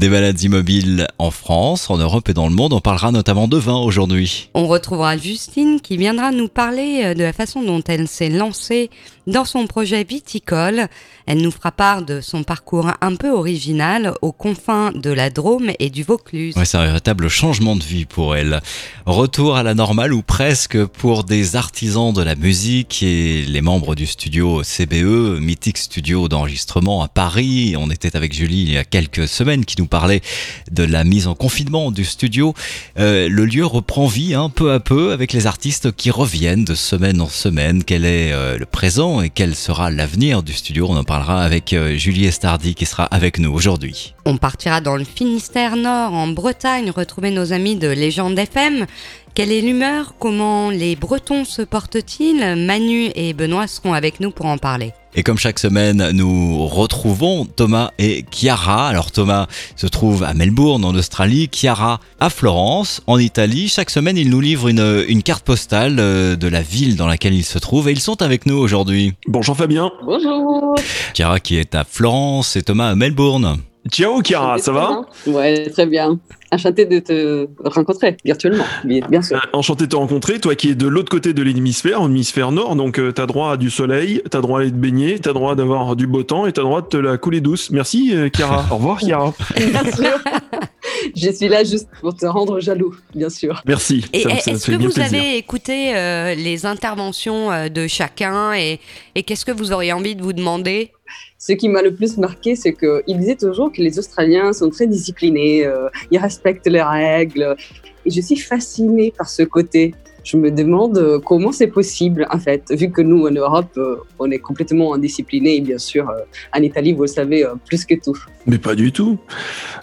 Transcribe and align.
Des 0.00 0.08
balades 0.08 0.40
immobiles 0.40 1.06
en 1.18 1.30
France, 1.30 1.90
en 1.90 1.98
Europe 1.98 2.30
et 2.30 2.32
dans 2.32 2.48
le 2.48 2.54
monde. 2.54 2.72
On 2.72 2.80
parlera 2.80 3.12
notamment 3.12 3.48
de 3.48 3.58
vin 3.58 3.76
aujourd'hui. 3.76 4.48
On 4.54 4.66
retrouvera 4.66 5.18
Justine 5.18 5.78
qui 5.82 5.98
viendra 5.98 6.30
nous 6.30 6.48
parler 6.48 7.02
euh, 7.04 7.12
de 7.12 7.22
la 7.22 7.34
façon 7.34 7.62
dont 7.62 7.82
elle 7.86 8.08
s'est 8.08 8.30
lancée 8.30 8.88
dans 9.26 9.44
son 9.44 9.66
projet 9.66 10.02
viticole. 10.04 10.88
Elle 11.26 11.42
nous 11.42 11.50
fera 11.50 11.70
part 11.70 12.02
de 12.02 12.22
son 12.22 12.42
parcours 12.42 12.90
un 13.02 13.14
peu 13.14 13.30
original 13.30 14.14
aux 14.22 14.32
confins 14.32 14.90
de 14.92 15.10
la 15.10 15.28
Drôme 15.28 15.70
et 15.78 15.90
du 15.90 16.02
Vaucluse. 16.02 16.56
Ouais, 16.56 16.64
c'est 16.64 16.78
un 16.78 16.86
véritable 16.86 17.28
changement 17.28 17.76
de 17.76 17.84
vie 17.84 18.06
pour 18.06 18.34
elle. 18.34 18.60
Retour 19.04 19.56
à 19.56 19.62
la 19.62 19.74
normale 19.74 20.12
ou 20.14 20.22
presque 20.22 20.82
pour 20.86 21.24
des 21.24 21.56
artisans 21.56 22.12
de 22.12 22.22
la 22.22 22.36
musique 22.36 23.02
et 23.02 23.42
les 23.42 23.60
membres 23.60 23.94
du 23.94 24.06
studio 24.06 24.62
CBE, 24.64 25.38
mythique 25.40 25.78
studio 25.78 26.28
d'enregistrement 26.28 27.02
à 27.02 27.08
Paris. 27.08 27.74
On 27.78 27.90
était 27.90 28.16
avec 28.16 28.32
Julie 28.32 28.62
il 28.62 28.72
y 28.72 28.78
a 28.78 28.84
quelques 28.84 29.28
semaines 29.28 29.64
qui 29.64 29.76
nous 29.78 29.89
parlait 29.90 30.22
de 30.70 30.84
la 30.84 31.04
mise 31.04 31.26
en 31.26 31.34
confinement 31.34 31.90
du 31.90 32.06
studio. 32.06 32.54
Euh, 32.98 33.28
le 33.28 33.44
lieu 33.44 33.66
reprend 33.66 34.06
vie 34.06 34.34
un 34.34 34.44
hein, 34.44 34.48
peu 34.48 34.72
à 34.72 34.80
peu 34.80 35.12
avec 35.12 35.32
les 35.34 35.46
artistes 35.46 35.92
qui 35.92 36.10
reviennent 36.10 36.64
de 36.64 36.74
semaine 36.74 37.20
en 37.20 37.28
semaine. 37.28 37.84
Quel 37.84 38.06
est 38.06 38.32
euh, 38.32 38.56
le 38.56 38.64
présent 38.64 39.20
et 39.20 39.28
quel 39.28 39.54
sera 39.54 39.90
l'avenir 39.90 40.42
du 40.42 40.52
studio? 40.52 40.86
On 40.88 40.96
en 40.96 41.04
parlera 41.04 41.42
avec 41.42 41.72
euh, 41.72 41.96
Julie 41.96 42.24
Estardi 42.24 42.74
qui 42.74 42.86
sera 42.86 43.04
avec 43.04 43.38
nous 43.38 43.52
aujourd'hui. 43.52 44.14
On 44.24 44.36
partira 44.36 44.80
dans 44.80 44.96
le 44.96 45.04
Finistère 45.04 45.76
Nord, 45.76 46.14
en 46.14 46.28
Bretagne, 46.28 46.90
retrouver 46.90 47.30
nos 47.30 47.52
amis 47.52 47.76
de 47.76 47.88
Légende 47.88 48.38
FM. 48.38 48.86
Quelle 49.34 49.52
est 49.52 49.60
l'humeur? 49.60 50.14
Comment 50.18 50.70
les 50.70 50.96
Bretons 50.96 51.44
se 51.44 51.62
portent-ils? 51.62 52.56
Manu 52.56 53.10
et 53.14 53.32
Benoît 53.32 53.68
seront 53.68 53.94
avec 53.94 54.20
nous 54.20 54.32
pour 54.32 54.46
en 54.46 54.58
parler. 54.58 54.92
Et 55.14 55.22
comme 55.22 55.38
chaque 55.38 55.58
semaine, 55.58 56.10
nous 56.12 56.66
retrouvons 56.66 57.44
Thomas 57.44 57.90
et 57.98 58.24
Chiara. 58.30 58.88
Alors 58.88 59.10
Thomas 59.12 59.46
se 59.76 59.86
trouve 59.86 60.24
à 60.24 60.34
Melbourne 60.34 60.84
en 60.84 60.94
Australie, 60.94 61.48
Chiara 61.50 62.00
à 62.18 62.28
Florence 62.28 63.02
en 63.06 63.18
Italie. 63.18 63.68
Chaque 63.68 63.90
semaine, 63.90 64.16
ils 64.16 64.30
nous 64.30 64.40
livrent 64.40 64.68
une, 64.68 65.04
une 65.08 65.22
carte 65.22 65.44
postale 65.44 65.96
euh, 65.98 66.36
de 66.36 66.48
la 66.48 66.62
ville 66.62 66.96
dans 66.96 67.06
laquelle 67.06 67.34
ils 67.34 67.44
se 67.44 67.58
trouvent 67.58 67.88
et 67.88 67.92
ils 67.92 68.00
sont 68.00 68.22
avec 68.22 68.46
nous 68.46 68.56
aujourd'hui. 68.56 69.14
Bonjour 69.26 69.56
Fabien. 69.56 69.90
Bonjour. 70.04 70.74
Chiara 71.14 71.40
qui 71.40 71.56
est 71.56 71.74
à 71.74 71.84
Florence 71.84 72.56
et 72.56 72.62
Thomas 72.62 72.90
à 72.90 72.94
Melbourne. 72.94 73.58
Ciao 73.88 74.22
Chiara, 74.22 74.58
ça 74.58 74.72
va? 74.72 75.06
Ouais, 75.26 75.70
très 75.70 75.86
bien. 75.86 76.18
Enchanté 76.52 76.84
de 76.84 76.98
te 76.98 77.46
rencontrer 77.64 78.16
virtuellement, 78.24 78.64
bien 78.84 79.22
sûr. 79.22 79.36
Euh, 79.36 79.40
enchanté 79.52 79.84
de 79.84 79.90
te 79.90 79.96
rencontrer, 79.96 80.40
toi 80.40 80.54
qui 80.54 80.70
es 80.70 80.74
de 80.74 80.86
l'autre 80.86 81.08
côté 81.08 81.32
de 81.32 81.42
l'hémisphère, 81.42 82.00
l'hémisphère 82.02 82.50
nord, 82.50 82.76
donc 82.76 82.98
euh, 82.98 83.12
tu 83.12 83.22
as 83.22 83.26
droit 83.26 83.52
à 83.52 83.56
du 83.56 83.70
soleil, 83.70 84.20
tu 84.30 84.36
as 84.36 84.40
droit 84.40 84.58
à 84.58 84.62
aller 84.62 84.70
te 84.70 84.76
baigner, 84.76 85.18
tu 85.20 85.28
as 85.28 85.32
droit 85.32 85.54
d'avoir 85.54 85.94
du 85.96 86.06
beau 86.06 86.24
temps 86.24 86.46
et 86.46 86.52
tu 86.52 86.60
as 86.60 86.64
droit 86.64 86.82
de 86.82 86.88
te 86.88 86.96
la 86.96 87.18
couler 87.18 87.40
douce. 87.40 87.70
Merci 87.70 88.14
euh, 88.14 88.28
Chiara. 88.34 88.66
Au 88.70 88.76
revoir 88.76 88.98
Chiara. 88.98 89.32
bien 89.56 89.92
sûr. 89.92 90.18
Je 91.16 91.30
suis 91.30 91.48
là 91.48 91.64
juste 91.64 91.88
pour 92.00 92.14
te 92.14 92.26
rendre 92.26 92.60
jaloux, 92.60 92.94
bien 93.14 93.30
sûr. 93.30 93.62
Merci. 93.66 94.04
Est-ce 94.12 94.70
que 94.70 94.76
vous 94.76 95.00
avez 95.00 95.36
écouté 95.36 95.92
les 96.36 96.66
interventions 96.66 97.68
de 97.68 97.86
chacun 97.86 98.54
et, 98.54 98.80
et 99.14 99.22
qu'est-ce 99.22 99.44
que 99.44 99.52
vous 99.52 99.72
auriez 99.72 99.92
envie 99.92 100.14
de 100.14 100.22
vous 100.22 100.32
demander? 100.32 100.92
Ce 101.38 101.52
qui 101.52 101.68
m'a 101.68 101.82
le 101.82 101.94
plus 101.94 102.18
marqué, 102.18 102.54
c'est 102.54 102.74
qu'il 102.74 103.18
disait 103.18 103.36
toujours 103.36 103.72
que 103.72 103.80
les 103.80 103.98
Australiens 103.98 104.52
sont 104.52 104.70
très 104.70 104.86
disciplinés, 104.86 105.64
euh, 105.64 105.88
ils 106.10 106.18
respectent 106.18 106.66
les 106.66 106.82
règles. 106.82 107.56
Et 108.04 108.10
je 108.10 108.20
suis 108.20 108.36
fascinée 108.36 109.12
par 109.16 109.28
ce 109.28 109.42
côté 109.42 109.94
je 110.24 110.36
me 110.36 110.50
demande 110.50 110.98
euh, 110.98 111.18
comment 111.18 111.52
c'est 111.52 111.66
possible, 111.66 112.26
en 112.30 112.38
fait, 112.38 112.64
vu 112.70 112.90
que 112.90 113.02
nous, 113.02 113.26
en 113.26 113.30
Europe, 113.30 113.70
euh, 113.76 113.96
on 114.18 114.30
est 114.30 114.38
complètement 114.38 114.94
indisciplinés, 114.94 115.56
et 115.56 115.60
bien 115.60 115.78
sûr, 115.78 116.08
euh, 116.10 116.20
en 116.54 116.62
Italie, 116.62 116.92
vous 116.92 117.02
le 117.02 117.08
savez, 117.08 117.44
plus 117.66 117.84
que 117.84 117.94
tout. 117.94 118.16
Mais 118.46 118.58
pas 118.58 118.74
du 118.74 118.92
tout. 118.92 119.18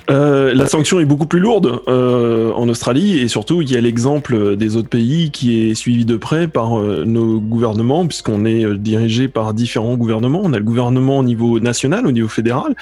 la 0.10 0.68
sanction 0.68 1.00
est 1.00 1.06
beaucoup 1.06 1.28
plus 1.28 1.40
lourde 1.40 1.82
en 1.88 2.70
Australie, 2.70 3.20
et 3.20 3.28
surtout, 3.28 3.62
il 3.62 3.72
y 3.72 3.78
a 3.78 3.82
l'exemple 3.82 4.56
des 4.56 4.76
autres 4.76 4.90
pays 4.90 5.32
qui 5.32 5.70
est 5.70 5.76
suivi 5.76 6.06
de 6.06 6.18
près 6.18 6.48
par 6.48 6.80
nos 6.80 7.40
gouvernements, 7.40 8.06
puisqu'on 8.08 8.46
est 8.46 8.66
dirigé 8.78 9.28
par 9.28 9.54
différents 9.54 9.96
gouvernements. 9.96 10.42
On 10.44 10.54
a 10.54 10.58
le 10.58 10.64
gouvernement 10.64 11.20
au 11.20 11.24
niveau 11.24 11.60
national, 11.60 12.08
au 12.08 12.12
niveau 12.12 12.28
fédéral, 12.28 12.76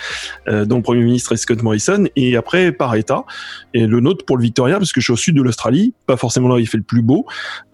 dont 0.47 0.77
le 0.77 0.81
Premier 0.81 1.03
ministre 1.03 1.33
est 1.33 1.37
Scott 1.37 1.61
Morrison, 1.61 2.05
et 2.15 2.37
après 2.37 2.71
par 2.71 2.95
État. 2.95 3.25
Et 3.73 3.85
le 3.85 3.99
nôtre 3.99 4.25
pour 4.25 4.37
le 4.37 4.43
Victoria, 4.43 4.77
parce 4.77 4.93
que 4.93 5.01
je 5.01 5.05
suis 5.05 5.13
au 5.13 5.17
sud 5.17 5.35
de 5.35 5.41
l'Australie, 5.41 5.93
pas 6.07 6.17
forcément 6.17 6.47
là 6.47 6.55
où 6.55 6.59
il 6.59 6.67
fait 6.67 6.77
le 6.77 6.83
plus 6.83 7.01
beau, 7.01 7.25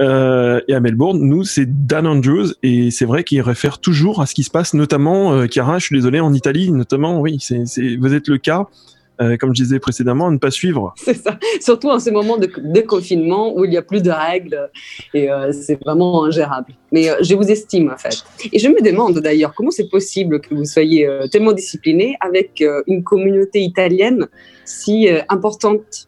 euh, 0.01 0.59
et 0.68 0.73
à 0.73 0.79
Melbourne, 0.79 1.19
nous, 1.19 1.44
c'est 1.44 1.85
Dan 1.85 2.07
Andrews, 2.07 2.53
et 2.63 2.89
c'est 2.89 3.06
vrai 3.06 3.23
qu'il 3.23 3.41
réfère 3.41 3.79
toujours 3.79 4.22
à 4.22 4.25
ce 4.25 4.33
qui 4.33 4.44
se 4.44 4.50
passe, 4.50 4.73
notamment, 4.73 5.33
euh, 5.33 5.47
Chiara, 5.47 5.78
je 5.78 5.85
suis 5.85 5.95
désolé, 5.95 6.19
en 6.19 6.33
Italie, 6.33 6.72
notamment, 6.72 7.19
oui, 7.19 7.38
c'est, 7.39 7.66
vous 8.01 8.13
êtes 8.13 8.28
le 8.28 8.38
cas. 8.38 8.67
Euh, 9.22 9.38
comme 9.38 9.53
je 9.56 9.62
disais 9.62 9.78
précédemment, 9.78 10.29
à 10.29 10.31
ne 10.31 10.39
pas 10.39 10.50
suivre. 10.50 10.94
C'est 10.97 11.13
ça, 11.13 11.38
surtout 11.59 11.89
en 11.89 12.00
ces 12.00 12.09
moments 12.09 12.38
de, 12.38 12.47
confinement 12.81 13.56
où 13.56 13.66
il 13.66 13.69
n'y 13.69 13.78
a 13.78 13.84
plus 13.84 14.01
de 14.01 14.09
règles 14.09 14.72
et 15.13 15.29
euh, 15.29 15.51
c'est 15.51 15.79
vraiment 15.79 16.25
ingérable. 16.25 16.73
Mais 16.91 17.07
je 17.22 17.35
vous 17.35 17.51
estime 17.51 17.91
en 17.91 17.97
fait. 17.97 18.23
Et 18.51 18.57
je 18.57 18.67
me 18.67 18.81
demande 18.81 19.19
d'ailleurs 19.19 19.53
comment 19.53 19.69
c'est 19.69 19.89
possible 19.89 20.41
que 20.41 20.56
vous 20.56 20.66
soyez 20.66 21.07
tellement 21.31 21.51
discipliné 21.51 22.17
avec 22.19 22.63
une 22.88 23.03
communauté 23.03 23.62
italienne 23.62 24.28
si 24.66 25.07
importante? 25.29 26.07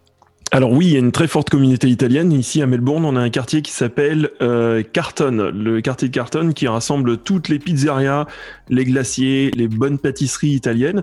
Alors 0.54 0.72
oui, 0.72 0.86
il 0.86 0.94
y 0.94 0.96
a 0.98 1.00
une 1.00 1.12
très 1.12 1.28
forte 1.28 1.50
communauté 1.50 1.90
italienne. 1.90 2.32
Ici 2.32 2.62
à 2.62 2.68
Melbourne, 2.68 3.06
on 3.06 3.16
a 3.16 3.20
un 3.20 3.32
quartier 3.32 3.64
qui 3.64 3.72
s'appelle 3.72 4.30
euh, 4.40 4.84
Carton, 4.84 5.52
le 5.52 5.82
quartier 5.82 6.10
de 6.10 6.14
Carton 6.14 6.52
qui 6.52 6.68
rassemble 6.68 7.18
toutes 7.18 7.50
les 7.50 7.58
pizzerias, 7.58 8.28
les 8.70 8.86
glaciers, 8.86 9.50
les 9.56 9.68
bonnes 9.68 9.98
pâtisseries 9.98 10.52
italiennes. 10.52 11.02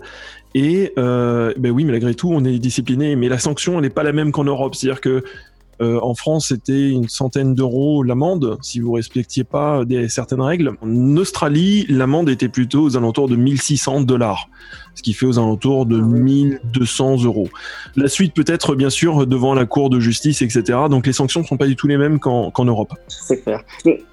Et 0.54 0.92
euh, 0.98 1.52
ben 1.56 1.70
oui, 1.70 1.84
malgré 1.84 2.14
tout, 2.14 2.30
on 2.32 2.44
est 2.44 2.58
discipliné. 2.58 3.16
Mais 3.16 3.28
la 3.28 3.38
sanction, 3.38 3.80
n'est 3.80 3.90
pas 3.90 4.02
la 4.02 4.12
même 4.12 4.32
qu'en 4.32 4.44
Europe. 4.44 4.74
C'est-à-dire 4.74 5.00
que 5.00 5.22
euh, 5.80 5.98
en 6.02 6.14
France, 6.14 6.48
c'était 6.48 6.90
une 6.90 7.08
centaine 7.08 7.54
d'euros 7.54 8.02
l'amende 8.02 8.58
si 8.60 8.80
vous 8.80 8.92
respectiez 8.92 9.44
pas 9.44 9.82
certaines 10.08 10.42
règles. 10.42 10.72
En 10.82 11.16
Australie, 11.16 11.86
l'amende 11.88 12.28
était 12.28 12.48
plutôt 12.48 12.82
aux 12.82 12.96
alentours 12.96 13.28
de 13.28 13.36
1600 13.36 14.02
dollars 14.02 14.48
ce 14.94 15.02
qui 15.02 15.12
fait 15.12 15.26
aux 15.26 15.38
alentours 15.38 15.86
de 15.86 15.98
1200 15.98 17.16
ah 17.20 17.24
euros. 17.24 17.48
La 17.96 18.08
suite 18.08 18.34
peut 18.34 18.44
être 18.46 18.74
bien 18.74 18.90
sûr 18.90 19.26
devant 19.26 19.54
la 19.54 19.66
Cour 19.66 19.90
de 19.90 20.00
justice, 20.00 20.42
etc. 20.42 20.62
Donc 20.90 21.06
les 21.06 21.12
sanctions 21.12 21.40
ne 21.40 21.46
sont 21.46 21.56
pas 21.56 21.66
du 21.66 21.76
tout 21.76 21.86
les 21.86 21.96
mêmes 21.96 22.18
qu'en 22.18 22.64
Europe. 22.64 22.92
C'est 23.08 23.42
clair. 23.42 23.62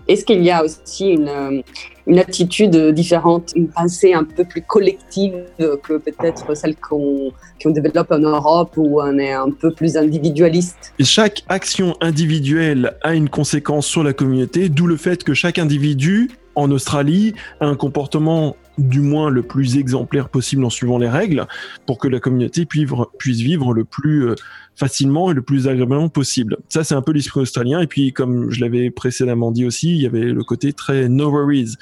Est-ce 0.08 0.24
qu'il 0.24 0.44
y 0.44 0.52
a 0.52 0.64
aussi 0.64 1.10
une, 1.10 1.28
euh, 1.28 1.62
une, 2.06 2.20
attitude 2.20 2.76
différente, 2.94 3.52
une 3.56 3.68
pensée 3.68 4.14
un 4.14 4.24
peu 4.24 4.46
plus 4.46 4.62
collective 4.62 5.44
que 5.58 5.98
peut-être 5.98 6.56
celle 6.56 6.76
qu'on 6.78 7.34
développe 7.66 8.12
en 8.12 8.20
Europe 8.20 8.74
où 8.78 9.02
on 9.02 9.18
est 9.18 9.34
un 9.34 9.52
peu 9.52 9.72
plus 9.72 9.98
individualiste? 9.98 10.94
Chaque 11.02 11.44
action 11.50 11.96
individuelle 12.00 12.96
a 13.02 13.14
une 13.16 13.30
conséquence 13.30 13.86
sur 13.88 14.04
la 14.04 14.14
communauté, 14.14 14.70
d'où 14.70 14.88
le 14.88 14.98
fait 14.98 15.24
que 15.24 15.34
chaque 15.34 15.60
individu 15.60 16.30
en 16.58 16.72
Australie 16.72 17.34
un 17.62 17.76
comportement 17.76 18.58
du 18.78 19.00
moins 19.00 19.30
le 19.30 19.44
plus 19.44 19.78
exemplaire 19.78 20.30
possible 20.30 20.66
en 20.66 20.70
suivant 20.70 20.98
les 20.98 21.10
règles 21.10 21.48
pour 21.86 22.00
que 22.00 22.08
la 22.08 22.20
communauté 22.20 22.66
puisse 22.66 23.40
vivre 23.40 23.74
le 23.74 23.86
plus 23.86 24.28
euh, 24.28 24.36
facilement 24.76 25.32
et 25.32 25.34
le 25.34 25.42
plus 25.42 25.68
agréablement 25.68 26.10
possible. 26.10 26.58
Ça, 26.70 26.84
c'est 26.84 26.96
un 26.96 27.02
peu 27.02 27.12
l'esprit 27.12 27.42
australien. 27.42 27.80
Et 27.80 27.88
puis, 27.88 28.12
comme 28.12 28.52
je 28.52 28.62
l'avais 28.62 28.92
précédemment 28.92 29.52
dit 29.52 29.66
aussi, 29.66 29.92
il 29.92 30.02
y 30.02 30.06
avait 30.06 30.26
le 30.26 30.44
côté 30.44 30.74
très 30.74 31.10
no 31.10 31.32
worries. 31.32 31.76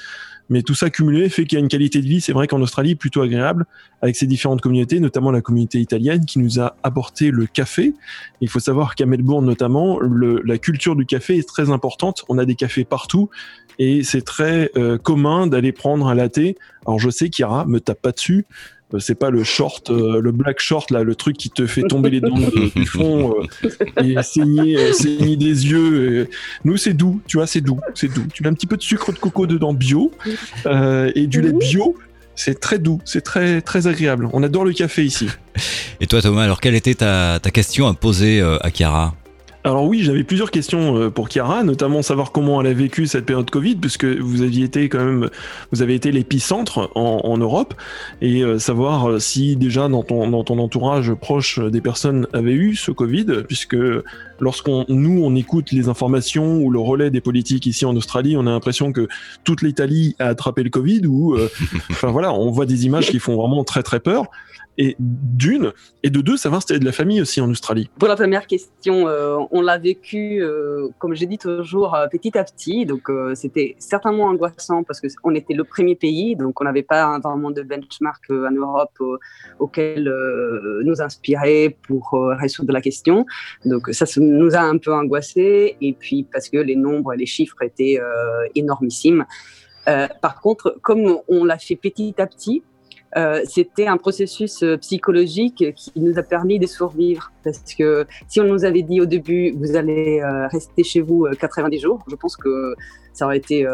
Mais 0.49 0.61
tout 0.61 0.75
ça 0.75 0.89
cumulé 0.89 1.27
fait 1.29 1.45
qu'il 1.45 1.57
y 1.57 1.59
a 1.59 1.63
une 1.63 1.69
qualité 1.69 2.01
de 2.01 2.07
vie, 2.07 2.21
c'est 2.21 2.31
vrai 2.31 2.47
qu'en 2.47 2.61
Australie, 2.61 2.93
plutôt 2.93 3.21
agréable, 3.21 3.65
avec 4.01 4.15
ces 4.15 4.27
différentes 4.27 4.61
communautés, 4.61 4.99
notamment 4.99 5.31
la 5.31 5.41
communauté 5.41 5.79
italienne 5.79 6.25
qui 6.25 6.37
nous 6.37 6.59
a 6.59 6.75
apporté 6.83 7.31
le 7.31 7.47
café. 7.47 7.95
Il 8.41 8.49
faut 8.49 8.59
savoir 8.59 8.93
qu'à 8.93 9.07
Melbourne, 9.07 9.45
notamment, 9.45 9.99
la 9.99 10.57
culture 10.59 10.95
du 10.95 11.05
café 11.07 11.37
est 11.37 11.47
très 11.47 11.71
importante. 11.71 12.25
On 12.29 12.37
a 12.37 12.45
des 12.45 12.53
cafés 12.53 12.85
partout 12.85 13.29
et 13.79 14.03
c'est 14.03 14.23
très 14.23 14.71
euh, 14.77 14.97
commun 14.97 15.47
d'aller 15.47 15.71
prendre 15.71 16.07
un 16.07 16.15
latte. 16.15 16.39
Alors 16.85 16.99
je 16.99 17.09
sais 17.09 17.29
qu'Ira 17.29 17.65
me 17.65 17.79
tape 17.79 18.01
pas 18.01 18.11
dessus. 18.11 18.45
Euh, 18.93 18.99
c'est 18.99 19.15
pas 19.15 19.31
le 19.31 19.43
short, 19.43 19.89
euh, 19.89 20.21
le 20.21 20.31
black 20.31 20.59
short 20.59 20.91
là, 20.91 21.03
le 21.03 21.15
truc 21.15 21.37
qui 21.37 21.49
te 21.49 21.65
fait 21.65 21.81
tomber 21.83 22.09
les 22.09 22.21
dents 22.21 22.37
du 22.75 22.85
fond 22.85 23.35
et 24.03 24.15
saigner, 24.23 24.93
saigner 24.93 25.35
des 25.35 25.67
yeux. 25.67 26.29
Nous 26.63 26.77
c'est 26.77 26.93
doux, 26.93 27.21
tu 27.27 27.37
vois, 27.37 27.47
c'est 27.47 27.61
doux, 27.61 27.79
c'est 27.95 28.13
doux. 28.13 28.25
Tu 28.33 28.43
mets 28.43 28.49
un 28.49 28.53
petit 28.53 28.67
peu 28.67 28.77
de 28.77 28.83
sucre 28.83 29.11
de 29.11 29.17
coco 29.17 29.47
dedans 29.47 29.73
bio 29.73 30.11
et 30.65 31.27
du 31.27 31.41
lait 31.41 31.53
bio. 31.53 31.95
C'est 32.37 32.59
très 32.59 32.79
doux, 32.79 32.99
c'est 33.05 33.21
très 33.21 33.61
très 33.61 33.87
agréable. 33.87 34.29
On 34.33 34.43
adore 34.43 34.65
le 34.65 34.73
café 34.73 35.05
ici. 35.05 35.29
Et 36.01 36.07
toi 36.07 36.21
Thomas, 36.21 36.43
alors 36.43 36.59
quelle 36.59 36.75
était 36.75 36.95
ta, 36.95 37.39
ta 37.41 37.49
question 37.49 37.87
à 37.87 37.93
poser 37.93 38.41
à 38.41 38.69
Chiara? 38.69 39.15
Alors 39.65 39.85
oui, 39.85 40.03
j'avais 40.03 40.23
plusieurs 40.23 40.51
questions 40.51 40.95
euh, 40.95 41.09
pour 41.09 41.27
Chiara, 41.27 41.63
notamment 41.63 42.03
savoir 42.03 42.31
comment 42.31 42.61
elle 42.61 42.67
a 42.67 42.73
vécu 42.73 43.07
cette 43.07 43.25
période 43.25 43.49
Covid, 43.49 43.77
puisque 43.77 44.05
vous 44.05 44.43
aviez 44.43 44.63
été 44.63 44.89
quand 44.89 45.03
même, 45.03 45.31
vous 45.71 45.81
avez 45.81 45.95
été 45.95 46.11
l'épicentre 46.11 46.91
en, 46.93 47.37
Europe, 47.39 47.73
et 48.21 48.43
euh, 48.43 48.59
savoir 48.59 49.09
euh, 49.09 49.17
si 49.17 49.55
déjà 49.55 49.87
dans 49.87 50.03
ton, 50.03 50.29
dans 50.29 50.43
ton 50.43 50.59
entourage 50.59 51.11
proche 51.15 51.57
des 51.57 51.81
personnes 51.81 52.27
avaient 52.31 52.53
eu 52.53 52.75
ce 52.75 52.91
Covid, 52.91 53.25
puisque 53.47 53.75
lorsqu'on 54.39 54.85
nous 54.87 55.23
on 55.23 55.33
écoute 55.33 55.71
les 55.71 55.89
informations 55.89 56.57
ou 56.59 56.69
le 56.69 56.77
relais 56.77 57.09
des 57.09 57.21
politiques 57.21 57.65
ici 57.65 57.85
en 57.85 57.95
Australie, 57.95 58.37
on 58.37 58.45
a 58.45 58.51
l'impression 58.51 58.91
que 58.91 59.07
toute 59.43 59.63
l'Italie 59.63 60.15
a 60.19 60.27
attrapé 60.27 60.61
le 60.61 60.69
Covid, 60.69 61.07
ou 61.07 61.35
enfin 61.89 62.11
voilà, 62.11 62.31
on 62.31 62.51
voit 62.51 62.67
des 62.67 62.85
images 62.85 63.09
qui 63.09 63.17
font 63.17 63.35
vraiment 63.35 63.63
très 63.63 63.81
très 63.81 63.99
peur 63.99 64.29
et 64.77 64.95
d'une, 64.99 65.71
et 66.03 66.09
de 66.09 66.21
deux, 66.21 66.37
savoir 66.37 66.61
si 66.61 66.67
tu 66.67 66.79
de 66.79 66.85
la 66.85 66.91
famille 66.91 67.21
aussi 67.21 67.41
en 67.41 67.49
Australie. 67.49 67.89
Pour 67.97 68.07
la 68.07 68.15
première 68.15 68.47
question, 68.47 69.07
euh, 69.07 69.37
on 69.55 69.61
l'a 69.61 69.77
vécu, 69.77 70.43
euh, 70.43 70.89
comme 70.99 71.15
j'ai 71.15 71.25
dit 71.25 71.37
toujours, 71.37 71.95
euh, 71.95 72.07
petit 72.07 72.37
à 72.37 72.43
petit. 72.43 72.85
Donc, 72.85 73.09
c'était 73.33 73.75
certainement 73.79 74.25
angoissant 74.25 74.83
parce 74.83 74.99
qu'on 74.99 75.33
était 75.33 75.53
le 75.53 75.63
premier 75.63 75.95
pays, 75.95 76.35
donc 76.35 76.59
on 76.59 76.65
n'avait 76.65 76.83
pas 76.83 77.19
vraiment 77.19 77.51
de 77.51 77.61
benchmark 77.61 78.29
en 78.29 78.51
Europe 78.51 78.99
auquel 79.59 80.03
nous 80.83 81.01
inspirer 81.01 81.77
pour 81.87 82.17
résoudre 82.37 82.73
la 82.73 82.81
question. 82.81 83.25
Donc, 83.63 83.89
ça 83.91 84.05
nous 84.17 84.55
a 84.55 84.59
un 84.59 84.77
peu 84.77 84.93
angoissé. 84.93 85.77
Et 85.81 85.93
puis, 85.93 86.27
parce 86.31 86.49
que 86.49 86.57
les 86.57 86.75
nombres 86.75 87.13
et 87.13 87.17
les 87.17 87.25
chiffres 87.25 87.61
étaient 87.61 87.99
énormissimes. 88.55 89.25
par 90.21 90.41
contre, 90.41 90.77
comme 90.81 91.17
on 91.27 91.45
l'a 91.45 91.57
fait 91.57 91.75
petit 91.75 92.15
à 92.17 92.27
petit, 92.27 92.63
euh, 93.17 93.41
c'était 93.45 93.87
un 93.87 93.97
processus 93.97 94.61
euh, 94.61 94.77
psychologique 94.77 95.73
qui 95.75 95.91
nous 95.95 96.19
a 96.19 96.23
permis 96.23 96.59
de 96.59 96.67
survivre. 96.67 97.31
Parce 97.43 97.73
que 97.77 98.05
si 98.27 98.41
on 98.41 98.45
nous 98.45 98.65
avait 98.65 98.81
dit 98.81 98.99
au 98.99 99.05
début, 99.05 99.51
vous 99.51 99.75
allez 99.75 100.19
euh, 100.19 100.47
rester 100.47 100.83
chez 100.83 100.99
vous 100.99 101.27
90 101.39 101.79
jours, 101.79 102.03
je 102.09 102.15
pense 102.15 102.35
que 102.35 102.75
ça 103.13 103.25
aurait 103.25 103.37
été 103.37 103.65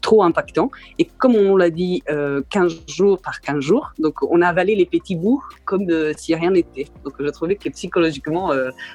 trop 0.00 0.24
impactant. 0.24 0.72
Et 0.98 1.04
comme 1.04 1.36
on 1.36 1.56
l'a 1.56 1.70
dit, 1.70 2.02
15 2.50 2.80
jours 2.88 3.20
par 3.22 3.40
15 3.40 3.60
jours, 3.60 3.92
donc 4.00 4.24
on 4.28 4.42
a 4.42 4.48
avalé 4.48 4.74
les 4.74 4.86
petits 4.86 5.14
bouts 5.14 5.40
comme 5.64 5.86
si 6.16 6.34
rien 6.34 6.50
n'était. 6.50 6.88
Donc 7.04 7.14
je 7.20 7.28
trouvais 7.28 7.54
que 7.54 7.68
psychologiquement, 7.68 8.50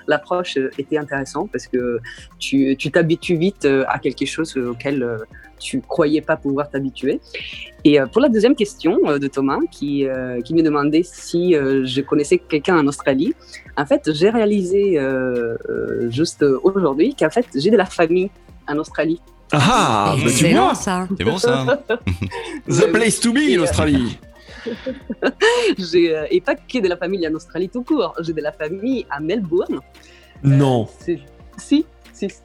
l'approche 0.08 0.58
était 0.78 0.98
intéressante 0.98 1.50
parce 1.54 1.68
que 1.68 2.00
tu 2.38 2.76
t'habitues 2.92 3.38
vite 3.38 3.66
à 3.88 3.98
quelque 3.98 4.26
chose 4.26 4.58
auquel 4.58 5.26
tu 5.60 5.82
croyais 5.82 6.22
pas 6.22 6.36
pouvoir 6.38 6.70
t'habituer. 6.70 7.20
Et 7.86 8.00
euh, 8.00 8.06
pour 8.06 8.22
la 8.22 8.30
deuxième 8.30 8.56
question 8.56 9.00
euh, 9.06 9.20
de 9.20 9.28
Thomas, 9.28 9.60
qui, 9.72 10.08
euh, 10.08 10.42
qui 10.42 10.54
me 10.54 10.62
demandait 10.62 11.04
si 11.04 11.54
je 11.54 12.02
connaissais 12.02 12.38
quelqu'un 12.38 12.78
en 12.78 12.88
Australie, 12.88 13.34
en 13.78 13.86
fait, 13.86 14.12
j'ai 14.14 14.30
réalisé 14.30 15.00
juste 16.10 16.44
aujourd'hui 16.64 17.16
qu'en 17.16 17.30
fait, 17.30 17.46
j'ai 17.56 17.72
de 17.72 17.78
la 17.78 17.86
famille 17.86 18.30
en 18.68 18.78
Australie. 18.78 19.20
Ah, 19.52 20.16
bah, 20.18 20.30
c'est 20.30 20.54
bon 20.54 20.74
ça. 20.74 21.08
C'est 21.18 21.24
bon 21.24 21.38
ça. 21.38 21.84
The 22.68 22.92
place 22.92 23.20
to 23.20 23.34
be, 23.34 23.56
l'Australie. 23.56 24.18
et 26.32 26.42
pas 26.46 26.56
que 26.56 26.80
de 26.82 26.88
la 26.88 26.98
famille 26.98 27.28
en 27.28 27.34
Australie 27.34 27.70
tout 27.70 27.84
court. 27.84 28.16
J'ai 28.22 28.34
de 28.34 28.42
la 28.42 28.52
famille 28.52 29.06
à 29.12 29.20
Melbourne. 29.20 29.80
Non. 30.44 30.88
si, 31.58 31.86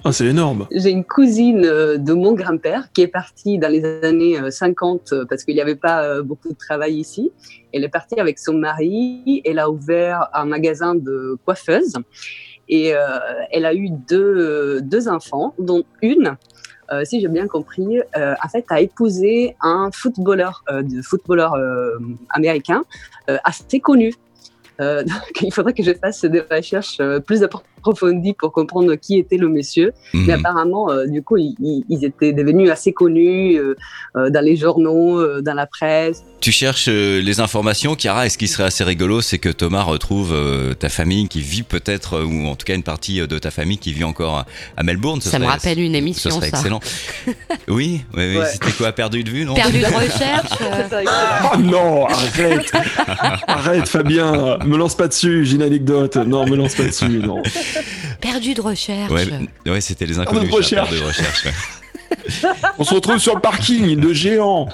ah, 0.04 0.12
c'est 0.12 0.26
énorme. 0.26 0.66
J'ai 0.70 0.90
une 0.90 1.04
cousine 1.04 1.64
euh, 1.64 1.98
de 1.98 2.12
mon 2.12 2.32
grand-père 2.32 2.90
qui 2.92 3.02
est 3.02 3.08
partie 3.08 3.58
dans 3.58 3.70
les 3.70 3.84
années 4.04 4.38
50 4.50 5.12
euh, 5.12 5.16
euh, 5.16 5.24
parce 5.28 5.44
qu'il 5.44 5.54
n'y 5.54 5.60
avait 5.60 5.76
pas 5.76 6.22
beaucoup 6.22 6.48
de 6.48 6.56
travail 6.56 6.94
ici. 6.94 7.30
Elle 7.72 7.84
est 7.84 7.88
partie 7.88 8.18
avec 8.18 8.38
son 8.38 8.54
mari. 8.54 9.42
Elle 9.44 9.58
a 9.58 9.70
ouvert 9.70 10.28
un 10.32 10.44
magasin 10.44 10.94
de 10.94 11.36
coiffeuse 11.44 11.94
et 12.68 12.92
elle 13.50 13.64
a 13.64 13.74
eu 13.74 13.88
deux, 13.90 14.82
deux 14.82 15.08
enfants, 15.08 15.54
dont 15.58 15.84
une 16.02 16.36
si 17.04 17.20
j'ai 17.20 17.28
bien 17.28 17.46
compris, 17.46 18.00
en 18.14 18.48
fait, 18.50 18.64
a 18.68 18.80
épousé 18.80 19.56
un 19.62 19.90
footballeur, 19.92 20.64
de 20.70 21.02
footballeur 21.02 21.54
américain 22.30 22.82
assez 23.44 23.80
connu. 23.80 24.14
il 24.80 25.52
faudrait 25.52 25.72
que 25.72 25.82
je 25.82 25.92
fasse 25.92 26.24
des 26.24 26.40
recherches 26.40 27.00
plus 27.26 27.42
approfondies 27.42 27.77
pour 27.78 28.52
comprendre 28.52 28.94
qui 28.96 29.18
était 29.18 29.36
le 29.36 29.48
monsieur. 29.48 29.92
Mais 30.12 30.20
mhm. 30.20 30.30
apparemment, 30.30 30.90
euh, 30.90 31.06
du 31.06 31.22
coup, 31.22 31.36
ils, 31.36 32.04
étaient 32.04 32.32
devenus 32.32 32.70
assez 32.70 32.92
connus 32.92 33.56
euh, 33.56 33.74
euh, 34.16 34.30
dans 34.30 34.44
les 34.44 34.56
journaux, 34.56 35.40
dans 35.40 35.54
la 35.54 35.66
presse. 35.66 36.24
Tu 36.40 36.52
cherches 36.52 36.88
les 36.88 37.40
informations, 37.40 37.96
Chiara, 37.96 38.26
et 38.26 38.28
ce 38.28 38.38
qui 38.38 38.46
serait 38.46 38.64
assez 38.64 38.84
rigolo, 38.84 39.20
c'est 39.20 39.38
que 39.38 39.48
Thomas 39.48 39.82
retrouve 39.82 40.34
ta 40.78 40.88
famille 40.88 41.28
qui 41.28 41.40
vit 41.40 41.64
peut-être, 41.64 42.22
ou 42.22 42.46
en 42.46 42.54
tout 42.54 42.64
cas 42.64 42.74
une 42.74 42.84
partie 42.84 43.26
de 43.26 43.38
ta 43.38 43.50
famille 43.50 43.78
qui 43.78 43.92
vit 43.92 44.04
encore 44.04 44.44
à 44.76 44.82
Melbourne. 44.82 45.20
ça 45.20 45.38
me 45.38 45.46
rappelle 45.46 45.80
une 45.80 45.94
émission, 45.94 46.30
ce 46.30 46.36
serait 46.36 46.48
excellent. 46.48 46.80
oui, 47.68 48.02
oui, 48.16 48.36
oui. 48.36 48.44
c'était 48.52 48.70
quoi, 48.72 48.92
perdu 48.92 49.24
de 49.24 49.30
vue, 49.30 49.44
non? 49.44 49.54
Perdu 49.54 49.80
de 49.80 49.86
recherche 49.86 50.52
Oh 51.52 51.58
non, 51.58 52.06
arrête 52.06 52.72
Arrête, 53.46 53.88
Fabien, 53.88 54.58
me 54.64 54.76
lance 54.76 54.94
pas 54.94 55.08
dessus, 55.08 55.44
j'ai 55.44 55.56
une 55.56 55.62
anecdote. 55.62 56.16
Non, 56.16 56.46
me 56.46 56.56
lance 56.56 56.74
pas 56.74 56.84
dessus, 56.84 57.20
non. 57.24 57.42
Perdu 58.20 58.54
de 58.54 58.60
recherche. 58.60 59.12
Ouais, 59.66 59.80
c'était 59.80 60.06
les 60.06 60.18
inconnus. 60.18 60.50
de 60.50 60.54
recherche. 60.54 60.90
de 60.90 61.04
recherche 61.04 61.46
on 62.78 62.84
se 62.84 62.94
retrouve 62.94 63.18
sur 63.18 63.34
le 63.34 63.40
parking 63.40 63.96
de 63.96 64.12
géant 64.12 64.68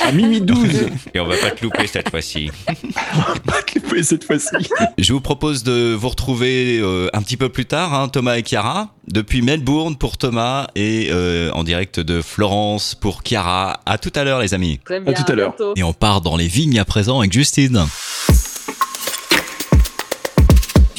à 0.00 0.12
Mimi 0.12 0.40
12. 0.40 0.86
Et 1.14 1.20
on 1.20 1.26
va 1.26 1.36
pas 1.36 1.50
te 1.50 1.62
louper 1.64 1.86
cette 1.86 2.10
fois-ci. 2.10 2.50
on 3.14 3.18
va 3.18 3.34
pas 3.44 3.62
te 3.62 3.78
louper 3.78 4.02
cette 4.02 4.24
fois-ci. 4.24 4.68
Je 4.98 5.12
vous 5.12 5.20
propose 5.20 5.62
de 5.62 5.94
vous 5.94 6.08
retrouver 6.08 6.78
euh, 6.80 7.08
un 7.12 7.22
petit 7.22 7.36
peu 7.36 7.48
plus 7.48 7.66
tard, 7.66 7.94
hein, 7.94 8.08
Thomas 8.08 8.36
et 8.36 8.42
Chiara, 8.44 8.94
depuis 9.08 9.42
Melbourne 9.42 9.96
pour 9.96 10.18
Thomas 10.18 10.68
et 10.74 11.08
euh, 11.10 11.50
en 11.52 11.64
direct 11.64 12.00
de 12.00 12.22
Florence 12.22 12.94
pour 12.94 13.22
Chiara. 13.22 13.80
À 13.86 13.98
tout 13.98 14.12
à 14.14 14.24
l'heure, 14.24 14.40
les 14.40 14.54
amis. 14.54 14.80
Très 14.84 15.00
bien, 15.00 15.12
à 15.12 15.16
tout 15.16 15.30
à 15.30 15.34
l'heure. 15.34 15.54
Et 15.76 15.82
on 15.82 15.92
part 15.92 16.20
dans 16.20 16.36
les 16.36 16.48
vignes 16.48 16.78
à 16.78 16.84
présent 16.84 17.20
avec 17.20 17.32
Justine. 17.32 17.86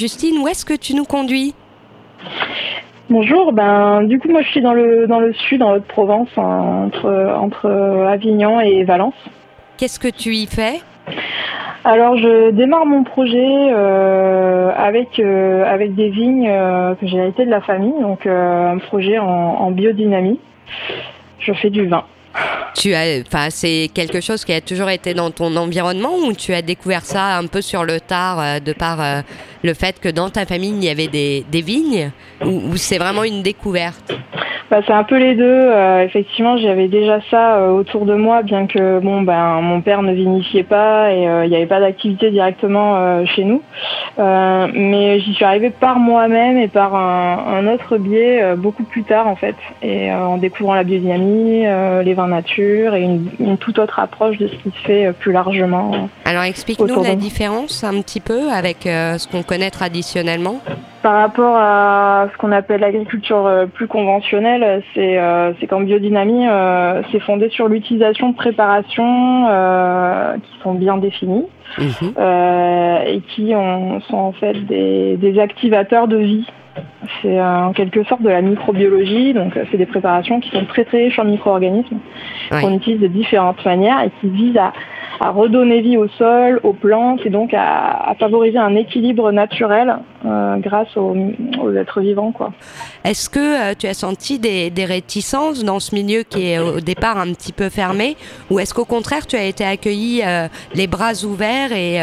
Justine, 0.03 0.39
où 0.39 0.49
est-ce 0.49 0.65
que 0.65 0.73
tu 0.73 0.95
nous 0.95 1.05
conduis 1.05 1.55
Bonjour, 3.09 3.53
ben 3.53 4.03
du 4.03 4.19
coup 4.19 4.27
moi 4.27 4.41
je 4.41 4.49
suis 4.49 4.59
dans 4.59 4.73
le 4.73 5.07
dans 5.07 5.21
le 5.21 5.31
sud, 5.31 5.63
en 5.63 5.75
Haute-Provence, 5.75 6.27
entre 6.35 7.09
entre 7.39 7.69
Avignon 8.09 8.59
et 8.59 8.83
Valence. 8.83 9.13
Qu'est-ce 9.77 10.01
que 10.01 10.09
tu 10.09 10.31
y 10.31 10.45
fais 10.45 10.81
Alors 11.85 12.17
je 12.17 12.51
démarre 12.51 12.85
mon 12.85 13.05
projet 13.05 13.71
euh, 13.71 14.73
avec 14.75 15.19
euh, 15.19 15.63
avec 15.73 15.95
des 15.95 16.09
vignes 16.09 16.49
euh, 16.49 16.95
que 16.95 17.07
j'ai 17.07 17.19
hérité 17.19 17.45
de 17.45 17.51
la 17.51 17.61
famille, 17.61 17.97
donc 18.01 18.27
un 18.27 18.79
projet 18.79 19.19
en, 19.19 19.25
en 19.25 19.71
biodynamie. 19.71 20.37
Je 21.39 21.53
fais 21.53 21.69
du 21.69 21.87
vin. 21.87 22.03
Tu 22.75 22.93
as, 22.95 23.21
enfin, 23.25 23.49
c'est 23.49 23.89
quelque 23.93 24.19
chose 24.19 24.43
qui 24.43 24.51
a 24.53 24.61
toujours 24.61 24.89
été 24.89 25.13
dans 25.13 25.29
ton 25.29 25.55
environnement 25.55 26.15
ou 26.17 26.33
tu 26.33 26.53
as 26.53 26.61
découvert 26.61 27.05
ça 27.05 27.37
un 27.37 27.45
peu 27.45 27.61
sur 27.61 27.83
le 27.83 27.99
tard 27.99 28.39
euh, 28.39 28.59
de 28.59 28.73
par 28.73 28.99
euh, 28.99 29.21
le 29.63 29.73
fait 29.73 29.99
que 29.99 30.09
dans 30.09 30.29
ta 30.29 30.45
famille 30.45 30.73
il 30.75 30.83
y 30.83 30.89
avait 30.89 31.07
des, 31.07 31.45
des 31.51 31.61
vignes 31.61 32.11
ou 32.43 32.75
c'est 32.77 32.97
vraiment 32.97 33.23
une 33.23 33.43
découverte? 33.43 34.11
Bah, 34.69 34.79
c'est 34.85 34.93
un 34.93 35.03
peu 35.03 35.17
les 35.17 35.35
deux. 35.35 35.43
Euh, 35.45 36.03
effectivement, 36.03 36.57
j'avais 36.57 36.87
déjà 36.87 37.19
ça 37.29 37.57
euh, 37.57 37.69
autour 37.69 38.05
de 38.05 38.15
moi, 38.15 38.41
bien 38.41 38.67
que 38.67 38.99
bon, 38.99 39.21
ben, 39.21 39.61
mon 39.61 39.81
père 39.81 40.01
ne 40.01 40.13
vinifiait 40.13 40.63
pas 40.63 41.11
et 41.11 41.27
euh, 41.27 41.45
il 41.45 41.49
n'y 41.49 41.55
avait 41.55 41.65
pas 41.65 41.79
d'activité 41.79 42.31
directement 42.31 43.23
chez 43.25 43.43
nous. 43.43 43.61
mais 44.17 45.19
j'y 45.19 45.33
suis 45.33 45.45
arrivée 45.45 45.69
par 45.69 45.99
moi-même 45.99 46.57
et 46.57 46.67
par 46.67 46.95
un, 46.95 47.67
autre 47.67 47.97
biais 47.97 48.55
beaucoup 48.55 48.83
plus 48.83 49.03
tard 49.03 49.27
en 49.27 49.35
fait, 49.35 49.55
et 49.81 50.11
en 50.11 50.37
découvrant 50.37 50.75
la 50.75 50.83
biodynamie, 50.83 51.65
les 52.03 52.13
vins 52.13 52.27
nature 52.27 52.95
et 52.95 53.01
une, 53.01 53.29
une, 53.39 53.57
toute 53.57 53.79
autre 53.79 53.99
approche 53.99 54.37
de 54.37 54.47
ce 54.47 54.55
qui 54.55 54.69
se 54.69 54.85
fait 54.85 55.13
plus 55.19 55.31
largement. 55.31 56.09
Alors 56.25 56.43
explique-nous 56.43 57.03
la 57.03 57.15
différence 57.15 57.83
un 57.83 58.01
petit 58.01 58.19
peu 58.19 58.49
avec 58.51 58.79
ce 58.83 59.27
qu'on 59.27 59.43
connaît 59.43 59.71
traditionnellement. 59.71 60.59
Par 61.03 61.15
rapport 61.15 61.57
à 61.57 62.27
ce 62.31 62.37
qu'on 62.37 62.53
appelle 62.53 62.79
l'agriculture 62.79 63.45
euh, 63.45 63.65
plus 63.65 63.87
conventionnelle, 63.87 64.52
c'est 64.93 65.17
euh, 65.19 65.53
qu'en 65.69 65.81
biodynamie, 65.81 66.47
euh, 66.47 67.01
c'est 67.11 67.19
fondé 67.19 67.49
sur 67.49 67.67
l'utilisation 67.67 68.29
de 68.29 68.35
préparations 68.35 69.45
qui 70.41 70.61
sont 70.61 70.73
bien 70.73 70.97
définies 70.97 71.45
mhm. 71.77 72.13
et 73.07 73.21
qui 73.29 73.53
ont, 73.55 73.99
sont 74.01 74.17
en 74.17 74.31
fait 74.33 74.53
des, 74.65 75.17
des 75.17 75.39
activateurs 75.39 76.07
de 76.07 76.17
vie. 76.17 76.45
C'est 77.21 77.39
en 77.39 77.73
quelque 77.73 78.03
sorte 78.05 78.23
de 78.23 78.29
la 78.29 78.41
microbiologie, 78.41 79.33
donc 79.33 79.59
c'est 79.69 79.77
des 79.77 79.85
préparations 79.85 80.39
qui 80.39 80.49
sont 80.49 80.65
très 80.65 80.85
très 80.85 81.05
riches 81.05 81.19
en 81.19 81.25
micro-organismes, 81.25 81.97
qu'on 82.49 82.73
utilise 82.73 82.99
de 82.99 83.07
différentes 83.07 83.63
manières 83.65 84.01
et 84.01 84.11
qui 84.19 84.29
visent 84.29 84.57
à 84.57 84.73
à 85.19 85.29
redonner 85.29 85.81
vie 85.81 85.97
au 85.97 86.07
sol, 86.07 86.59
aux 86.63 86.73
plantes 86.73 87.21
et 87.25 87.29
donc 87.29 87.53
à, 87.53 88.15
favoriser 88.19 88.57
un 88.57 88.75
équilibre 88.75 89.31
naturel 89.31 89.97
grâce 90.59 90.95
aux, 90.95 91.15
êtres 91.75 92.01
vivants. 92.01 92.33
Est-ce 93.03 93.29
que 93.29 93.73
tu 93.73 93.87
as 93.87 93.93
senti 93.93 94.39
des, 94.39 94.85
réticences 94.85 95.63
dans 95.63 95.79
ce 95.79 95.95
milieu 95.95 96.23
qui 96.23 96.49
est 96.49 96.59
au 96.59 96.79
départ 96.79 97.17
un 97.17 97.33
petit 97.33 97.51
peu 97.51 97.69
fermé 97.69 98.15
ou 98.49 98.59
est-ce 98.59 98.73
qu'au 98.73 98.85
contraire 98.85 99.25
tu 99.25 99.35
as 99.35 99.45
été 99.45 99.65
accueilli 99.65 100.21
les 100.75 100.87
bras 100.87 101.13
ouverts 101.23 101.71
et, 101.73 101.97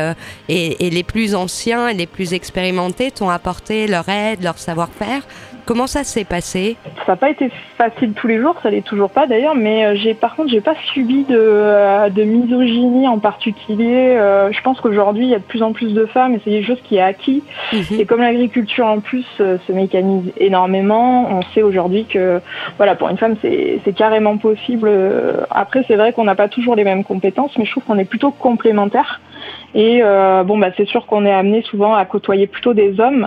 et, 0.48 0.86
et 0.86 0.90
les 0.90 1.02
plus 1.02 1.34
anciens 1.34 1.88
et 1.88 1.94
les 1.94 2.06
plus 2.06 2.34
expérimentés 2.34 3.10
t'ont 3.10 3.30
apporté 3.30 3.86
leur 3.86 4.08
aide, 4.08 4.42
leur 4.42 4.58
savoir-faire? 4.58 5.22
Comment 5.64 5.86
ça 5.86 6.04
s'est 6.04 6.24
passé 6.24 6.76
Ça 7.06 7.12
n'a 7.12 7.16
pas 7.16 7.30
été 7.30 7.50
facile 7.76 8.12
tous 8.12 8.26
les 8.26 8.38
jours, 8.38 8.56
ça 8.62 8.70
l'est 8.70 8.84
toujours 8.84 9.10
pas 9.10 9.26
d'ailleurs, 9.26 9.54
mais 9.54 9.84
euh, 9.84 9.94
j'ai 9.94 10.14
par 10.14 10.36
contre 10.36 10.50
j'ai 10.50 10.60
pas 10.60 10.74
subi 10.92 11.24
de, 11.24 11.36
euh, 11.38 12.08
misogynie 12.16 13.08
en 13.08 13.18
particulier. 13.18 14.16
Euh, 14.18 14.52
je 14.52 14.60
pense 14.62 14.80
qu'aujourd'hui 14.80 15.24
il 15.24 15.30
y 15.30 15.34
a 15.34 15.38
de 15.38 15.44
plus 15.44 15.62
en 15.62 15.72
plus 15.72 15.94
de 15.94 16.06
femmes 16.06 16.34
et 16.34 16.40
c'est 16.44 16.50
des 16.50 16.62
choses 16.62 16.80
qui 16.84 16.96
est 16.96 17.02
acquis. 17.02 17.42
Mhm. 17.72 18.00
Et 18.00 18.06
comme 18.06 18.20
l'agriculture 18.20 18.86
en 18.86 19.00
plus 19.00 19.24
se 19.36 19.72
mécanise 19.72 20.32
énormément, 20.36 21.28
on 21.30 21.42
sait 21.54 21.62
aujourd'hui 21.62 22.04
que 22.04 22.40
voilà 22.76 22.94
pour 22.94 23.08
une 23.08 23.18
femme 23.18 23.36
c'est 23.42 23.94
carrément 23.94 24.36
possible. 24.36 24.90
Après 25.50 25.84
c'est 25.88 25.96
vrai 25.96 26.12
qu'on 26.12 26.24
n'a 26.24 26.34
pas 26.34 26.48
toujours 26.48 26.74
les 26.74 26.84
mêmes 26.84 27.04
compétences, 27.04 27.56
mais 27.58 27.64
je 27.64 27.70
trouve 27.70 27.84
qu'on 27.84 27.98
est 27.98 28.04
plutôt 28.04 28.30
complémentaires. 28.30 29.20
Et 29.74 30.02
bon 30.44 30.58
bah 30.58 30.68
c'est 30.76 30.88
sûr 30.88 31.06
qu'on 31.06 31.24
est 31.24 31.32
amené 31.32 31.62
souvent 31.62 31.94
à 31.94 32.04
côtoyer 32.04 32.46
plutôt 32.46 32.74
des 32.74 33.00
hommes. 33.00 33.26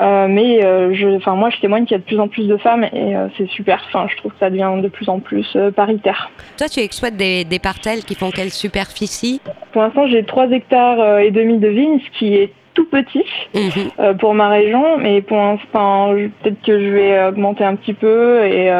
Euh, 0.00 0.26
mais 0.28 0.64
euh, 0.64 0.92
je, 0.92 1.06
enfin 1.16 1.34
moi 1.34 1.50
je 1.50 1.60
témoigne 1.60 1.84
qu'il 1.84 1.92
y 1.92 1.94
a 1.94 1.98
de 1.98 2.04
plus 2.04 2.18
en 2.18 2.28
plus 2.28 2.48
de 2.48 2.56
femmes 2.56 2.84
et 2.84 3.16
euh, 3.16 3.28
c'est 3.36 3.48
super. 3.48 3.82
Enfin 3.86 4.06
je 4.10 4.16
trouve 4.16 4.32
que 4.32 4.38
ça 4.38 4.50
devient 4.50 4.70
de 4.82 4.88
plus 4.88 5.08
en 5.08 5.20
plus 5.20 5.56
paritaire. 5.76 6.30
Toi 6.58 6.68
tu 6.68 6.80
exploites 6.80 7.16
des, 7.16 7.44
des 7.44 7.58
parcelles 7.58 8.04
qui 8.04 8.14
font 8.14 8.30
quelle 8.30 8.50
superficie? 8.50 9.40
Pour 9.72 9.82
l'instant 9.82 10.06
j'ai 10.06 10.24
3 10.24 10.50
hectares 10.50 11.18
et 11.20 11.30
demi 11.30 11.58
de 11.58 11.68
vignes, 11.68 12.00
ce 12.00 12.18
qui 12.18 12.34
est 12.34 12.52
tout 12.74 12.86
petit 12.86 13.24
mhm. 13.54 14.16
pour 14.18 14.34
ma 14.34 14.48
région, 14.48 14.98
mais 14.98 15.22
pour 15.22 15.36
l'instant, 15.36 16.12
peut-être 16.42 16.60
que 16.62 16.80
je 16.80 16.90
vais 16.90 17.24
augmenter 17.26 17.64
un 17.64 17.76
petit 17.76 17.94
peu 17.94 18.44
et 18.44 18.70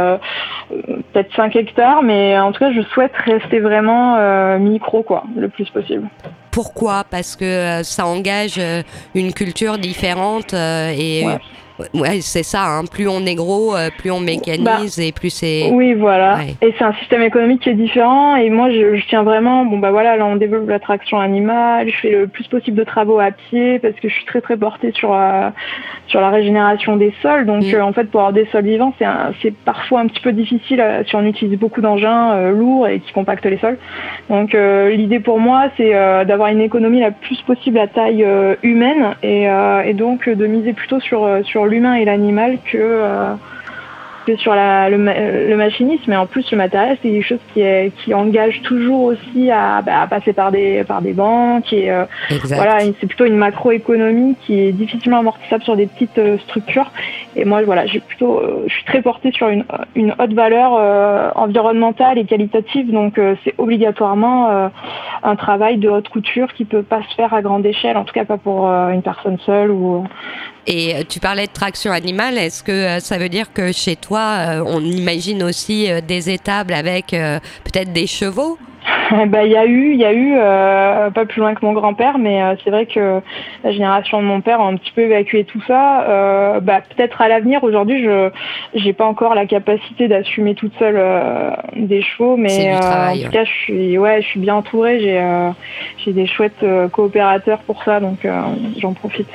peut-être 1.12 1.34
5 1.34 1.56
hectares, 1.56 2.02
mais 2.02 2.38
en 2.38 2.52
tout 2.52 2.58
cas, 2.58 2.72
je 2.72 2.82
souhaite 2.82 3.12
rester 3.24 3.60
vraiment 3.60 4.58
micro, 4.58 5.02
quoi, 5.02 5.24
le 5.36 5.48
plus 5.48 5.68
possible. 5.70 6.08
Pourquoi? 6.54 7.02
Parce 7.02 7.34
que 7.34 7.44
euh, 7.44 7.82
ça 7.82 8.06
engage 8.06 8.58
euh, 8.58 8.84
une 9.16 9.32
culture 9.32 9.76
différente 9.76 10.54
euh, 10.54 10.94
et 10.96 11.26
Ouais, 11.26 11.38
c'est 12.20 12.42
ça. 12.42 12.64
Hein. 12.64 12.84
Plus 12.90 13.08
on 13.08 13.26
est 13.26 13.34
gros, 13.34 13.74
euh, 13.74 13.90
plus 13.96 14.10
on 14.10 14.20
mécanise 14.20 14.98
bah, 14.98 15.04
et 15.04 15.12
plus 15.12 15.30
c'est. 15.30 15.70
Oui, 15.72 15.94
voilà. 15.94 16.38
Et 16.62 16.74
c'est 16.78 16.84
un 16.84 16.92
système 16.94 17.22
économique 17.22 17.62
qui 17.62 17.70
est 17.70 17.74
différent. 17.74 18.36
Et 18.36 18.50
moi, 18.50 18.70
je, 18.70 18.96
je, 18.96 19.06
tiens 19.08 19.22
vraiment. 19.22 19.64
Bon, 19.64 19.78
bah 19.78 19.90
voilà, 19.90 20.16
là, 20.16 20.24
on 20.24 20.36
développe 20.36 20.68
l'attraction 20.68 21.18
animale. 21.18 21.88
Je 21.88 21.96
fais 21.96 22.10
le 22.10 22.26
plus 22.28 22.46
possible 22.46 22.76
de 22.76 22.84
travaux 22.84 23.18
à 23.18 23.30
pied 23.30 23.78
parce 23.80 23.94
que 23.94 24.08
je 24.08 24.14
suis 24.14 24.24
très 24.24 24.40
très 24.40 24.56
portée 24.56 24.92
sur 24.92 25.12
euh, 25.12 25.50
sur 26.06 26.20
la 26.20 26.30
régénération 26.30 26.96
des 26.96 27.12
sols. 27.22 27.46
Donc, 27.46 27.64
mm. 27.64 27.74
euh, 27.74 27.84
en 27.84 27.92
fait, 27.92 28.04
pour 28.04 28.20
avoir 28.20 28.32
des 28.32 28.46
sols 28.46 28.64
vivants, 28.64 28.94
c'est 28.98 29.06
c'est 29.42 29.54
parfois 29.54 30.00
un 30.00 30.06
petit 30.06 30.20
peu 30.20 30.32
difficile 30.32 30.82
si 31.06 31.16
on 31.16 31.24
utilise 31.24 31.58
beaucoup 31.58 31.80
d'engins 31.80 32.50
lourds 32.50 32.86
et 32.86 33.00
qui 33.00 33.12
compactent 33.12 33.46
les 33.46 33.58
sols. 33.58 33.78
Donc, 34.30 34.54
l'idée 34.54 35.20
pour 35.20 35.40
moi, 35.40 35.70
c'est 35.76 35.92
d'avoir 36.24 36.48
une 36.48 36.60
économie 36.60 37.00
la 37.00 37.10
plus 37.10 37.40
possible 37.42 37.78
à 37.78 37.86
taille 37.86 38.24
humaine 38.62 39.14
et, 39.22 39.44
et 39.44 39.94
donc 39.94 40.28
de 40.28 40.46
miser 40.46 40.72
plutôt 40.72 41.00
sur 41.00 41.28
sur 41.44 41.63
l'humain 41.66 41.94
et 41.94 42.04
l'animal 42.04 42.58
que 42.64 42.78
euh, 42.78 43.34
que 44.24 44.36
sur 44.36 44.54
la, 44.54 44.88
le, 44.88 44.96
le, 44.96 45.56
machinisme, 45.56 46.04
mais 46.08 46.16
en 46.16 46.26
plus 46.26 46.50
le 46.50 46.56
matériel, 46.56 46.96
c'est 47.02 47.10
quelque 47.10 47.26
chose 47.26 47.40
qui, 47.52 47.60
est, 47.60 47.92
qui 47.98 48.14
engage 48.14 48.62
toujours 48.62 49.02
aussi 49.02 49.50
à, 49.50 49.82
bah, 49.82 50.00
à 50.00 50.06
passer 50.06 50.32
par 50.32 50.50
des, 50.50 50.82
par 50.84 51.02
des 51.02 51.12
banques. 51.12 51.72
Et, 51.72 51.90
euh, 51.90 52.04
voilà, 52.44 52.80
c'est 52.80 53.06
plutôt 53.06 53.26
une 53.26 53.36
macroéconomie 53.36 54.36
qui 54.46 54.58
est 54.60 54.72
difficilement 54.72 55.18
amortissable 55.18 55.62
sur 55.62 55.76
des 55.76 55.86
petites 55.86 56.18
euh, 56.18 56.38
structures. 56.38 56.90
Et 57.36 57.44
moi, 57.44 57.62
voilà, 57.62 57.86
j'ai 57.86 58.00
plutôt, 58.00 58.40
je 58.66 58.72
suis 58.72 58.84
très 58.84 59.02
portée 59.02 59.32
sur 59.32 59.48
une, 59.48 59.64
une 59.94 60.14
haute 60.18 60.32
valeur 60.32 61.34
environnementale 61.36 62.16
et 62.16 62.24
qualitative, 62.24 62.92
donc 62.92 63.18
c'est 63.42 63.54
obligatoirement 63.58 64.70
un 65.22 65.36
travail 65.36 65.78
de 65.78 65.88
haute 65.88 66.08
couture 66.08 66.52
qui 66.52 66.64
peut 66.64 66.84
pas 66.84 67.02
se 67.02 67.14
faire 67.16 67.34
à 67.34 67.42
grande 67.42 67.66
échelle, 67.66 67.96
en 67.96 68.04
tout 68.04 68.14
cas 68.14 68.24
pas 68.24 68.36
pour 68.36 68.66
une 68.66 69.02
personne 69.02 69.38
seule 69.44 69.72
ou 69.72 70.06
et 70.66 71.04
tu 71.08 71.20
parlais 71.20 71.46
de 71.46 71.52
traction 71.52 71.92
animale. 71.92 72.38
Est-ce 72.38 72.62
que 72.62 73.00
ça 73.00 73.18
veut 73.18 73.28
dire 73.28 73.52
que 73.52 73.72
chez 73.72 73.96
toi, 73.96 74.20
euh, 74.20 74.64
on 74.66 74.80
imagine 74.84 75.42
aussi 75.42 75.90
euh, 75.90 76.00
des 76.00 76.30
étables 76.30 76.72
avec 76.72 77.12
euh, 77.12 77.38
peut-être 77.64 77.92
des 77.92 78.06
chevaux? 78.06 78.58
bah, 79.26 79.44
il 79.44 79.52
y 79.52 79.56
a 79.56 79.66
eu, 79.66 79.92
il 79.92 80.00
y 80.00 80.04
a 80.04 80.12
eu 80.12 80.34
pas 81.12 81.24
plus 81.26 81.40
loin 81.40 81.54
que 81.54 81.64
mon 81.64 81.72
grand-père, 81.72 82.18
mais 82.18 82.40
c'est 82.62 82.70
vrai 82.70 82.86
que 82.86 83.20
la 83.62 83.72
génération 83.72 84.20
de 84.20 84.26
mon 84.26 84.40
père 84.40 84.60
a 84.60 84.64
un 84.64 84.76
petit 84.76 84.92
peu 84.92 85.02
évacué 85.02 85.44
tout 85.44 85.62
ça. 85.66 86.60
bah, 86.60 86.80
peut-être 86.80 87.20
à 87.20 87.28
l'avenir. 87.28 87.64
Aujourd'hui, 87.64 88.02
je 88.02 88.30
j'ai 88.74 88.92
pas 88.92 89.06
encore 89.06 89.34
la 89.34 89.46
capacité 89.46 90.08
d'assumer 90.08 90.54
toute 90.54 90.72
seule 90.78 91.00
des 91.76 92.02
chevaux, 92.02 92.36
mais 92.36 92.74
en 92.74 93.16
tout 93.16 93.30
cas, 93.30 93.44
je 93.44 93.52
suis 93.52 93.98
ouais, 93.98 94.22
je 94.22 94.26
suis 94.26 94.40
bien 94.40 94.56
entourée. 94.56 95.00
J'ai 95.00 95.50
j'ai 96.04 96.12
des 96.12 96.26
chouettes 96.26 96.64
coopérateurs 96.92 97.60
pour 97.60 97.82
ça, 97.84 98.00
donc 98.00 98.26
j'en 98.78 98.92
profite. 98.92 99.28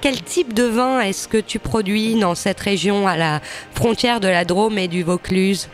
Quel 0.00 0.22
type 0.22 0.52
de 0.52 0.64
vin 0.64 1.00
est-ce 1.00 1.28
que 1.28 1.38
tu 1.38 1.58
produis 1.58 2.18
dans 2.18 2.34
cette 2.34 2.60
région 2.60 3.06
à 3.06 3.16
la 3.16 3.40
frontière 3.74 4.20
de 4.20 4.28
la 4.28 4.44
Drôme 4.44 4.78
et 4.78 4.88
du 4.88 5.02
Vaucluse? 5.02 5.68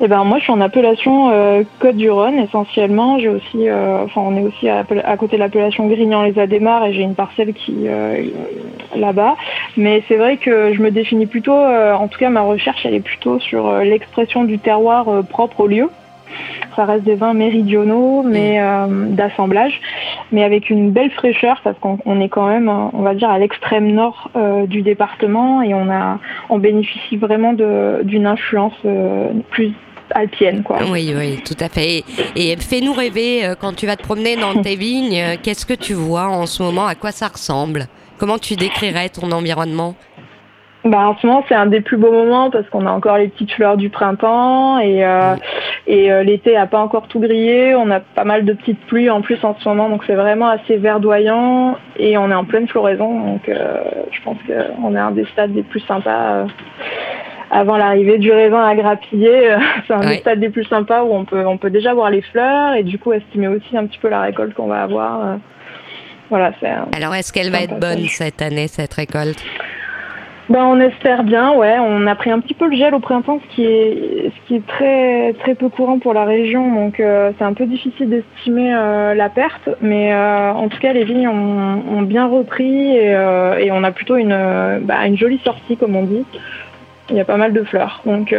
Eh 0.00 0.06
ben 0.06 0.22
moi 0.24 0.38
je 0.38 0.44
suis 0.44 0.52
en 0.52 0.60
appellation 0.60 1.30
euh, 1.30 1.64
Côte 1.80 1.96
du 1.96 2.10
Rhône 2.10 2.38
essentiellement. 2.38 3.18
J'ai 3.18 3.28
aussi, 3.28 3.68
euh, 3.68 4.06
on 4.14 4.36
est 4.36 4.42
aussi 4.42 4.68
à, 4.68 4.84
côté 5.16 5.36
de 5.36 5.40
l'appellation 5.40 5.86
Grignan 5.88 6.22
les 6.22 6.38
Adémars 6.38 6.84
et 6.84 6.92
j'ai 6.92 7.02
une 7.02 7.16
parcelle 7.16 7.52
qui 7.52 7.88
euh, 7.88 8.22
là-bas. 8.94 9.36
Mais 9.76 10.02
c'est 10.06 10.16
vrai 10.16 10.36
que 10.36 10.72
je 10.72 10.80
me 10.80 10.90
définis 10.90 11.26
plutôt, 11.26 11.54
en 11.54 12.06
tout 12.08 12.18
cas 12.18 12.30
ma 12.30 12.42
recherche 12.42 12.86
elle 12.86 12.94
est 12.94 13.00
plutôt 13.00 13.40
sur 13.40 13.72
l'expression 13.78 14.44
du 14.44 14.58
terroir 14.58 15.06
propre 15.28 15.60
au 15.60 15.66
lieu 15.66 15.90
ça 16.78 16.84
reste 16.84 17.02
des 17.02 17.16
vins 17.16 17.34
méridionaux, 17.34 18.22
mais 18.22 18.58
mm. 18.58 18.62
euh, 18.62 19.06
d'assemblage, 19.10 19.80
mais 20.30 20.44
avec 20.44 20.70
une 20.70 20.92
belle 20.92 21.10
fraîcheur 21.10 21.60
parce 21.64 21.76
qu'on 21.80 22.20
est 22.20 22.28
quand 22.28 22.46
même, 22.46 22.68
on 22.68 23.02
va 23.02 23.14
dire, 23.14 23.30
à 23.30 23.38
l'extrême 23.38 23.92
nord 23.92 24.30
euh, 24.36 24.66
du 24.66 24.82
département 24.82 25.60
et 25.62 25.74
on 25.74 25.90
a, 25.90 26.20
on 26.48 26.58
bénéficie 26.58 27.16
vraiment 27.16 27.52
d'une 27.52 28.26
influence 28.26 28.78
euh, 28.84 29.28
plus 29.50 29.72
alpienne. 30.14 30.62
Quoi. 30.62 30.78
Oui, 30.90 31.12
oui, 31.16 31.42
tout 31.44 31.56
à 31.60 31.68
fait. 31.68 32.04
Et, 32.36 32.56
fais-nous 32.56 32.92
rêver, 32.92 33.52
quand 33.60 33.74
tu 33.74 33.86
vas 33.86 33.96
te 33.96 34.02
promener 34.02 34.36
dans 34.36 34.62
tes 34.62 34.76
vignes, 34.86 35.36
qu'est-ce 35.42 35.66
que 35.66 35.74
tu 35.74 35.94
vois 35.94 36.28
en 36.28 36.46
ce 36.46 36.62
moment? 36.62 36.86
À 36.86 36.94
quoi 36.94 37.10
ça 37.10 37.26
ressemble? 37.26 37.88
Comment 38.18 38.38
tu 38.38 38.54
décrirais 38.54 39.08
ton 39.08 39.30
environnement? 39.32 39.94
Bah, 40.84 41.08
en 41.08 41.16
ce 41.16 41.26
moment, 41.26 41.44
c'est 41.48 41.56
un 41.56 41.66
des 41.66 41.80
plus 41.80 41.96
beaux 41.96 42.12
moments 42.12 42.50
parce 42.50 42.68
qu'on 42.70 42.86
a 42.86 42.90
encore 42.90 43.18
les 43.18 43.28
petites 43.28 43.52
fleurs 43.52 43.76
du 43.76 43.90
printemps 43.90 44.78
et, 44.78 45.04
euh, 45.04 45.34
et 45.88 46.12
euh, 46.12 46.22
l'été 46.22 46.56
a 46.56 46.66
pas 46.66 46.78
encore 46.78 47.08
tout 47.08 47.18
grillé. 47.18 47.74
On 47.74 47.90
a 47.90 47.98
pas 48.00 48.24
mal 48.24 48.44
de 48.44 48.52
petites 48.52 48.80
pluies 48.86 49.10
en 49.10 49.20
plus 49.20 49.42
en 49.44 49.56
ce 49.58 49.68
moment, 49.68 49.88
donc 49.88 50.04
c'est 50.06 50.14
vraiment 50.14 50.48
assez 50.48 50.76
verdoyant 50.76 51.76
et 51.96 52.16
on 52.16 52.30
est 52.30 52.34
en 52.34 52.44
pleine 52.44 52.68
floraison. 52.68 53.20
Donc 53.20 53.48
euh, 53.48 53.82
je 54.12 54.22
pense 54.22 54.36
qu'on 54.46 54.94
est 54.94 55.00
un 55.00 55.10
des 55.10 55.24
stades 55.32 55.54
les 55.54 55.64
plus 55.64 55.80
sympas 55.80 56.46
avant 57.50 57.76
l'arrivée 57.76 58.18
du 58.18 58.30
raisin 58.30 58.62
à 58.62 58.76
grappiller. 58.76 59.56
c'est 59.88 59.94
un 59.94 60.08
des 60.08 60.18
stades 60.18 60.40
les 60.40 60.50
plus 60.50 60.64
sympas 60.64 61.02
où 61.02 61.12
on 61.12 61.24
peut, 61.24 61.44
on 61.44 61.58
peut 61.58 61.70
déjà 61.70 61.92
voir 61.92 62.10
les 62.10 62.22
fleurs 62.22 62.74
et 62.74 62.84
du 62.84 63.00
coup 63.00 63.12
estimer 63.12 63.48
aussi 63.48 63.76
un 63.76 63.86
petit 63.86 63.98
peu 63.98 64.08
la 64.08 64.20
récolte 64.20 64.54
qu'on 64.54 64.68
va 64.68 64.82
avoir. 64.82 65.38
Voilà, 66.30 66.52
Alors 66.94 67.14
est-ce 67.14 67.32
qu'elle 67.32 67.50
va 67.50 67.62
être 67.62 67.80
bonne 67.80 68.06
cette 68.06 68.42
année, 68.42 68.68
cette 68.68 68.92
récolte? 68.92 69.42
Ben, 70.48 70.64
on 70.64 70.80
espère 70.80 71.24
bien, 71.24 71.52
ouais. 71.52 71.76
On 71.78 72.06
a 72.06 72.14
pris 72.14 72.30
un 72.30 72.40
petit 72.40 72.54
peu 72.54 72.68
le 72.68 72.76
gel 72.76 72.94
au 72.94 73.00
printemps, 73.00 73.38
ce 73.50 73.54
qui 73.54 73.64
est, 73.64 74.30
ce 74.34 74.48
qui 74.48 74.54
est 74.56 74.66
très, 74.66 75.34
très 75.34 75.54
peu 75.54 75.68
courant 75.68 75.98
pour 75.98 76.14
la 76.14 76.24
région. 76.24 76.72
Donc, 76.72 77.00
euh, 77.00 77.32
c'est 77.38 77.44
un 77.44 77.52
peu 77.52 77.66
difficile 77.66 78.08
d'estimer 78.08 78.74
euh, 78.74 79.14
la 79.14 79.28
perte. 79.28 79.68
Mais 79.82 80.12
euh, 80.12 80.52
en 80.52 80.68
tout 80.68 80.78
cas, 80.78 80.94
les 80.94 81.04
vignes 81.04 81.28
ont, 81.28 81.82
ont 81.98 82.02
bien 82.02 82.26
repris 82.26 82.96
et, 82.96 83.10
et, 83.60 83.72
on 83.72 83.84
a 83.84 83.90
plutôt 83.90 84.16
une, 84.16 84.80
bah, 84.82 85.06
une 85.06 85.18
jolie 85.18 85.40
sortie, 85.44 85.76
comme 85.76 85.96
on 85.96 86.04
dit. 86.04 86.24
Il 87.10 87.16
y 87.16 87.20
a 87.20 87.24
pas 87.24 87.38
mal 87.38 87.54
de 87.54 87.62
fleurs, 87.62 88.02
donc 88.04 88.34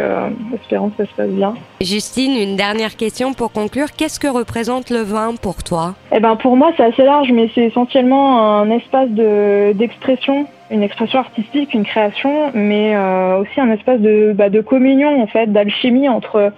espérons 0.54 0.90
que 0.90 1.04
ça 1.04 1.10
se 1.10 1.16
passe 1.16 1.30
bien. 1.30 1.54
Justine, 1.80 2.36
une 2.36 2.54
dernière 2.54 2.96
question 2.96 3.32
pour 3.32 3.50
conclure. 3.50 3.88
Qu'est-ce 3.96 4.20
que 4.20 4.28
représente 4.28 4.90
le 4.90 5.00
vin 5.00 5.34
pour 5.34 5.64
toi? 5.64 5.94
Eh 6.12 6.20
ben, 6.20 6.36
pour 6.36 6.56
moi, 6.56 6.70
c'est 6.76 6.84
assez 6.84 7.02
large, 7.02 7.32
mais 7.32 7.50
c'est 7.52 7.64
essentiellement 7.64 8.60
un 8.60 8.70
espace 8.70 9.08
d'expression 9.10 10.46
une 10.70 10.82
expression 10.82 11.18
artistique, 11.18 11.74
une 11.74 11.84
création, 11.84 12.52
mais 12.54 12.94
euh, 12.94 13.38
aussi 13.38 13.60
un 13.60 13.70
espace 13.70 14.00
de, 14.00 14.32
bah, 14.34 14.48
de 14.48 14.60
communion 14.60 15.20
en 15.20 15.26
fait, 15.26 15.52
d'alchimie 15.52 16.08
entre 16.08 16.52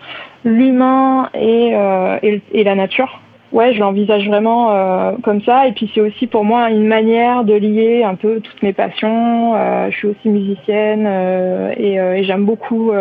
l'humain 0.44 1.30
et, 1.34 1.70
euh, 1.74 2.18
et, 2.22 2.64
la 2.64 2.74
nature. 2.74 3.20
Ouais, 3.52 3.74
je 3.74 3.80
l'envisage 3.80 4.26
vraiment 4.26 4.70
euh, 4.72 5.12
comme 5.22 5.42
ça. 5.42 5.66
Et 5.66 5.72
puis 5.72 5.90
c'est 5.94 6.00
aussi 6.00 6.26
pour 6.26 6.44
moi 6.44 6.70
une 6.70 6.86
manière 6.86 7.44
de 7.44 7.54
lier 7.54 8.02
un 8.02 8.14
peu 8.14 8.40
toutes 8.40 8.62
mes 8.62 8.72
passions. 8.72 9.54
Euh, 9.54 9.90
je 9.90 9.96
suis 9.96 10.08
aussi 10.08 10.28
musicienne 10.28 11.04
euh, 11.06 11.72
et, 11.76 11.94
et 11.94 12.24
j'aime 12.24 12.44
beaucoup, 12.44 12.92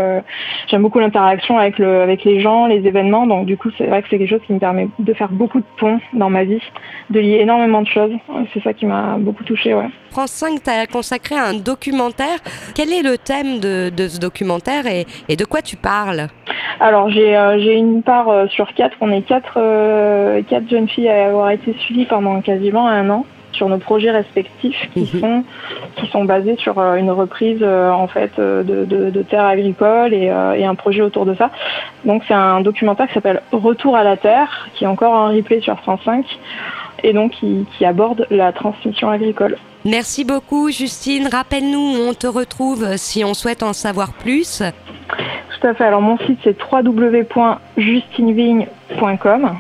j'aime 0.68 0.82
beaucoup 0.82 1.00
l'interaction 1.00 1.58
avec 1.58 1.80
le, 1.80 2.02
avec 2.02 2.24
les 2.24 2.40
gens, 2.42 2.68
les 2.68 2.86
événements. 2.88 3.26
Donc 3.28 3.46
du 3.46 3.58
coup, 3.58 3.70
c'est 3.78 3.88
vrai 3.88 4.02
que 4.02 4.10
c'est 4.10 4.18
quelque 4.18 4.30
chose 4.30 4.42
qui 4.46 4.54
me 4.54 4.60
permet 4.60 4.88
de 5.00 5.14
faire 5.14 5.30
beaucoup 5.30 5.60
de 5.60 5.66
ponts 5.78 6.00
dans 6.14 6.30
ma 6.30 6.44
vie, 6.44 6.62
de 7.10 7.20
lier 7.20 7.40
énormément 7.40 7.82
de 7.82 7.88
choses. 7.88 8.12
C'est 8.54 8.62
ça 8.64 8.74
qui 8.74 8.86
m'a 8.86 9.18
beaucoup 9.18 9.44
touchée. 9.44 9.74
Ouais. 9.74 9.88
France 10.12 10.32
5 10.32 10.62
t'a 10.64 10.88
consacré 10.88 11.36
un 11.36 11.54
documentaire. 11.54 12.40
Quel 12.76 12.92
est 12.92 13.02
le 13.02 13.18
thème 13.18 13.60
de, 13.60 13.90
de 13.90 14.08
ce 14.08 14.20
documentaire 14.20 14.86
et, 14.86 15.06
et, 15.30 15.36
de 15.36 15.46
quoi 15.46 15.62
tu 15.62 15.78
parles? 15.78 16.28
Alors 16.80 17.10
j'ai 17.10 17.38
j'ai 17.60 17.76
une 17.76 18.02
part 18.02 18.50
sur 18.50 18.74
quatre. 18.74 18.96
On 19.02 19.12
est 19.12 19.22
quatre 19.22 19.58
quatre 20.44 20.70
jeunes 20.70 20.88
filles 20.88 21.10
à 21.10 21.28
avoir 21.28 21.52
été 21.52 21.74
suivies 21.74 22.06
pendant 22.06 22.42
quasiment 22.42 22.88
un 22.88 23.10
an 23.10 23.26
sur 23.54 23.70
nos 23.70 23.78
projets 23.78 24.12
respectifs 24.12 24.90
qui 24.94 25.10
mhm. 25.14 25.20
sont 25.20 25.44
qui 25.96 26.08
sont 26.08 26.26
basés 26.26 26.58
sur 26.58 26.78
euh, 26.80 26.96
une 26.96 27.12
reprise 27.12 27.60
euh, 27.62 27.92
en 27.92 28.08
fait 28.08 28.32
euh, 28.40 28.64
de, 28.64 28.86
de, 28.86 29.22
terres 29.24 29.46
agricoles 29.46 30.14
et, 30.14 30.32
et, 30.58 30.66
un 30.66 30.76
projet 30.76 31.02
autour 31.02 31.26
de 31.26 31.34
ça. 31.36 31.52
Donc 32.06 32.24
c'est 32.28 32.34
un 32.34 32.60
documentaire 32.62 33.08
qui 33.08 33.14
s'appelle 33.14 33.42
Retour 33.52 33.96
à 33.96 34.04
la 34.04 34.18
terre, 34.18 34.70
qui 34.76 34.84
est 34.86 34.88
encore 34.88 35.16
un 35.16 35.30
replay 35.30 35.62
sur 35.62 35.80
France 35.80 36.02
5 36.06 36.26
et 37.04 37.14
donc 37.14 37.32
qui, 37.32 37.66
qui 37.78 37.86
aborde 37.86 38.26
la 38.30 38.52
transmission 38.52 39.10
agricole. 39.10 39.58
Merci 39.86 40.26
beaucoup 40.26 40.70
Justine. 40.70 41.28
Rappelle-nous 41.32 41.80
où 41.80 41.96
on 42.10 42.14
te 42.14 42.28
retrouve 42.28 42.98
si 42.98 43.26
on 43.26 43.34
souhaite 43.34 43.64
en 43.64 43.74
savoir 43.74 44.14
plus. 44.14 44.62
Tout 45.60 45.68
à 45.68 45.74
fait. 45.74 45.86
Alors 45.86 46.02
mon 46.02 46.20
site 46.20 46.38
c'est 46.44 46.56
www.justinevigne.com. 46.72 49.58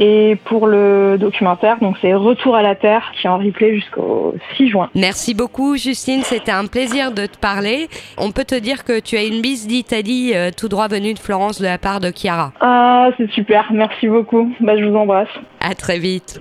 Et 0.00 0.36
pour 0.44 0.68
le 0.68 1.16
documentaire, 1.18 1.78
donc 1.80 1.96
c'est 2.00 2.14
Retour 2.14 2.54
à 2.54 2.62
la 2.62 2.76
Terre 2.76 3.10
qui 3.20 3.26
est 3.26 3.30
en 3.30 3.38
replay 3.38 3.74
jusqu'au 3.74 4.32
6 4.56 4.68
juin. 4.68 4.88
Merci 4.94 5.34
beaucoup 5.34 5.76
Justine, 5.76 6.22
c'était 6.22 6.52
un 6.52 6.66
plaisir 6.66 7.10
de 7.10 7.26
te 7.26 7.36
parler. 7.36 7.88
On 8.16 8.30
peut 8.30 8.44
te 8.44 8.54
dire 8.54 8.84
que 8.84 9.00
tu 9.00 9.16
as 9.16 9.24
une 9.24 9.40
bise 9.40 9.66
d'Italie 9.66 10.32
euh, 10.34 10.50
tout 10.56 10.68
droit 10.68 10.86
venue 10.86 11.14
de 11.14 11.18
Florence 11.18 11.60
de 11.60 11.66
la 11.66 11.78
part 11.78 11.98
de 11.98 12.12
Chiara. 12.14 12.52
Ah, 12.60 13.08
c'est 13.16 13.30
super, 13.32 13.66
merci 13.72 14.06
beaucoup. 14.06 14.52
Bah, 14.60 14.78
je 14.78 14.84
vous 14.84 14.94
embrasse. 14.94 15.28
À 15.60 15.74
très 15.74 15.98
vite. 15.98 16.40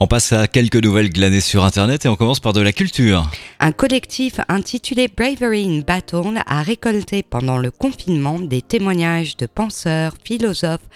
On 0.00 0.06
passe 0.06 0.32
à 0.32 0.46
quelques 0.46 0.76
nouvelles 0.76 1.10
glanées 1.10 1.40
sur 1.40 1.64
Internet 1.64 2.04
et 2.04 2.08
on 2.08 2.14
commence 2.14 2.38
par 2.38 2.52
de 2.52 2.60
la 2.60 2.72
culture. 2.72 3.28
Un 3.58 3.72
collectif 3.72 4.38
intitulé 4.48 5.08
Bravery 5.08 5.66
in 5.66 5.80
Battle 5.84 6.40
a 6.46 6.62
récolté 6.62 7.24
pendant 7.24 7.58
le 7.58 7.72
confinement 7.72 8.38
des 8.38 8.62
témoignages 8.62 9.36
de 9.36 9.46
penseurs, 9.46 10.14
philosophes 10.22 10.86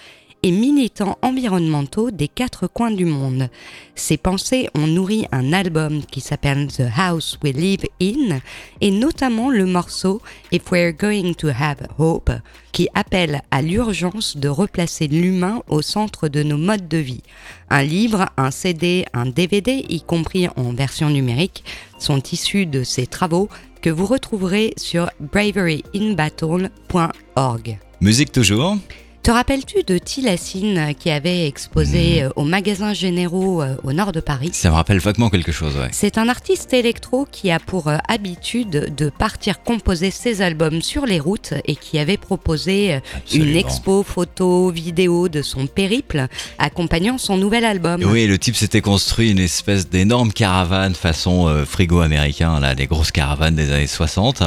et 0.42 0.50
militants 0.50 1.18
environnementaux 1.22 2.10
des 2.10 2.28
quatre 2.28 2.66
coins 2.66 2.90
du 2.90 3.04
monde. 3.04 3.48
Ces 3.94 4.16
pensées 4.16 4.68
ont 4.74 4.86
nourri 4.86 5.26
un 5.30 5.52
album 5.52 6.02
qui 6.04 6.20
s'appelle 6.20 6.68
The 6.68 6.84
House 6.96 7.38
We 7.44 7.54
Live 7.54 7.84
In 8.00 8.40
et 8.80 8.90
notamment 8.90 9.50
le 9.50 9.66
morceau 9.66 10.22
If 10.50 10.70
We're 10.70 10.92
Going 10.92 11.34
to 11.34 11.48
Have 11.48 11.86
Hope 11.98 12.30
qui 12.72 12.88
appelle 12.94 13.42
à 13.50 13.60
l'urgence 13.62 14.36
de 14.36 14.48
replacer 14.48 15.06
l'humain 15.06 15.62
au 15.68 15.82
centre 15.82 16.26
de 16.28 16.42
nos 16.42 16.58
modes 16.58 16.88
de 16.88 16.98
vie. 16.98 17.22
Un 17.70 17.84
livre, 17.84 18.26
un 18.36 18.50
CD, 18.50 19.04
un 19.12 19.26
DVD, 19.26 19.84
y 19.88 20.00
compris 20.00 20.48
en 20.56 20.72
version 20.72 21.08
numérique, 21.10 21.62
sont 21.98 22.20
issus 22.32 22.66
de 22.66 22.82
ces 22.82 23.06
travaux 23.06 23.48
que 23.82 23.90
vous 23.90 24.06
retrouverez 24.06 24.74
sur 24.76 25.08
braveryinbattle.org. 25.20 27.78
Musique 28.00 28.32
toujours 28.32 28.78
te 29.22 29.30
rappelles-tu 29.30 29.84
de 29.84 29.98
Tilassine 29.98 30.94
qui 30.98 31.08
avait 31.08 31.46
exposé 31.46 32.26
au 32.34 32.42
magasin 32.42 32.92
généraux 32.92 33.62
euh, 33.62 33.76
au 33.84 33.92
nord 33.92 34.10
de 34.10 34.18
Paris? 34.18 34.50
Ça 34.52 34.70
me 34.70 34.74
rappelle 34.74 34.98
vaguement 34.98 35.30
quelque 35.30 35.52
chose, 35.52 35.76
ouais. 35.76 35.88
C'est 35.92 36.18
un 36.18 36.28
artiste 36.28 36.72
électro 36.72 37.26
qui 37.30 37.50
a 37.52 37.60
pour 37.60 37.86
euh, 37.86 37.98
habitude 38.08 38.92
de 38.96 39.10
partir 39.10 39.62
composer 39.62 40.10
ses 40.10 40.42
albums 40.42 40.82
sur 40.82 41.06
les 41.06 41.20
routes 41.20 41.54
et 41.66 41.76
qui 41.76 41.98
avait 42.00 42.16
proposé 42.16 42.98
une 43.32 43.54
expo 43.54 44.02
photo, 44.02 44.70
vidéo 44.70 45.28
de 45.28 45.42
son 45.42 45.66
périple 45.66 46.26
accompagnant 46.58 47.16
son 47.16 47.36
nouvel 47.36 47.64
album. 47.64 48.02
Oui, 48.04 48.26
le 48.26 48.38
type 48.38 48.56
s'était 48.56 48.80
construit 48.80 49.30
une 49.30 49.38
espèce 49.38 49.88
d'énorme 49.88 50.32
caravane 50.32 50.94
façon 50.94 51.64
frigo 51.66 52.00
américain, 52.00 52.58
là, 52.58 52.74
les 52.74 52.86
grosses 52.86 53.12
caravanes 53.12 53.54
des 53.54 53.70
années 53.70 53.86
60. 53.86 54.42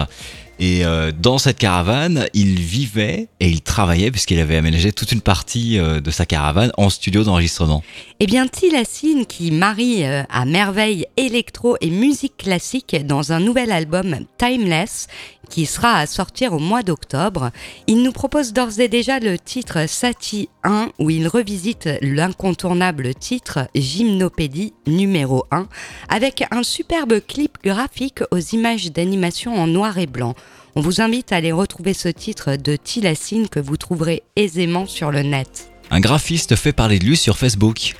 Et 0.59 0.85
euh, 0.85 1.11
dans 1.11 1.37
cette 1.37 1.57
caravane, 1.57 2.27
il 2.33 2.59
vivait 2.59 3.27
et 3.39 3.49
il 3.49 3.61
travaillait 3.61 4.11
puisqu'il 4.11 4.39
avait 4.39 4.55
aménagé 4.55 4.93
toute 4.93 5.11
une 5.11 5.21
partie 5.21 5.77
euh, 5.77 5.99
de 5.99 6.11
sa 6.11 6.25
caravane 6.25 6.71
en 6.77 6.89
studio 6.89 7.23
d'enregistrement. 7.23 7.83
Eh 8.21 8.25
bien, 8.25 8.47
Tilassine, 8.47 9.25
qui 9.25 9.51
marie 9.51 10.05
euh, 10.05 10.23
à 10.29 10.45
merveille 10.45 11.07
électro 11.17 11.75
et 11.81 11.89
musique 11.89 12.37
classique 12.37 12.95
dans 13.05 13.33
un 13.33 13.41
nouvel 13.41 13.71
album 13.71 14.19
Timeless, 14.37 15.07
qui 15.49 15.65
sera 15.65 15.97
à 15.97 16.07
sortir 16.07 16.53
au 16.53 16.59
mois 16.59 16.83
d'octobre, 16.83 17.51
il 17.87 18.01
nous 18.01 18.11
propose 18.11 18.53
d'ores 18.53 18.79
et 18.79 18.87
déjà 18.87 19.19
le 19.19 19.37
titre 19.37 19.87
Sati 19.87 20.49
1, 20.65 20.89
où 20.99 21.09
il 21.09 21.29
revisite 21.29 21.87
l'incontournable 22.01 23.15
titre 23.15 23.69
Gymnopédie 23.73 24.73
numéro 24.87 25.45
1, 25.51 25.67
avec 26.09 26.43
un 26.51 26.63
superbe 26.63 27.21
clip 27.25 27.57
graphique 27.63 28.21
aux 28.31 28.39
images 28.39 28.91
d'animation 28.91 29.55
en 29.55 29.67
noir 29.67 29.97
et 29.97 30.07
blanc. 30.07 30.35
On 30.75 30.81
vous 30.81 30.99
invite 30.99 31.31
à 31.31 31.37
aller 31.37 31.53
retrouver 31.53 31.93
ce 31.93 32.09
titre 32.09 32.57
de 32.57 32.75
Tilassine 32.75 33.47
que 33.47 33.61
vous 33.61 33.77
trouverez 33.77 34.23
aisément 34.35 34.87
sur 34.87 35.11
le 35.11 35.21
net. 35.21 35.71
Un 35.91 36.01
graphiste 36.01 36.55
fait 36.55 36.73
parler 36.73 36.99
de 36.99 37.05
lui 37.05 37.15
sur 37.15 37.37
Facebook. 37.37 37.93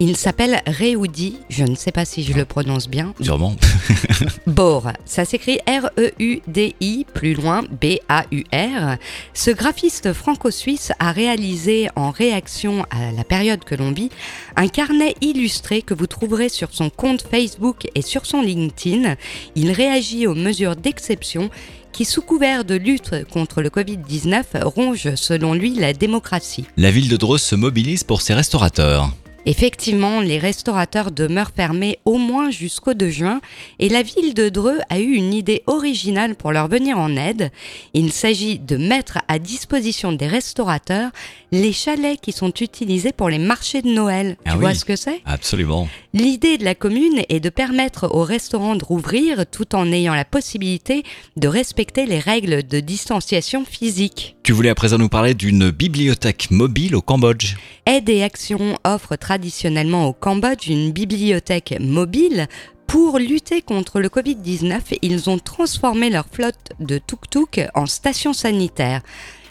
Il 0.00 0.16
s'appelle 0.16 0.62
Reudi, 0.66 1.36
je 1.48 1.64
ne 1.64 1.74
sais 1.74 1.92
pas 1.92 2.04
si 2.04 2.22
je 2.22 2.32
le 2.32 2.44
prononce 2.44 2.88
bien. 2.88 3.14
Sûrement. 3.20 3.54
Bor, 4.46 4.90
ça 5.04 5.24
s'écrit 5.24 5.58
R-E-U-D-I, 5.66 7.06
plus 7.14 7.34
loin 7.34 7.62
B-A-U-R. 7.80 8.96
Ce 9.34 9.50
graphiste 9.50 10.12
franco-suisse 10.12 10.92
a 10.98 11.12
réalisé 11.12 11.88
en 11.96 12.10
réaction 12.10 12.84
à 12.90 13.12
la 13.16 13.24
période 13.24 13.64
que 13.64 13.74
l'on 13.74 13.92
vit 13.92 14.10
un 14.56 14.68
carnet 14.68 15.14
illustré 15.20 15.82
que 15.82 15.94
vous 15.94 16.06
trouverez 16.06 16.48
sur 16.48 16.72
son 16.72 16.90
compte 16.90 17.22
Facebook 17.22 17.88
et 17.94 18.02
sur 18.02 18.26
son 18.26 18.42
LinkedIn. 18.42 19.16
Il 19.54 19.70
réagit 19.72 20.26
aux 20.26 20.34
mesures 20.34 20.76
d'exception 20.76 21.50
qui, 21.92 22.04
sous 22.04 22.22
couvert 22.22 22.64
de 22.64 22.74
lutte 22.74 23.24
contre 23.30 23.62
le 23.62 23.68
Covid-19, 23.68 24.64
ronge 24.64 25.14
selon 25.14 25.54
lui 25.54 25.74
la 25.74 25.92
démocratie. 25.92 26.64
La 26.76 26.90
ville 26.90 27.08
de 27.08 27.16
Dreux 27.16 27.38
se 27.38 27.54
mobilise 27.54 28.02
pour 28.02 28.22
ses 28.22 28.34
restaurateurs. 28.34 29.10
Effectivement, 29.44 30.20
les 30.20 30.38
restaurateurs 30.38 31.10
demeurent 31.10 31.50
fermés 31.54 31.98
au 32.04 32.16
moins 32.16 32.50
jusqu'au 32.50 32.94
2 32.94 33.10
juin 33.10 33.40
et 33.80 33.88
la 33.88 34.02
ville 34.02 34.34
de 34.34 34.48
Dreux 34.48 34.78
a 34.88 35.00
eu 35.00 35.14
une 35.14 35.34
idée 35.34 35.64
originale 35.66 36.36
pour 36.36 36.52
leur 36.52 36.68
venir 36.68 36.96
en 36.96 37.16
aide. 37.16 37.50
Il 37.92 38.12
s'agit 38.12 38.60
de 38.60 38.76
mettre 38.76 39.18
à 39.26 39.40
disposition 39.40 40.12
des 40.12 40.28
restaurateurs 40.28 41.10
les 41.50 41.72
chalets 41.72 42.20
qui 42.20 42.30
sont 42.30 42.52
utilisés 42.60 43.12
pour 43.12 43.28
les 43.28 43.38
marchés 43.38 43.82
de 43.82 43.88
Noël. 43.88 44.36
Ah 44.44 44.52
tu 44.52 44.58
vois 44.58 44.74
ce 44.74 44.84
que 44.84 44.94
c'est? 44.94 45.20
Absolument. 45.24 45.88
L'idée 46.14 46.56
de 46.56 46.64
la 46.64 46.74
commune 46.74 47.22
est 47.28 47.40
de 47.40 47.48
permettre 47.48 48.08
aux 48.14 48.22
restaurants 48.22 48.76
de 48.76 48.84
rouvrir 48.84 49.44
tout 49.50 49.74
en 49.74 49.90
ayant 49.90 50.14
la 50.14 50.24
possibilité 50.24 51.02
de 51.36 51.48
respecter 51.48 52.06
les 52.06 52.20
règles 52.20 52.62
de 52.62 52.80
distanciation 52.80 53.64
physique. 53.64 54.36
Tu 54.44 54.52
voulais 54.52 54.70
à 54.70 54.74
présent 54.74 54.98
nous 54.98 55.08
parler 55.08 55.34
d'une 55.34 55.70
bibliothèque 55.70 56.50
mobile 56.50 56.94
au 56.94 57.02
Cambodge? 57.02 57.56
Aide 57.86 58.08
et 58.08 58.22
Action 58.22 58.78
offre 58.84 59.16
traditionnellement 59.32 60.08
au 60.08 60.12
Cambodge 60.12 60.68
une 60.68 60.92
bibliothèque 60.92 61.74
mobile 61.80 62.48
pour 62.86 63.18
lutter 63.18 63.62
contre 63.62 63.98
le 63.98 64.10
Covid-19, 64.10 64.98
ils 65.00 65.30
ont 65.30 65.38
transformé 65.38 66.10
leur 66.10 66.26
flotte 66.30 66.72
de 66.80 66.98
tuk-tuk 66.98 67.66
en 67.74 67.86
station 67.86 68.34
sanitaire 68.34 69.00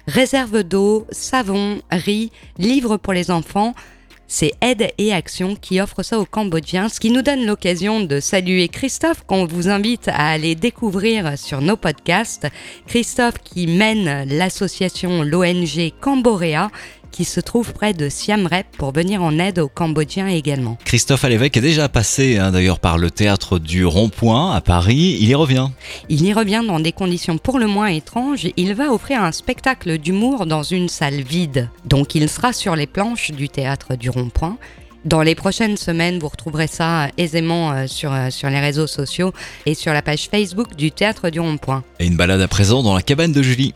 réserve 0.05 0.61
d'eau, 0.61 1.07
savon, 1.09 1.81
riz, 1.89 2.31
livres 2.59 2.97
pour 2.97 3.13
les 3.13 3.31
enfants. 3.31 3.73
C'est 4.27 4.53
Aide 4.61 4.91
et 4.99 5.13
Action 5.13 5.55
qui 5.55 5.81
offre 5.81 6.03
ça 6.03 6.19
aux 6.19 6.25
Cambodgiens, 6.25 6.87
ce 6.87 6.99
qui 6.99 7.09
nous 7.09 7.23
donne 7.23 7.47
l'occasion 7.47 8.01
de 8.01 8.19
saluer 8.19 8.67
Christophe 8.67 9.23
qu'on 9.25 9.47
vous 9.47 9.67
invite 9.67 10.09
à 10.09 10.27
aller 10.27 10.53
découvrir 10.53 11.39
sur 11.39 11.59
nos 11.59 11.75
podcasts. 11.75 12.47
Christophe 12.85 13.39
qui 13.43 13.65
mène 13.65 14.29
l'association, 14.29 15.23
l'ONG 15.23 15.91
Camborea 15.99 16.69
qui 17.11 17.25
se 17.25 17.39
trouve 17.39 17.73
près 17.73 17.93
de 17.93 18.09
Siam 18.09 18.47
Reap 18.47 18.65
pour 18.77 18.91
venir 18.91 19.21
en 19.21 19.37
aide 19.37 19.59
aux 19.59 19.67
Cambodgiens 19.67 20.27
également. 20.27 20.77
Christophe 20.85 21.25
Alévèque 21.25 21.57
est 21.57 21.61
déjà 21.61 21.89
passé 21.89 22.37
hein, 22.37 22.51
d'ailleurs 22.51 22.79
par 22.79 22.97
le 22.97 23.11
théâtre 23.11 23.59
du 23.59 23.85
Rond-Point 23.85 24.53
à 24.53 24.61
Paris. 24.61 25.17
Il 25.19 25.29
y 25.29 25.35
revient. 25.35 25.69
Il 26.09 26.25
y 26.25 26.33
revient 26.33 26.63
dans 26.65 26.79
des 26.79 26.91
conditions 26.91 27.37
pour 27.37 27.59
le 27.59 27.67
moins 27.67 27.87
étranges. 27.87 28.47
Il 28.57 28.73
va 28.73 28.91
offrir 28.91 29.23
un 29.23 29.31
spectacle 29.31 29.97
d'humour 29.97 30.45
dans 30.45 30.63
une 30.63 30.89
salle 30.89 31.21
vide. 31.21 31.69
Donc 31.85 32.15
il 32.15 32.29
sera 32.29 32.53
sur 32.53 32.75
les 32.75 32.87
planches 32.87 33.31
du 33.31 33.49
théâtre 33.49 33.95
du 33.95 34.09
Rond-Point. 34.09 34.57
Dans 35.03 35.23
les 35.23 35.33
prochaines 35.33 35.77
semaines, 35.77 36.19
vous 36.19 36.27
retrouverez 36.27 36.67
ça 36.67 37.07
aisément 37.17 37.71
euh, 37.71 37.87
sur, 37.87 38.13
euh, 38.13 38.29
sur 38.29 38.49
les 38.51 38.59
réseaux 38.59 38.85
sociaux 38.85 39.33
et 39.65 39.73
sur 39.73 39.93
la 39.93 40.03
page 40.03 40.29
Facebook 40.29 40.75
du 40.75 40.91
Théâtre 40.91 41.31
du 41.31 41.39
Rond-Point. 41.39 41.83
Et 41.99 42.05
une 42.05 42.17
balade 42.17 42.41
à 42.41 42.47
présent 42.47 42.83
dans 42.83 42.93
la 42.93 43.01
cabane 43.01 43.31
de 43.31 43.41
Julie. 43.41 43.73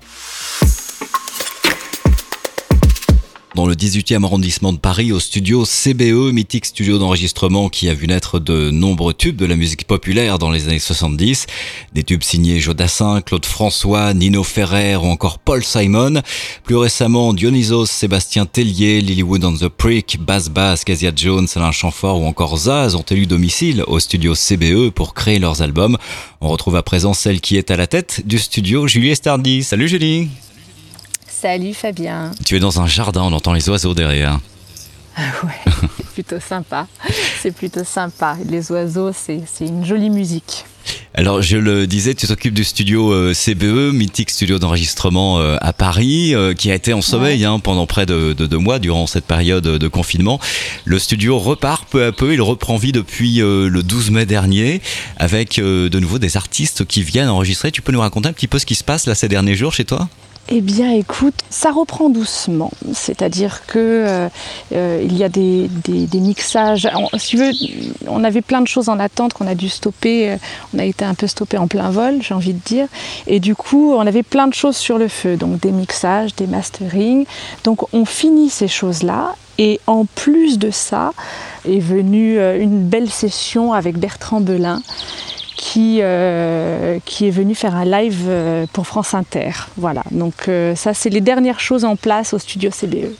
Dans 3.56 3.66
le 3.66 3.74
18e 3.74 4.24
arrondissement 4.26 4.74
de 4.74 4.78
Paris 4.78 5.14
au 5.14 5.20
studio 5.20 5.64
CBE, 5.64 6.34
mythique 6.34 6.66
studio 6.66 6.98
d'enregistrement 6.98 7.70
qui 7.70 7.88
a 7.88 7.94
vu 7.94 8.06
naître 8.06 8.40
de 8.40 8.70
nombreux 8.70 9.14
tubes 9.14 9.38
de 9.38 9.46
la 9.46 9.56
musique 9.56 9.88
populaire 9.88 10.38
dans 10.38 10.52
les 10.52 10.68
années 10.68 10.78
70. 10.78 11.48
Des 11.94 12.04
tubes 12.04 12.22
signés 12.22 12.60
Jodassin, 12.60 13.22
Claude 13.22 13.46
François, 13.46 14.14
Nino 14.14 14.44
Ferrer 14.44 14.98
ou 14.98 15.06
encore 15.06 15.40
Paul 15.40 15.64
Simon. 15.64 16.22
Plus 16.66 16.76
récemment, 16.76 17.34
Dionysos, 17.34 17.86
Sébastien 17.86 18.46
Tellier, 18.46 19.00
Lilywood 19.00 19.46
on 19.46 19.54
the 19.54 19.70
Prick, 19.70 20.20
Bass 20.20 20.50
Bass, 20.50 20.84
Kezia 20.84 21.14
Jones, 21.16 21.48
Alain 21.56 21.72
Chamfort 21.72 22.22
ou 22.22 22.26
encore 22.26 22.58
Zaz 22.58 22.96
ont 22.96 23.06
élu 23.10 23.26
domicile 23.26 23.84
au 23.88 24.00
studio 24.00 24.34
CBE 24.36 24.90
pour 24.90 25.14
créer 25.14 25.40
leurs 25.40 25.62
albums. 25.62 25.98
On 26.42 26.50
retrouve 26.50 26.76
à 26.76 26.84
présent 26.84 27.14
celle 27.14 27.40
qui 27.40 27.56
est 27.56 27.72
à 27.72 27.78
la 27.78 27.88
tête 27.88 28.22
du 28.26 28.38
studio, 28.38 28.86
Julie 28.88 29.12
Estardi. 29.12 29.64
Salut 29.64 29.88
Julie 29.88 30.28
Salut 31.42 31.74
Fabien. 31.74 32.32
Tu 32.46 32.56
es 32.56 32.60
dans 32.60 32.80
un 32.80 32.88
jardin, 32.88 33.22
on 33.24 33.34
entend 33.34 33.52
les 33.52 33.68
oiseaux 33.70 33.94
derrière. 33.94 34.40
Ah 35.18 35.22
ouais, 35.44 35.74
c'est 35.98 36.08
plutôt 36.14 36.40
sympa. 36.40 36.88
C'est 37.42 37.52
plutôt 37.52 37.84
sympa. 37.84 38.38
Les 38.50 38.72
oiseaux, 38.72 39.12
c'est 39.12 39.44
une 39.60 39.86
jolie 39.86 40.10
musique. 40.10 40.64
Alors, 41.14 41.42
je 41.42 41.58
le 41.58 41.88
disais, 41.88 42.14
tu 42.14 42.26
t'occupes 42.26 42.54
du 42.54 42.64
studio 42.64 43.12
euh, 43.12 43.34
CBE, 43.34 43.94
mythique 43.94 44.30
studio 44.30 44.60
d'enregistrement 44.60 45.40
euh, 45.40 45.58
à 45.60 45.74
Paris, 45.74 46.34
euh, 46.34 46.54
qui 46.54 46.72
a 46.72 46.76
été 46.76 46.94
en 46.94 47.02
sommeil 47.02 47.44
hein, 47.44 47.60
pendant 47.60 47.86
près 47.86 48.06
de, 48.06 48.34
deux 48.34 48.58
mois 48.58 48.80
durant 48.80 49.06
cette 49.06 49.26
période 49.26 49.64
de 49.64 49.88
confinement. 49.90 50.40
Le 50.86 51.00
studio 51.00 51.38
repart 51.38 51.88
peu 51.90 52.06
à 52.06 52.12
peu, 52.14 52.34
il 52.34 52.42
reprend 52.42 52.78
vie 52.78 52.94
depuis 52.94 53.38
le 53.40 53.82
12 53.82 54.12
mai 54.12 54.26
dernier, 54.26 54.82
avec 55.18 55.60
de 55.60 56.00
nouveau 56.00 56.18
des 56.18 56.38
artistes 56.38 56.86
qui 56.86 57.04
viennent 57.04 57.30
enregistrer. 57.30 57.72
Tu 57.72 57.82
peux 57.82 57.92
nous 57.92 58.02
raconter 58.02 58.30
un 58.30 58.34
petit 58.34 58.48
peu 58.48 58.58
ce 58.58 58.66
qui 58.66 58.76
se 58.76 58.86
passe 58.86 59.06
là 59.06 59.16
ces 59.16 59.28
derniers 59.28 59.56
jours 59.56 59.74
chez 59.74 59.86
toi? 59.86 60.08
Eh 60.48 60.62
bien, 60.62 60.92
écoute, 60.92 61.34
ça 61.50 61.72
reprend 61.72 62.10
doucement. 62.10 62.70
C'est-à-dire 62.94 63.66
que 63.66 63.80
euh, 63.80 64.30
euh, 64.74 65.02
il 65.04 65.18
y 65.18 65.24
a 65.24 65.30
des, 65.30 65.70
mixages. 66.14 66.88
si 67.18 67.30
tu 67.30 67.38
veux, 67.38 67.52
on 68.08 68.24
avait 68.24 68.44
plein 68.44 68.62
de 68.62 68.68
choses 68.68 68.88
en 68.88 69.00
attente 69.00 69.34
qu'on 69.34 69.48
a 69.48 69.56
dû 69.56 69.70
stopper. 69.70 70.30
Euh, 70.30 70.38
on 70.76 70.80
a 70.80 70.86
été 70.86 71.04
un 71.04 71.16
peu 71.16 71.26
stoppé 71.26 71.58
en 71.58 71.68
plein 71.68 71.90
vol, 71.90 72.20
j'ai 72.22 72.36
envie 72.36 72.54
de 72.54 72.62
dire. 72.64 72.88
Et 73.26 73.40
du 73.40 73.56
coup, 73.56 73.94
on 73.96 74.06
avait 74.06 74.22
plein 74.22 74.48
de 74.48 74.54
choses 74.54 74.78
sur 74.78 75.00
le 75.00 75.08
feu. 75.08 75.36
Donc 75.36 75.60
des 75.62 75.72
mixages, 75.72 76.36
des 76.36 76.46
masterings. 76.46 77.26
Donc 77.64 77.92
on 77.92 78.06
finit 78.06 78.52
ces 78.52 78.68
choses-là. 78.68 79.36
Et 79.58 79.80
en 79.88 80.06
plus 80.06 80.60
de 80.60 80.70
ça, 80.70 81.14
est 81.66 81.80
venue 81.80 82.38
une 82.60 82.84
belle 82.84 83.10
session 83.10 83.72
avec 83.72 83.98
Bertrand 83.98 84.42
Belin 84.42 84.82
qui, 85.56 86.00
euh, 86.02 87.00
qui 87.06 87.28
est 87.28 87.32
venu 87.32 87.56
faire 87.56 87.76
un 87.76 87.86
live 87.86 88.26
euh, 88.28 88.66
pour 88.74 88.86
France 88.86 89.14
Inter. 89.14 89.52
Voilà, 89.78 90.04
donc 90.12 90.34
euh, 90.48 90.76
ça 90.76 90.94
c'est 90.94 91.10
les 91.10 91.22
dernières 91.22 91.60
choses 91.60 91.86
en 91.86 91.96
place 91.96 92.34
au 92.34 92.40
studio 92.40 92.70
CBE. 92.70 93.14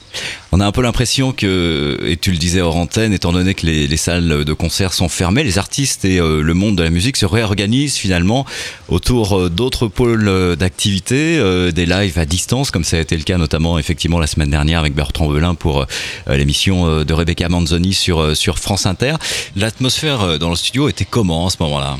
On 0.52 0.60
a 0.60 0.66
un 0.66 0.72
peu 0.72 0.82
l'impression 0.82 1.32
que, 1.32 1.98
et 2.04 2.16
tu 2.16 2.30
le 2.30 2.36
disais 2.36 2.60
hors 2.60 2.76
antenne, 2.76 3.12
étant 3.12 3.32
donné 3.32 3.54
que 3.54 3.66
les, 3.66 3.86
les 3.86 3.96
salles 3.96 4.44
de 4.44 4.52
concert 4.52 4.92
sont 4.92 5.08
fermées, 5.08 5.44
les 5.44 5.58
artistes 5.58 6.04
et 6.04 6.18
le 6.18 6.54
monde 6.54 6.76
de 6.76 6.82
la 6.82 6.90
musique 6.90 7.16
se 7.16 7.26
réorganisent 7.26 7.96
finalement 7.96 8.46
autour 8.88 9.50
d'autres 9.50 9.88
pôles 9.88 10.56
d'activité, 10.56 11.38
des 11.72 11.84
lives 11.84 12.18
à 12.18 12.24
distance, 12.24 12.70
comme 12.70 12.84
ça 12.84 12.96
a 12.96 13.00
été 13.00 13.16
le 13.16 13.24
cas 13.24 13.36
notamment 13.36 13.78
effectivement 13.78 14.18
la 14.18 14.26
semaine 14.26 14.50
dernière 14.50 14.80
avec 14.80 14.94
Bertrand 14.94 15.28
Belin 15.28 15.54
pour 15.54 15.84
l'émission 16.26 17.04
de 17.04 17.12
Rebecca 17.12 17.48
Manzoni 17.50 17.92
sur, 17.92 18.34
sur 18.34 18.58
France 18.58 18.86
Inter. 18.86 19.16
L'atmosphère 19.56 20.38
dans 20.38 20.50
le 20.50 20.56
studio 20.56 20.88
était 20.88 21.04
comment 21.04 21.48
à 21.48 21.50
ce 21.50 21.56
moment-là? 21.60 21.98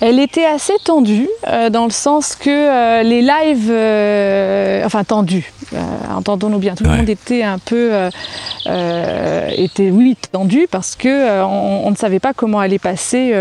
Elle 0.00 0.18
était 0.18 0.46
assez 0.46 0.72
tendue, 0.82 1.28
euh, 1.46 1.68
dans 1.68 1.84
le 1.84 1.90
sens 1.90 2.34
que 2.34 2.48
euh, 2.48 3.02
les 3.02 3.20
lives, 3.20 3.68
euh, 3.70 4.82
enfin 4.84 5.04
tendus, 5.04 5.52
entendons-nous 6.10 6.58
bien, 6.58 6.74
tout 6.74 6.84
le 6.84 6.90
monde 6.90 7.08
était 7.08 7.42
un 7.42 7.58
peu, 7.58 7.92
était 8.66 9.90
oui 9.90 10.16
tendu 10.32 10.66
parce 10.70 10.96
que 10.96 11.42
on, 11.44 11.90
ne 11.90 11.96
savait 11.96 12.18
pas 12.18 12.32
comment 12.32 12.60
allait 12.60 12.78
passer 12.78 13.32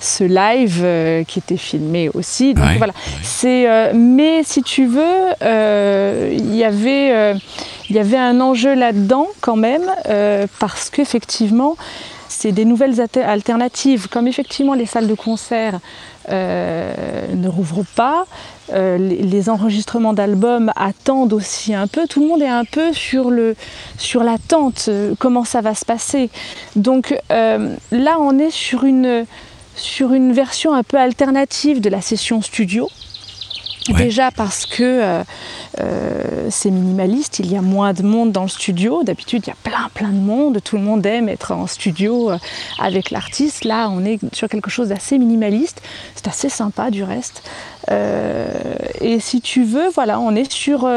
ce 0.00 0.24
live 0.24 1.24
qui 1.26 1.38
était 1.38 1.56
filmé 1.56 2.08
aussi. 2.14 2.54
Donc 2.54 2.64
voilà. 2.78 2.94
C'est, 3.22 3.92
mais 3.94 4.42
si 4.42 4.62
tu 4.62 4.86
veux, 4.86 5.26
il 6.32 6.56
y 6.56 6.64
avait, 6.64 7.34
il 7.88 7.96
y 7.96 7.98
avait 7.98 8.18
un 8.18 8.40
enjeu 8.40 8.74
là-dedans 8.74 9.28
quand 9.40 9.56
même 9.56 9.84
parce 10.58 10.90
qu'effectivement 10.90 11.76
c'est 12.30 12.52
des 12.52 12.64
nouvelles 12.64 13.00
alternatives, 13.00 14.08
comme 14.08 14.28
effectivement 14.28 14.74
les 14.74 14.86
salles 14.86 15.08
de 15.08 15.14
concert 15.14 15.80
euh, 16.28 16.94
ne 17.34 17.48
rouvrent 17.48 17.84
pas, 17.96 18.24
euh, 18.72 18.98
les, 18.98 19.48
enregistrements 19.48 20.12
d'albums 20.12 20.70
attendent 20.76 21.32
aussi 21.32 21.74
un 21.74 21.88
peu, 21.88 22.06
tout 22.06 22.20
le 22.20 22.28
monde 22.28 22.40
est 22.40 22.48
un 22.48 22.64
peu 22.64 22.92
sur, 22.92 23.30
le, 23.30 23.56
sur 23.98 24.22
l'attente, 24.22 24.86
euh, 24.88 25.14
comment 25.18 25.44
ça 25.44 25.60
va 25.60 25.74
se 25.74 25.84
passer. 25.84 26.30
Donc 26.76 27.14
là, 27.30 28.18
on 28.20 28.38
est 28.38 28.50
sur 28.50 28.84
une, 28.84 29.26
sur 29.74 30.12
une 30.12 30.32
version 30.32 30.72
un 30.72 30.84
peu 30.84 30.98
alternative 30.98 31.80
de 31.80 31.90
la 31.90 32.00
session 32.00 32.42
studio. 32.42 32.88
Déjà 33.88 34.30
parce 34.30 34.66
que 34.66 34.82
euh, 34.82 35.24
euh, 35.80 36.48
c'est 36.50 36.70
minimaliste, 36.70 37.38
il 37.38 37.50
y 37.50 37.56
a 37.56 37.62
moins 37.62 37.92
de 37.92 38.02
monde 38.02 38.32
dans 38.32 38.42
le 38.42 38.48
studio. 38.48 39.02
D'habitude, 39.02 39.42
il 39.46 39.48
y 39.48 39.52
a 39.52 39.56
plein 39.62 39.88
plein 39.94 40.10
de 40.10 40.20
monde, 40.20 40.60
tout 40.62 40.76
le 40.76 40.82
monde 40.82 41.04
aime 41.06 41.28
être 41.28 41.52
en 41.52 41.66
studio 41.66 42.30
euh, 42.30 42.38
avec 42.78 43.10
l'artiste. 43.10 43.64
Là, 43.64 43.88
on 43.90 44.04
est 44.04 44.18
sur 44.34 44.48
quelque 44.48 44.70
chose 44.70 44.88
d'assez 44.88 45.18
minimaliste. 45.18 45.82
C'est 46.14 46.28
assez 46.28 46.48
sympa 46.48 46.90
du 46.90 47.02
reste. 47.02 47.42
et 47.90 49.18
si 49.20 49.40
tu 49.40 49.64
veux, 49.64 49.88
voilà, 49.94 50.20
on 50.20 50.34
est 50.36 50.50
sur, 50.50 50.88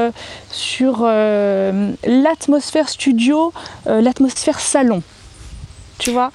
sur 0.51 1.03
l'atmosphère 1.03 2.89
studio, 2.89 3.53
l'atmosphère 3.85 4.59
salon. 4.59 5.01
Tu 5.97 6.11
vois? 6.11 6.31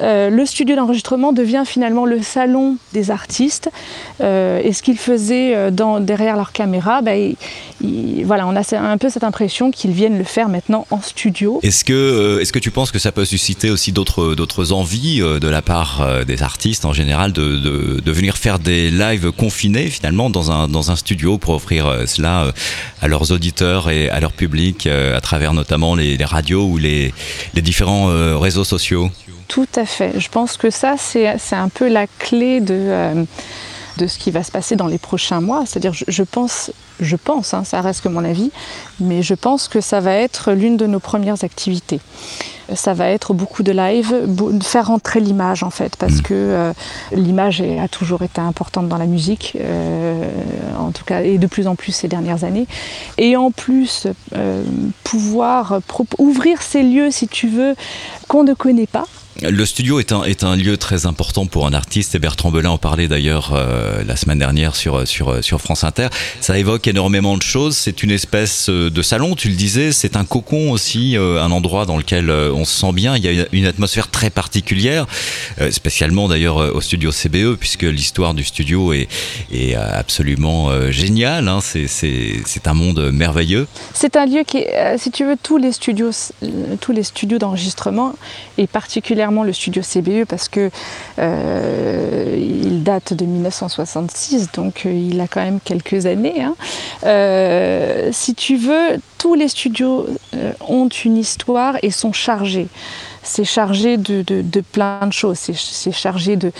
Euh, 0.00 0.30
le 0.30 0.46
studio 0.46 0.76
d'enregistrement 0.76 1.32
devient 1.32 1.64
finalement 1.66 2.06
le 2.06 2.22
salon 2.22 2.76
des 2.92 3.10
artistes. 3.10 3.70
Euh, 4.20 4.60
et 4.62 4.72
ce 4.72 4.82
qu'ils 4.82 4.98
faisaient 4.98 5.54
euh, 5.54 5.70
derrière 6.00 6.36
leur 6.36 6.52
caméra, 6.52 7.02
bah, 7.02 7.12
voilà, 8.24 8.46
on 8.46 8.56
a 8.56 8.76
un 8.76 8.98
peu 8.98 9.08
cette 9.08 9.24
impression 9.24 9.70
qu'ils 9.70 9.92
viennent 9.92 10.18
le 10.18 10.24
faire 10.24 10.48
maintenant 10.48 10.86
en 10.90 11.00
studio. 11.00 11.60
Est-ce 11.62 11.84
que, 11.84 12.58
tu 12.58 12.70
penses 12.70 12.90
que 12.90 12.98
ça 12.98 13.12
peut 13.12 13.24
susciter 13.24 13.70
aussi 13.70 13.92
d'autres 13.92 14.72
envies 14.72 15.20
de 15.20 15.48
la 15.48 15.62
part 15.62 16.24
des 16.26 16.42
artistes 16.42 16.84
en 16.84 16.92
général 16.92 17.32
de, 17.32 18.10
venir 18.10 18.36
faire 18.36 18.58
des 18.58 18.90
lives 18.90 19.30
confinés 19.32 19.88
finalement 19.88 20.28
dans 20.30 20.50
un, 20.50 20.96
studio 20.96 21.38
pour 21.38 21.54
offrir 21.54 22.02
cela 22.06 22.52
à 23.00 23.08
leurs 23.08 23.30
auditeurs 23.30 23.90
et 23.90 24.08
à 24.10 24.18
leur 24.18 24.32
public 24.32 24.86
à 24.86 25.20
travers 25.20 25.54
notamment 25.54 25.94
les, 25.94 26.16
radios 26.24 26.64
ou 26.64 26.78
les 26.78 27.12
différents 27.54 28.38
réseaux 28.38 28.64
sociaux? 28.64 29.10
Tout 29.48 29.66
à 29.74 29.86
fait. 29.86 30.20
Je 30.20 30.28
pense 30.28 30.56
que 30.58 30.70
ça, 30.70 30.94
c'est 30.98 31.26
un 31.52 31.68
peu 31.68 31.88
la 31.88 32.06
clé 32.06 32.60
de, 32.60 32.74
euh, 32.74 33.24
de 33.96 34.06
ce 34.06 34.18
qui 34.18 34.30
va 34.30 34.42
se 34.42 34.52
passer 34.52 34.76
dans 34.76 34.86
les 34.86 34.98
prochains 34.98 35.40
mois. 35.40 35.64
C'est-à-dire, 35.66 35.94
je, 35.94 36.22
pense, 36.22 36.70
je 37.00 37.16
pense 37.16 37.54
hein, 37.54 37.64
ça 37.64 37.80
reste 37.80 38.02
que 38.02 38.08
mon 38.08 38.24
avis, 38.24 38.50
mais 39.00 39.22
je 39.22 39.34
pense 39.34 39.66
que 39.66 39.80
ça 39.80 40.00
va 40.00 40.12
être 40.12 40.52
l'une 40.52 40.76
de 40.76 40.86
nos 40.86 41.00
premières 41.00 41.42
activités. 41.44 42.00
Ça 42.74 42.92
va 42.92 43.08
être 43.08 43.32
beaucoup 43.32 43.62
de 43.62 43.72
live, 43.72 44.14
faire 44.62 44.88
rentrer 44.88 45.20
l'image 45.20 45.62
en 45.62 45.70
fait, 45.70 45.96
parce 45.96 46.16
mm. 46.16 46.22
que 46.22 46.34
euh, 46.34 46.72
l'image 47.12 47.62
a 47.62 47.88
toujours 47.88 48.20
été 48.20 48.42
importante 48.42 48.88
dans 48.88 48.98
la 48.98 49.06
musique, 49.06 49.56
euh, 49.58 50.28
en 50.78 50.90
tout 50.90 51.04
cas, 51.06 51.22
et 51.22 51.38
de 51.38 51.46
plus 51.46 51.66
en 51.66 51.74
plus 51.74 51.92
ces 51.92 52.08
dernières 52.08 52.44
années. 52.44 52.66
Et 53.16 53.34
en 53.38 53.50
plus, 53.50 54.06
pouvoir 55.02 55.80
ouvrir 56.18 56.60
ces 56.60 56.82
lieux, 56.82 57.10
si 57.10 57.26
tu 57.26 57.48
veux, 57.48 57.74
qu'on 58.28 58.44
ne 58.44 58.52
connaît 58.52 58.86
pas, 58.86 59.06
le 59.42 59.64
studio 59.66 60.00
est 60.00 60.10
un, 60.10 60.24
est 60.24 60.42
un 60.42 60.56
lieu 60.56 60.76
très 60.76 61.06
important 61.06 61.46
pour 61.46 61.66
un 61.66 61.72
artiste, 61.72 62.16
et 62.16 62.18
Bertrand 62.18 62.50
Belin 62.50 62.70
en 62.70 62.78
parlait 62.78 63.06
d'ailleurs 63.06 63.52
euh, 63.54 64.02
la 64.04 64.16
semaine 64.16 64.40
dernière 64.40 64.74
sur, 64.74 65.06
sur, 65.06 65.44
sur 65.44 65.60
France 65.60 65.84
Inter. 65.84 66.08
Ça 66.40 66.58
évoque 66.58 66.88
énormément 66.88 67.36
de 67.36 67.42
choses, 67.42 67.76
c'est 67.76 68.02
une 68.02 68.10
espèce 68.10 68.68
euh, 68.68 68.90
de 68.90 69.00
salon, 69.00 69.36
tu 69.36 69.48
le 69.48 69.54
disais, 69.54 69.92
c'est 69.92 70.16
un 70.16 70.24
cocon 70.24 70.72
aussi, 70.72 71.16
euh, 71.16 71.40
un 71.40 71.52
endroit 71.52 71.86
dans 71.86 71.96
lequel 71.96 72.30
on 72.30 72.64
se 72.64 72.80
sent 72.80 72.92
bien, 72.92 73.16
il 73.16 73.24
y 73.24 73.40
a 73.40 73.46
une 73.52 73.66
atmosphère 73.66 74.10
très 74.10 74.30
particulière, 74.30 75.06
spécialement 75.70 76.28
d'ailleurs 76.28 76.56
au 76.56 76.80
studio 76.80 77.12
CBE, 77.12 77.56
puisque 77.56 77.82
l'histoire 77.82 78.34
du 78.34 78.42
studio 78.42 78.92
est, 78.92 79.08
est 79.52 79.74
absolument 79.74 80.90
géniale, 80.90 81.48
hein. 81.48 81.60
c'est 81.60 82.66
un 82.66 82.74
monde 82.74 83.10
merveilleux. 83.12 83.66
C'est 83.94 84.16
un 84.16 84.26
lieu 84.26 84.42
qui, 84.44 84.64
si 84.96 85.10
tu 85.10 85.24
veux, 85.24 85.36
tous 85.40 85.58
les 85.58 85.72
studios, 85.72 86.10
tous 86.80 86.92
les 86.92 87.02
studios 87.02 87.38
d'enregistrement, 87.38 88.14
et 88.56 88.66
particulièrement 88.66 89.27
le 89.30 89.52
studio 89.52 89.82
CBE 89.82 90.24
parce 90.26 90.48
que 90.48 90.70
euh, 91.18 92.36
il 92.36 92.82
date 92.82 93.12
de 93.14 93.24
1966, 93.24 94.52
donc 94.52 94.82
euh, 94.86 94.92
il 94.92 95.20
a 95.20 95.28
quand 95.28 95.42
même 95.42 95.60
quelques 95.60 96.06
années. 96.06 96.42
Hein. 96.42 96.54
Euh, 97.04 98.08
si 98.12 98.34
tu 98.34 98.56
veux, 98.56 99.00
tous 99.18 99.34
les 99.34 99.48
studios 99.48 100.06
ont 100.68 100.88
une 100.88 101.16
histoire 101.16 101.76
et 101.82 101.90
sont 101.90 102.12
chargés. 102.12 102.68
C'est 103.28 103.44
chargé 103.44 103.98
de, 103.98 104.60
plein 104.72 105.06
de 105.06 105.12
choses. 105.12 105.38
C'est 105.38 105.92
chargé 105.92 106.36
de, 106.36 106.50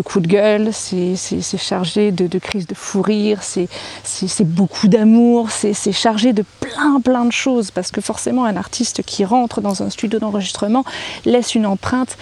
coups 0.00 0.26
de 0.26 0.28
gueule, 0.28 0.70
c'est 0.72 1.58
chargé 1.58 2.10
de, 2.12 2.38
crises 2.38 2.66
de 2.66 2.74
fou 2.74 3.02
rire, 3.02 3.40
c'est 3.42 4.44
beaucoup 4.44 4.88
d'amour, 4.88 5.50
c'est 5.50 5.92
chargé 5.92 6.32
de 6.32 6.44
plein 6.60 7.00
plein 7.00 7.26
de 7.26 7.32
choses. 7.32 7.70
Parce 7.70 7.90
que 7.90 8.00
forcément, 8.00 8.44
un 8.46 8.56
artiste 8.56 9.02
qui 9.02 9.24
rentre 9.24 9.60
dans 9.60 9.82
un 9.82 9.90
studio 9.90 10.18
d'enregistrement 10.18 10.84
laisse 11.26 11.54
une 11.54 11.66
empreinte 11.66 12.16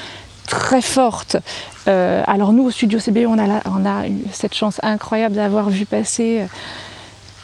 très 0.49 0.83
forte. 0.83 1.37
Euh, 1.88 2.22
alors 2.27 2.53
nous, 2.53 2.64
au 2.64 2.70
studio 2.70 2.99
CB, 2.99 3.27
on 3.27 3.38
a, 3.38 3.62
on 3.66 3.85
a 3.85 4.09
eu 4.09 4.25
cette 4.33 4.55
chance 4.55 4.81
incroyable 4.83 5.37
d'avoir 5.37 5.70
vu 5.70 5.87
passer 5.87 6.40
euh, 6.40 6.46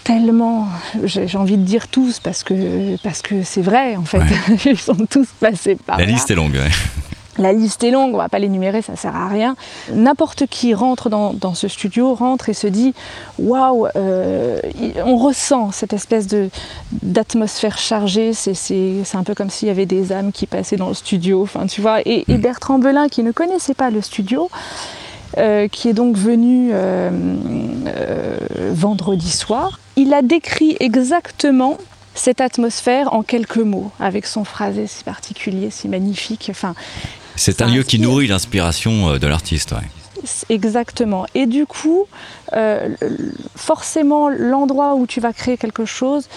tellement, 0.04 0.68
j'ai 1.04 1.36
envie 1.36 1.56
de 1.56 1.64
dire 1.64 1.88
tous, 1.88 2.20
parce 2.20 2.42
que 2.42 2.96
parce 3.02 3.22
que 3.22 3.42
c'est 3.42 3.62
vrai 3.62 3.96
en 3.96 4.04
fait, 4.04 4.22
ils 4.66 4.78
sont 4.78 5.06
tous 5.08 5.28
passés 5.40 5.76
par 5.76 5.98
La 5.98 6.04
liste 6.04 6.30
est 6.30 6.34
longue. 6.34 6.58
La 7.38 7.54
liste 7.54 7.82
est 7.82 7.90
longue, 7.90 8.14
on 8.14 8.18
va 8.18 8.28
pas 8.28 8.38
l'énumérer, 8.38 8.82
ça 8.82 8.94
sert 8.94 9.16
à 9.16 9.26
rien. 9.26 9.56
N'importe 9.90 10.46
qui 10.46 10.74
rentre 10.74 11.08
dans, 11.08 11.54
ce 11.54 11.66
studio, 11.66 12.14
rentre 12.14 12.50
et 12.50 12.54
se 12.54 12.66
dit 12.66 12.92
waouh, 13.38 13.86
euh, 13.96 14.60
on 15.06 15.16
ressent 15.16 15.70
cette 15.72 15.94
espèce 15.94 16.26
de 16.26 16.50
d'atmosphère 17.00 17.78
chargée. 17.78 18.34
C'est 18.34 19.02
un 19.14 19.24
peu 19.24 19.34
comme 19.34 19.48
s'il 19.48 19.68
y 19.68 19.70
avait 19.70 19.86
des 19.86 20.12
âmes 20.12 20.30
qui 20.30 20.46
passaient 20.46 20.76
dans 20.76 20.88
le 20.88 20.94
studio. 20.94 21.42
Enfin, 21.42 21.66
tu 21.66 21.80
vois. 21.80 22.00
Et, 22.02 22.24
et 22.28 22.36
hmm. 22.36 22.40
Bertrand 22.40 22.78
Belin, 22.78 23.08
qui 23.08 23.22
ne 23.22 23.32
connaissait 23.32 23.74
pas 23.74 23.90
le 23.90 24.02
studio, 24.02 24.50
euh, 25.38 25.66
qui 25.68 25.88
est 25.88 25.94
donc 25.94 26.14
venu 26.14 26.72
euh, 26.74 27.10
vendredi 28.72 29.30
soir, 29.30 29.80
il 29.96 30.14
a 30.14 30.22
décrit 30.22 30.76
exactement 30.80 31.78
cette 32.14 32.40
atmosphère 32.40 33.12
en 33.14 33.22
quelques 33.22 33.56
mots, 33.56 33.90
avec 33.98 34.26
son 34.26 34.44
phrasé 34.44 34.86
si 34.86 35.02
particulier, 35.04 35.70
si 35.70 35.88
magnifique. 35.88 36.48
Enfin, 36.50 36.74
c'est 37.36 37.62
un 37.62 37.66
lieu 37.66 37.82
qui 37.82 37.98
nourrit 37.98 38.26
l'inspiration 38.26 39.10
euh, 39.10 39.18
de 39.18 39.26
l'artiste. 39.26 39.74
Exactement. 40.48 41.26
Et 41.34 41.46
du 41.46 41.66
coup, 41.66 42.06
euh, 42.52 42.88
forcément, 43.56 44.28
l'endroit 44.28 44.94
où 44.94 45.06
tu 45.06 45.20
vas 45.20 45.32
créer 45.32 45.56
quelque 45.56 45.84
chose 45.84 46.28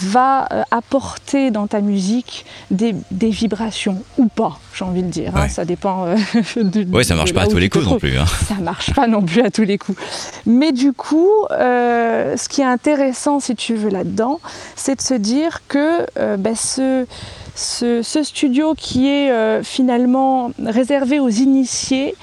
va 0.00 0.48
euh, 0.50 0.62
apporter 0.72 1.52
dans 1.52 1.68
ta 1.68 1.80
musique 1.80 2.44
des, 2.70 2.94
vibrations 3.12 4.02
ou 4.18 4.26
pas, 4.26 4.58
j'ai 4.74 4.84
envie 4.84 5.04
de 5.04 5.08
dire. 5.08 5.36
Hein. 5.36 5.48
ça 5.48 5.64
dépend. 5.64 6.06
oui, 6.92 7.04
ça 7.04 7.14
marche 7.14 7.32
pas 7.32 7.42
à 7.42 7.46
tous 7.46 7.58
les 7.58 7.68
coups 7.68 7.84
non 7.84 7.98
plus. 7.98 8.18
Hein. 8.18 8.26
Ça 8.48 8.54
marche 8.54 8.92
pas 8.92 9.06
non 9.06 9.22
plus 9.22 9.42
à 9.42 9.50
tous 9.50 9.62
les 9.62 9.78
coups. 9.78 9.98
Mais 10.46 10.72
du 10.72 10.92
coup, 10.92 11.30
ce 11.50 12.48
qui 12.48 12.60
est 12.60 12.64
intéressant, 12.64 13.38
si 13.40 13.54
tu 13.54 13.74
veux, 13.74 13.90
là-dedans, 13.90 14.40
c'est 14.74 14.96
de 14.96 15.02
se 15.02 15.14
dire 15.14 15.62
que 15.68 16.06
ben, 16.36 16.56
ce 16.56 17.06
ce, 17.54 18.22
studio 18.22 18.74
qui 18.74 19.08
est 19.08 19.30
euh, 19.30 19.62
finalement 19.62 20.50
réservé 20.64 21.20
aux 21.20 21.28
initiés, 21.28 22.14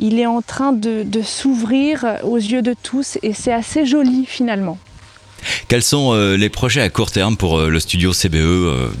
il 0.00 0.18
est 0.18 0.26
en 0.26 0.42
train 0.42 0.72
de, 0.72 1.04
s'ouvrir 1.22 2.18
aux 2.24 2.36
yeux 2.36 2.62
de 2.62 2.74
tous 2.82 3.18
et 3.22 3.32
c'est 3.32 3.52
assez 3.52 3.86
joli 3.86 4.24
finalement. 4.26 4.78
Quels 5.68 5.82
sont 5.82 6.12
euh, 6.12 6.36
les 6.36 6.48
projets 6.50 6.82
à 6.82 6.90
court 6.90 7.10
terme 7.10 7.36
pour 7.36 7.58
euh, 7.58 7.68
le 7.68 7.80
studio 7.80 8.12
CBE 8.12 9.00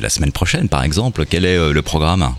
la 0.00 0.08
semaine 0.08 0.32
prochaine 0.32 0.68
par 0.68 0.82
exemple? 0.82 1.24
Quel 1.24 1.44
est 1.44 1.72
le 1.72 1.82
programme? 1.82 2.34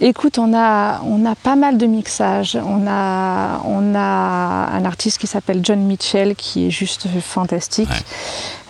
Écoute, 0.00 0.38
on 0.38 0.54
a, 0.54 1.00
on 1.04 1.24
a 1.24 1.34
pas 1.34 1.56
mal 1.56 1.76
de 1.76 1.86
mixages. 1.86 2.56
On 2.56 2.86
a, 2.86 3.60
on 3.64 3.96
a 3.96 4.68
un 4.72 4.84
artiste 4.84 5.18
qui 5.18 5.26
s'appelle 5.26 5.60
John 5.64 5.80
Mitchell 5.80 6.36
qui 6.36 6.68
est 6.68 6.70
juste 6.70 7.08
fantastique, 7.20 7.88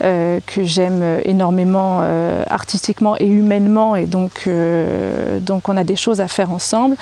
euh, 0.02 0.40
que 0.46 0.64
j'aime 0.64 1.20
énormément 1.24 2.00
euh, 2.00 2.44
artistiquement 2.48 3.14
et 3.18 3.26
humainement. 3.26 3.94
Et 3.94 4.06
donc, 4.06 4.44
euh, 4.46 5.38
donc, 5.38 5.68
on 5.68 5.76
a 5.76 5.84
des 5.84 5.96
choses 5.96 6.22
à 6.22 6.28
faire 6.28 6.50
ensemble. 6.50 6.96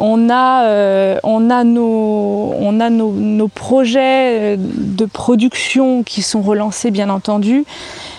On 0.00 0.30
a, 0.30 1.20
on 1.22 1.50
a, 1.50 1.62
nos, 1.62 2.54
on 2.58 2.80
a 2.80 2.90
nos, 2.90 3.12
nos 3.12 3.48
projets 3.48 4.56
de 4.56 5.04
production 5.04 6.02
qui 6.02 6.22
sont 6.22 6.42
relancés, 6.42 6.90
bien 6.90 7.10
entendu 7.10 7.64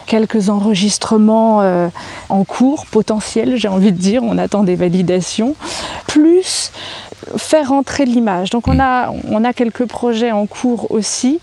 quelques 0.06 0.50
enregistrements 0.50 1.62
euh, 1.62 1.88
en 2.30 2.44
cours, 2.44 2.86
potentiels, 2.86 3.58
j'ai 3.58 3.68
envie 3.68 3.92
de 3.92 3.98
dire, 3.98 4.24
on 4.24 4.38
attend 4.38 4.64
des 4.64 4.76
validations, 4.76 5.56
plus 6.08 6.72
faire 7.38 7.72
entrer 7.72 8.06
l'image. 8.06 8.50
Donc 8.50 8.68
on 8.68 8.80
a, 8.80 9.14
on 9.30 9.44
a 9.44 9.54
quelques 9.54 9.86
projets 9.86 10.32
en 10.32 10.46
cours 10.46 10.92
aussi 10.92 11.40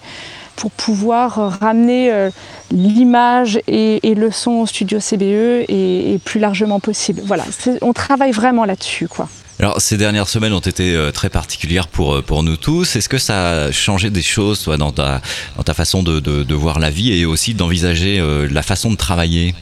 pour 0.57 0.71
pouvoir 0.73 1.61
ramener 1.61 2.11
euh, 2.11 2.31
l'image 2.73 3.61
et, 3.68 4.14
le 4.14 4.31
son 4.31 4.53
au 4.53 4.66
studio 4.66 4.99
CBE 4.99 5.23
et, 5.23 6.14
et 6.14 6.18
plus 6.18 6.40
largement 6.40 6.81
possible. 6.81 7.23
Voilà, 7.25 7.44
on 7.81 7.92
travaille 7.92 8.33
vraiment 8.33 8.64
là-dessus. 8.64 9.07
quoi. 9.07 9.29
Alors, 9.61 9.81
ces 9.81 9.97
dernières 9.97 10.29
semaines 10.29 10.53
ont 10.53 10.61
été 10.61 10.94
euh, 10.94 11.11
très 11.11 11.31
particulières 11.31 11.88
pour, 11.88 12.16
euh, 12.16 12.23
pour 12.23 12.44
nous 12.44 12.57
tous. 12.57 12.94
Est-ce 12.94 13.09
que 13.09 13.18
ça 13.18 13.64
a 13.64 13.73
changé 13.73 14.09
des 14.09 14.23
choses, 14.23 14.62
toi, 14.62 14.77
dans 14.77 14.92
ta, 14.92 15.21
dans 15.57 15.64
ta 15.64 15.75
façon 15.75 16.05
de, 16.05 16.21
de, 16.21 16.55
voir 16.55 16.79
la 16.79 16.90
vie 16.90 17.12
et 17.12 17.25
aussi 17.25 17.55
d'envisager 17.55 18.21
euh, 18.21 18.47
la 18.49 18.62
façon 18.62 18.90
de 18.90 18.97
travailler? 18.97 19.57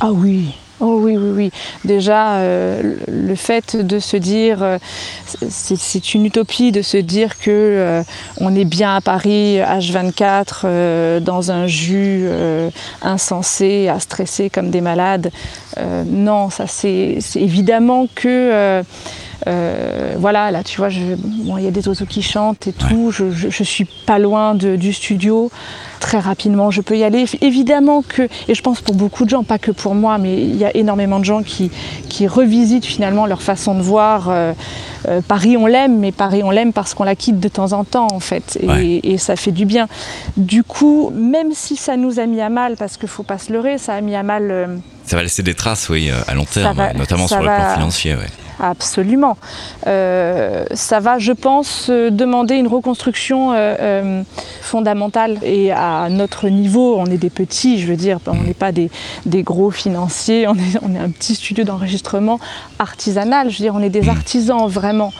Ah 0.00 0.12
oui, 0.12 0.46
Oh 0.80 1.00
oui, 1.02 1.16
oui, 1.16 1.30
oui. 1.34 1.50
Déjà, 1.84 2.40
le 2.42 3.34
fait 3.34 3.76
de 3.76 3.98
se 3.98 4.16
dire, 4.16 4.78
c'est 5.24 6.14
une 6.14 6.24
utopie 6.24 6.70
de 6.70 6.82
se 6.82 6.96
dire 6.96 7.38
que 7.38 8.02
on 8.40 8.54
est 8.54 8.64
bien 8.64 8.96
à 8.96 9.00
Paris, 9.00 9.58
H24, 9.58 11.20
dans 11.20 11.50
un 11.50 11.66
jus 11.66 12.28
insensé, 13.02 13.88
à 13.88 13.98
stresser 13.98 14.50
comme 14.50 14.70
des 14.70 14.80
malades. 14.80 15.32
non, 16.06 16.50
ça 16.50 16.66
c'est 16.68 17.18
évidemment 17.34 18.06
que 18.14 18.82
euh, 19.46 20.14
voilà, 20.18 20.50
là, 20.50 20.64
tu 20.64 20.78
vois, 20.78 20.88
il 20.90 21.64
y 21.64 21.66
a 21.66 21.70
des 21.70 21.86
oiseaux 21.88 22.06
qui 22.06 22.22
chantent 22.22 22.66
et 22.66 22.72
tout. 22.72 23.10
Je, 23.10 23.30
je, 23.30 23.62
suis 23.62 23.84
pas 23.84 24.18
loin 24.18 24.54
du 24.54 24.92
studio. 24.92 25.50
Très 26.00 26.18
rapidement, 26.18 26.70
je 26.70 26.80
peux 26.80 26.96
y 26.96 27.04
aller. 27.04 27.24
Évidemment 27.40 28.02
que, 28.02 28.22
et 28.48 28.54
je 28.54 28.62
pense 28.62 28.80
pour 28.80 28.94
beaucoup 28.94 29.24
de 29.24 29.30
gens, 29.30 29.44
pas 29.44 29.58
que 29.58 29.70
pour 29.70 29.94
moi, 29.94 30.18
mais 30.18 30.42
il 30.42 30.56
y 30.56 30.64
a 30.64 30.76
énormément 30.76 31.18
de 31.18 31.24
gens 31.24 31.42
qui, 31.42 31.70
qui 32.08 32.26
revisitent 32.26 32.86
finalement 32.86 33.26
leur 33.26 33.42
façon 33.42 33.74
de 33.74 33.82
voir. 33.82 34.28
Euh, 34.28 34.52
euh, 35.06 35.20
Paris, 35.20 35.56
on 35.56 35.66
l'aime, 35.66 35.98
mais 35.98 36.12
Paris, 36.12 36.42
on 36.42 36.50
l'aime 36.50 36.72
parce 36.72 36.94
qu'on 36.94 37.04
la 37.04 37.14
quitte 37.14 37.40
de 37.40 37.48
temps 37.48 37.72
en 37.72 37.84
temps, 37.84 38.08
en 38.12 38.20
fait. 38.20 38.58
Et, 38.80 39.18
ça 39.18 39.36
fait 39.36 39.52
du 39.52 39.66
bien. 39.66 39.88
Du 40.36 40.62
coup, 40.62 41.10
même 41.14 41.52
si 41.52 41.76
ça 41.76 41.96
nous 41.96 42.20
a 42.20 42.26
mis 42.26 42.40
à 42.40 42.48
mal, 42.48 42.76
parce 42.76 42.96
qu'il 42.96 43.08
faut 43.08 43.22
pas 43.22 43.38
se 43.38 43.52
leurrer, 43.52 43.78
ça 43.78 43.94
a 43.94 44.00
mis 44.00 44.14
à 44.14 44.22
mal. 44.22 44.80
ça 45.04 45.16
va 45.16 45.22
laisser 45.22 45.42
des 45.42 45.54
traces, 45.54 45.88
oui, 45.88 46.10
à 46.26 46.34
long 46.34 46.44
terme, 46.44 46.80
notamment 46.96 47.26
sur 47.26 47.38
le 47.38 47.44
plan 47.44 47.74
financier. 47.74 48.14
Ouais. 48.14 48.47
Absolument. 48.60 49.36
Euh, 49.86 50.64
ça 50.72 50.98
va, 51.00 51.18
je 51.18 51.32
pense, 51.32 51.90
demander 51.90 52.56
une 52.56 52.66
reconstruction 52.66 53.52
euh, 53.52 53.76
euh, 53.80 54.22
fondamentale. 54.60 55.38
Et 55.42 55.70
à 55.70 56.08
notre 56.10 56.48
niveau, 56.48 56.96
on 56.98 57.06
est 57.06 57.18
des 57.18 57.30
petits, 57.30 57.80
je 57.80 57.86
veux 57.86 57.96
dire, 57.96 58.18
on 58.26 58.42
n'est 58.42 58.54
pas 58.54 58.72
des, 58.72 58.90
gros 59.42 59.70
financiers, 59.70 60.46
on 60.48 60.54
est 60.54 60.98
un 60.98 61.10
petit 61.10 61.34
studio 61.34 61.64
d'enregistrement 61.64 62.40
artisanal, 62.78 63.50
je 63.50 63.58
veux 63.58 63.64
dire, 63.64 63.74
on 63.74 63.82
est 63.82 63.90
des 63.90 64.08
artisans 64.08 64.68
vraiment. 64.68 65.12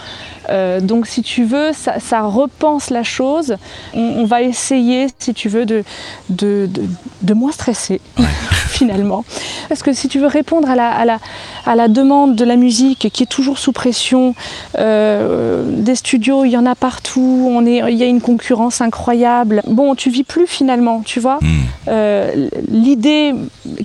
Euh, 0.50 0.80
donc 0.80 1.06
si 1.06 1.22
tu 1.22 1.44
veux, 1.44 1.70
ça, 1.72 2.20
repense 2.22 2.90
la 2.90 3.02
chose. 3.02 3.56
On, 3.94 4.24
va 4.24 4.42
essayer, 4.42 5.06
si 5.18 5.34
tu 5.34 5.48
veux, 5.48 5.66
de, 5.66 5.84
de, 6.28 7.34
moins 7.34 7.52
stresser, 7.52 8.00
finalement. 8.68 9.24
Parce 9.68 9.82
que 9.82 9.92
si 9.92 10.08
tu 10.08 10.18
veux 10.18 10.26
répondre 10.26 10.70
à 10.70 10.74
la, 10.74 10.90
à, 10.90 11.04
la, 11.04 11.18
à 11.66 11.74
la, 11.74 11.88
demande 11.88 12.34
de 12.34 12.44
la 12.44 12.56
musique 12.56 13.08
qui 13.12 13.22
est 13.22 13.26
toujours 13.26 13.58
sous 13.58 13.72
pression, 13.72 14.34
euh, 14.78 15.64
des 15.66 15.94
studios, 15.94 16.44
il 16.44 16.50
y 16.50 16.56
en 16.56 16.66
a 16.66 16.74
partout, 16.74 17.48
on 17.50 17.66
est, 17.66 17.82
il 17.90 17.96
y 17.96 18.02
a 18.02 18.06
une 18.06 18.20
concurrence 18.20 18.80
incroyable. 18.80 19.62
Bon, 19.66 19.94
tu 19.94 20.10
vis 20.10 20.24
plus 20.24 20.46
finalement, 20.46 21.02
tu 21.04 21.20
vois. 21.20 21.38
Hmm. 21.40 21.60
Euh, 21.88 22.48
l'idée 22.68 23.34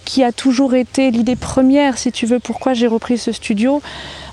qui 0.06 0.24
a 0.24 0.32
toujours 0.32 0.74
été, 0.74 1.12
l'idée 1.12 1.36
première, 1.36 1.98
si 1.98 2.12
tu 2.12 2.26
veux, 2.26 2.40
pourquoi 2.40 2.74
j'ai 2.74 2.88
repris 2.88 3.18
ce 3.18 3.32
studio, 3.32 3.82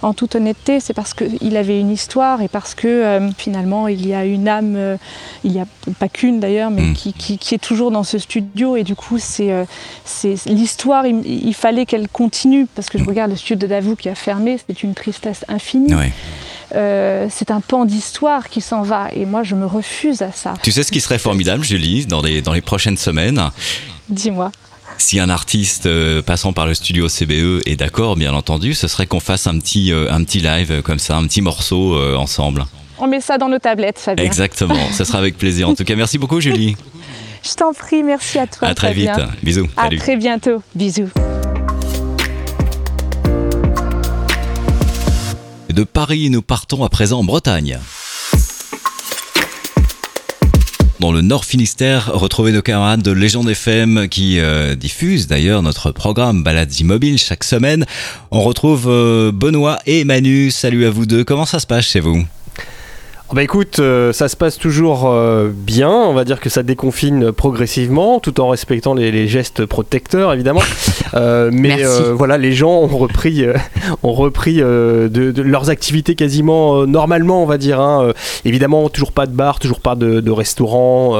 en 0.03 0.15
toute 0.15 0.35
honnêteté, 0.35 0.81
c'est 0.81 0.95
parce 0.95 1.15
qu'il 1.15 1.57
avait 1.57 1.79
une 1.79 1.91
histoire 1.91 2.41
et 2.41 2.49
parce 2.49 2.75
que 2.75 2.89
euh, 2.89 3.31
finalement 3.37 3.89
il 3.89 4.07
y 4.07 4.15
a 4.15 4.25
une 4.25 4.49
âme, 4.49 4.75
euh, 4.77 4.97
il 5.45 5.53
n'y 5.53 5.61
a 5.61 5.67
pas 5.99 6.09
qu'une 6.09 6.41
d'ailleurs, 6.41 6.71
mais 6.71 6.83
mm. 6.83 6.95
qui, 6.95 7.55
est 7.55 7.63
toujours 7.63 7.91
dans 7.91 8.05
ce 8.05 8.19
studio. 8.19 8.77
Et 8.77 8.85
du 8.85 8.95
coup 8.95 9.19
c'est 9.19 9.53
euh, 9.53 9.65
l'histoire, 10.47 11.07
il, 11.07 11.55
fallait 11.55 11.87
qu'elle 11.87 12.09
continue. 12.09 12.67
Parce 12.75 12.89
que 12.89 12.99
je 12.99 13.05
regarde 13.05 13.31
le 13.31 13.37
studio 13.37 13.57
de 13.57 13.67
Davou 13.67 13.97
qui 13.97 14.09
a 14.09 14.15
fermé, 14.15 14.59
c'est 14.67 14.83
une 14.83 14.95
tristesse 14.95 15.45
infinie. 15.49 15.95
c'est 16.73 17.51
un 17.51 17.61
pan 17.61 17.85
d'histoire 17.85 18.49
qui 18.49 18.61
s'en 18.61 18.83
va. 18.83 19.09
Et 19.15 19.27
moi 19.27 19.43
je 19.43 19.55
me 19.55 19.67
refuse 19.67 20.23
à 20.23 20.33
ça. 20.33 20.55
Tu 20.63 20.73
sais 20.73 20.83
ce 20.83 20.93
qui 20.93 21.01
serait 21.01 21.19
formidable, 21.19 21.63
Julie, 21.63 22.07
dans 22.07 22.23
les, 22.23 22.41
dans 22.41 22.53
les 22.53 22.63
prochaines 22.63 22.97
semaines? 22.97 23.51
Dis-moi 24.09 24.51
si 25.01 25.19
un 25.19 25.31
artiste 25.31 25.87
euh, 25.87 26.23
passant 26.23 26.53
par 26.53 26.67
le 26.67 26.75
studio 26.75 27.09
CBE 27.09 27.63
est 27.67 27.77
d'accord, 27.77 28.17
bien 28.17 28.35
entendu, 28.35 28.75
ce 28.75 28.89
serait 28.89 29.07
qu'on 29.07 29.21
fasse 29.21 29.47
un 29.47 29.59
petit, 29.59 29.93
euh, 29.93 30.13
un 30.13 30.23
petit 30.25 30.41
live 30.41 30.71
euh, 30.71 30.83
comme 30.83 30.99
ça, 30.99 31.17
un 31.17 31.27
petit 31.27 31.43
morceau 31.43 31.97
ensemble. 32.17 32.65
On 32.99 33.07
met 33.07 33.21
ça 33.21 33.39
dans 33.39 33.49
nos 33.49 33.59
tablettes, 33.59 33.99
Fabien. 33.99 34.25
Exactement, 34.25 34.77
ce 34.93 35.05
sera 35.05 35.19
avec 35.19 35.39
plaisir. 35.39 35.69
En 35.69 35.75
tout 35.75 35.85
cas, 35.85 35.97
merci 35.97 36.19
beaucoup, 36.19 36.41
Julie. 36.41 36.77
Je 37.43 37.55
t'en 37.55 37.73
prie, 37.73 38.03
merci 38.03 38.39
à 38.39 38.47
toi. 38.47 38.69
À 38.69 38.75
très 38.75 38.93
vite. 38.93 39.11
Bisous. 39.43 39.69
À 39.77 39.89
très 39.89 40.17
bientôt. 40.17 40.63
Bisous. 40.75 41.09
De 45.71 45.85
Paris, 45.85 46.29
nous 46.31 46.43
partons 46.43 46.85
à 46.85 46.89
présent 46.89 47.21
en 47.21 47.25
Bretagne. 47.25 47.79
Dans 51.01 51.13
le 51.13 51.23
Nord 51.23 51.47
Finistère, 51.47 52.11
retrouvez 52.13 52.53
nos 52.53 52.61
camarades 52.61 53.01
de 53.01 53.11
Légende 53.11 53.49
FM 53.49 54.07
qui 54.11 54.39
euh, 54.39 54.75
diffusent 54.75 55.27
d'ailleurs 55.27 55.63
notre 55.63 55.93
programme 55.93 56.43
Balades 56.43 56.79
immobiles 56.79 57.17
chaque 57.17 57.43
semaine. 57.43 57.87
On 58.31 58.43
retrouve 58.43 58.85
euh, 58.87 59.33
Benoît 59.33 59.79
et 59.87 60.05
Manu. 60.05 60.51
Salut 60.51 60.85
à 60.85 60.91
vous 60.91 61.07
deux. 61.07 61.25
Comment 61.25 61.47
ça 61.47 61.59
se 61.59 61.67
passe 61.67 61.87
chez 61.87 62.01
vous? 62.01 62.23
Bah 63.33 63.45
écoute, 63.45 63.79
euh, 63.79 64.13
ça 64.13 64.29
se 64.29 64.37
passe 64.37 64.59
toujours 64.59 65.09
euh, 65.09 65.51
bien. 65.55 65.89
On 65.89 66.15
va 66.15 66.25
dire 66.25 66.41
que 66.41 66.49
ça 66.49 66.65
déconfine 66.65 67.31
progressivement, 67.31 68.19
tout 68.19 68.41
en 68.41 68.49
respectant 68.49 68.93
les, 68.93 69.29
gestes 69.29 69.67
protecteurs, 69.67 70.33
évidemment. 70.33 70.63
Euh, 71.15 71.51
mais 71.53 71.83
voilà, 72.13 72.39
les 72.39 72.53
gens 72.53 72.71
ont 72.71 72.87
repris, 72.87 73.45
ont 74.05 74.13
repris 74.13 74.59
de, 74.59 75.43
leurs 75.43 75.69
activités 75.69 76.15
quasiment 76.15 76.87
normalement, 76.87 77.43
on 77.43 77.47
va 77.47 77.59
dire. 77.59 77.81
Hein. 77.81 78.13
évidemment, 78.45 78.89
toujours 78.89 79.11
pas 79.11 79.27
de 79.27 79.33
bar, 79.33 79.59
toujours 79.59 79.81
pas 79.81 79.97
de, 79.97 80.21
de 80.21 80.31
restaurant, 80.31 81.19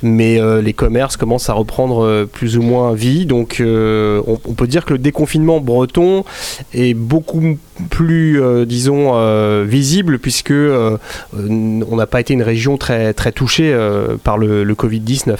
mais 0.00 0.40
les 0.62 0.72
commerces 0.72 1.18
commencent 1.18 1.50
à 1.50 1.52
reprendre 1.52 2.24
plus 2.32 2.56
ou 2.56 2.62
moins 2.62 2.94
vie. 2.94 3.26
Donc, 3.26 3.60
on, 3.60 4.38
on, 4.42 4.54
peut 4.54 4.66
dire 4.66 4.86
que 4.86 4.94
le 4.94 4.98
déconfinement 4.98 5.60
breton 5.60 6.24
est 6.72 6.94
beaucoup 6.94 7.58
plus, 7.90 8.40
disons, 8.64 9.64
visible 9.64 10.18
puisque 10.18 10.50
euh, 10.50 10.96
on 11.32 11.96
n'a 11.96 12.06
pas 12.06 12.20
été 12.20 12.34
une 12.34 12.42
région 12.42 12.76
très, 12.76 13.12
très 13.14 13.32
touchée 13.32 13.72
euh, 13.72 14.16
par 14.22 14.38
le, 14.38 14.64
Covid-19. 14.74 15.36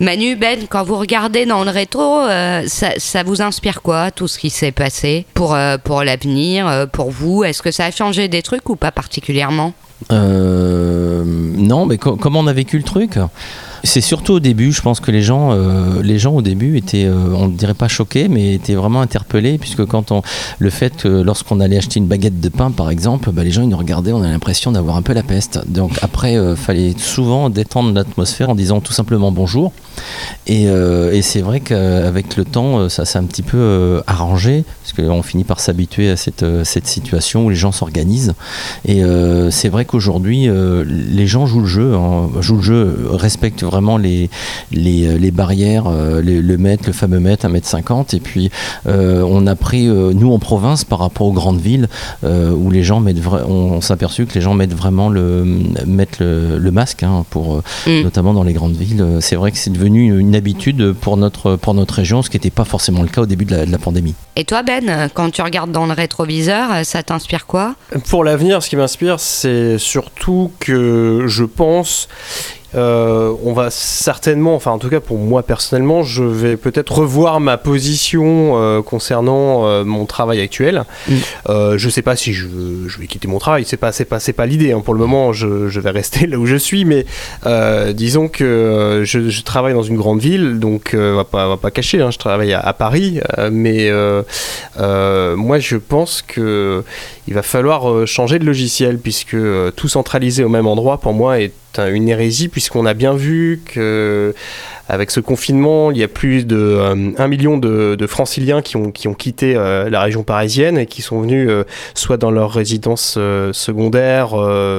Manu, 0.00 0.36
Ben, 0.36 0.60
quand 0.68 0.82
vous 0.82 0.96
regardez 0.96 1.44
dans 1.44 1.62
le 1.62 1.70
rétro, 1.70 2.20
euh, 2.20 2.62
ça, 2.66 3.22
vous 3.22 3.42
inspire 3.42 3.82
quoi, 3.82 4.10
tout 4.10 4.28
ce 4.28 4.38
qui 4.38 4.50
s'est 4.50 4.72
passé 4.72 5.26
pour, 5.34 5.56
pour 5.84 6.02
l'avenir, 6.04 6.86
pour 6.92 7.10
vous? 7.10 7.44
Est-ce 7.44 7.62
que 7.62 7.70
ça 7.70 7.86
a 7.86 7.90
changé 7.90 8.28
des 8.28 8.42
trucs 8.42 8.68
ou 8.70 8.76
pas 8.76 8.92
particulièrement? 8.92 9.74
Non, 10.10 11.86
mais 11.86 11.98
comment 11.98 12.40
on 12.40 12.46
a 12.46 12.52
vécu 12.52 12.78
le 12.78 12.84
truc? 12.84 13.18
C'est 13.84 14.00
surtout 14.00 14.34
au 14.34 14.40
début, 14.40 14.72
je 14.72 14.82
pense 14.82 15.00
que 15.00 15.10
les 15.10 15.22
gens, 15.22 15.52
euh, 15.52 16.28
au 16.32 16.42
début 16.42 16.76
étaient, 16.76 17.06
euh, 17.06 17.34
on 17.34 17.48
ne 17.48 17.52
dirait 17.52 17.74
pas 17.74 17.88
choqués, 17.88 18.28
mais 18.28 18.54
étaient 18.54 18.74
vraiment 18.74 19.00
interpellés, 19.00 19.58
puisque 19.58 19.84
quand 19.86 20.12
on, 20.12 20.22
le 20.58 20.70
fait 20.70 20.96
que 20.96 21.08
lorsqu'on 21.08 21.60
allait 21.60 21.78
acheter 21.78 21.98
une 21.98 22.06
baguette 22.06 22.40
de 22.40 22.48
pain, 22.48 22.70
par 22.70 22.90
exemple, 22.90 23.30
bah, 23.32 23.42
les 23.42 23.50
gens 23.50 23.62
ils 23.62 23.68
nous 23.68 23.76
regardaient, 23.76 24.12
on 24.12 24.22
a 24.22 24.28
l'impression 24.28 24.72
d'avoir 24.72 24.96
un 24.96 25.02
peu 25.02 25.12
la 25.12 25.22
peste. 25.22 25.60
Donc 25.66 25.92
après, 26.02 26.34
il 26.34 26.38
euh, 26.38 26.56
fallait 26.56 26.94
souvent 26.98 27.48
détendre 27.50 27.92
l'atmosphère 27.92 28.50
en 28.50 28.54
disant 28.54 28.80
tout 28.80 28.92
simplement 28.92 29.32
bonjour. 29.32 29.72
Et, 30.46 30.68
c'est 31.22 31.42
vrai 31.42 31.60
qu'avec 31.60 32.36
le 32.36 32.44
temps, 32.44 32.88
ça 32.88 33.04
s'est 33.04 33.18
un 33.18 33.24
petit 33.24 33.42
peu 33.42 34.02
arrangé, 34.06 34.64
parce 34.82 34.94
qu'on 34.94 35.22
finit 35.22 35.44
par 35.44 35.60
s'habituer 35.60 36.10
à 36.10 36.16
cette, 36.16 36.44
cette 36.64 36.86
situation 36.86 37.44
où 37.44 37.50
les 37.50 37.56
gens 37.56 37.70
s'organisent. 37.70 38.32
Et 38.86 39.02
c'est 39.50 39.68
vrai 39.68 39.84
qu'aujourd'hui, 39.84 40.48
les 40.48 41.26
gens 41.26 41.46
jouent 41.46 41.60
le 41.60 41.66
jeu, 41.66 41.94
hein, 41.94 42.30
jouent 42.40 42.56
le 42.56 42.62
jeu, 42.62 43.06
respectent 43.10 43.62
vraiment 43.70 43.96
les, 43.96 44.30
les, 44.72 45.06
euh, 45.06 45.18
les 45.18 45.30
barrières, 45.30 45.84
euh, 45.86 46.20
le 46.22 46.58
mètre, 46.58 46.84
le 46.86 46.92
fameux 46.92 47.20
mètre, 47.20 47.46
1 47.46 47.48
mètre 47.48 47.66
50. 47.66 48.14
Et 48.14 48.20
puis, 48.20 48.50
euh, 48.86 49.22
on 49.26 49.46
a 49.46 49.54
pris, 49.54 49.86
nous 49.86 50.32
en 50.32 50.38
province, 50.38 50.84
par 50.84 50.98
rapport 50.98 51.26
aux 51.26 51.32
grandes 51.32 51.60
villes, 51.60 51.88
où 52.22 52.70
les 52.70 52.82
gens 52.82 53.00
mettent, 53.00 53.18
on, 53.48 53.80
s'est 53.80 53.92
aperçu 53.92 54.26
que 54.26 54.34
les 54.34 54.40
gens 54.40 54.54
mettent 54.54 54.74
vraiment 54.74 55.08
le, 55.08 55.44
mettent 55.86 56.20
le, 56.20 56.70
masque, 56.70 57.02
hein, 57.02 57.24
pour, 57.30 57.62
mm. 57.86 58.02
notamment 58.02 58.34
dans 58.34 58.42
les 58.42 58.52
grandes 58.52 58.76
villes. 58.76 59.04
C'est 59.20 59.36
vrai 59.36 59.52
que 59.52 59.58
c'est 59.58 59.70
devenu 59.70 60.18
une 60.18 60.34
habitude 60.34 60.92
pour 60.92 61.16
notre, 61.16 61.56
pour 61.56 61.74
notre 61.74 61.94
région, 61.94 62.22
ce 62.22 62.30
qui 62.30 62.36
n'était 62.36 62.50
pas 62.50 62.64
forcément 62.64 63.02
le 63.02 63.08
cas 63.08 63.22
au 63.22 63.26
début 63.26 63.44
de 63.44 63.52
la, 63.54 63.66
de 63.66 63.72
la 63.72 63.78
pandémie. 63.78 64.14
Et 64.36 64.44
toi, 64.44 64.62
Ben, 64.62 65.08
quand 65.12 65.30
tu 65.30 65.42
regardes 65.42 65.72
dans 65.72 65.86
le 65.86 65.92
rétroviseur, 65.92 66.84
ça 66.84 67.02
t'inspire 67.02 67.46
quoi? 67.46 67.74
Pour 68.08 68.24
l'avenir, 68.24 68.62
ce 68.62 68.68
qui 68.68 68.76
m'inspire, 68.76 69.20
c'est 69.20 69.78
surtout 69.78 70.50
que 70.60 71.24
je 71.26 71.44
pense 71.44 72.08
euh, 72.74 73.34
on 73.42 73.52
va 73.52 73.70
certainement, 73.70 74.54
enfin 74.54 74.70
en 74.70 74.78
tout 74.78 74.88
cas 74.88 75.00
pour 75.00 75.18
moi 75.18 75.42
personnellement, 75.42 76.02
je 76.02 76.22
vais 76.22 76.56
peut-être 76.56 76.92
revoir 76.92 77.40
ma 77.40 77.56
position 77.56 78.52
euh, 78.54 78.82
concernant 78.82 79.66
euh, 79.66 79.84
mon 79.84 80.06
travail 80.06 80.40
actuel. 80.40 80.84
Mm. 81.08 81.14
je 81.76 81.88
sais 81.88 82.02
pas 82.02 82.16
si 82.16 82.32
je, 82.32 82.46
vais 82.98 83.06
quitter 83.06 83.28
mon 83.28 83.38
travail, 83.38 83.64
c'est 83.66 83.76
pas 83.76 83.92
c'est 83.92 84.04
pas 84.04 84.20
c'est 84.20 84.32
pas 84.32 84.46
l'idée. 84.46 84.72
Hein. 84.72 84.82
Pour 84.84 84.94
le 84.94 85.00
moment, 85.00 85.32
je, 85.32 85.80
vais 85.80 85.90
rester 85.90 86.26
là 86.28 86.38
où 86.38 86.46
je 86.46 86.56
suis, 86.56 86.84
mais 86.84 87.06
disons 87.94 88.28
que 88.28 89.02
je, 89.04 89.42
travaille 89.42 89.74
dans 89.74 89.82
une 89.82 89.96
grande 89.96 90.20
ville, 90.20 90.58
donc 90.58 90.94
on 90.94 91.16
va 91.16 91.24
pas 91.24 91.48
va 91.48 91.56
pas 91.56 91.70
cacher. 91.70 92.00
Hein, 92.00 92.10
je 92.10 92.18
travaille 92.18 92.52
à, 92.52 92.72
Paris, 92.72 93.20
mais 93.50 93.90
moi 94.78 95.58
je 95.58 95.76
pense 95.76 96.22
que 96.22 96.84
il 97.26 97.34
va 97.34 97.42
falloir 97.42 98.06
changer 98.06 98.38
de 98.38 98.44
logiciel 98.44 98.98
puisque 98.98 99.36
tout 99.76 99.88
centraliser 99.88 100.44
au 100.44 100.48
même 100.48 100.66
endroit 100.66 100.98
pour 100.98 101.12
moi 101.12 101.40
est 101.40 101.52
une 101.78 102.08
hérésie 102.08 102.48
puisqu'on 102.48 102.86
a 102.86 102.94
bien 102.94 103.14
vu 103.14 103.60
que 103.64 104.34
avec 104.90 105.12
ce 105.12 105.20
confinement, 105.20 105.92
il 105.92 105.98
y 105.98 106.02
a 106.02 106.08
plus 106.08 106.44
de 106.46 106.56
euh, 106.56 107.12
1 107.16 107.28
million 107.28 107.58
de, 107.58 108.06
franciliens 108.08 108.60
qui 108.60 108.76
ont, 108.76 108.90
qui 108.90 109.06
ont 109.06 109.14
quitté 109.14 109.54
euh, 109.54 109.88
la 109.88 110.00
région 110.00 110.24
parisienne 110.24 110.78
et 110.78 110.86
qui 110.86 111.00
sont 111.00 111.20
venus 111.20 111.48
euh, 111.48 111.64
soit 111.94 112.16
dans 112.16 112.32
leur 112.32 112.50
résidence 112.50 113.18
secondaire, 113.52 114.30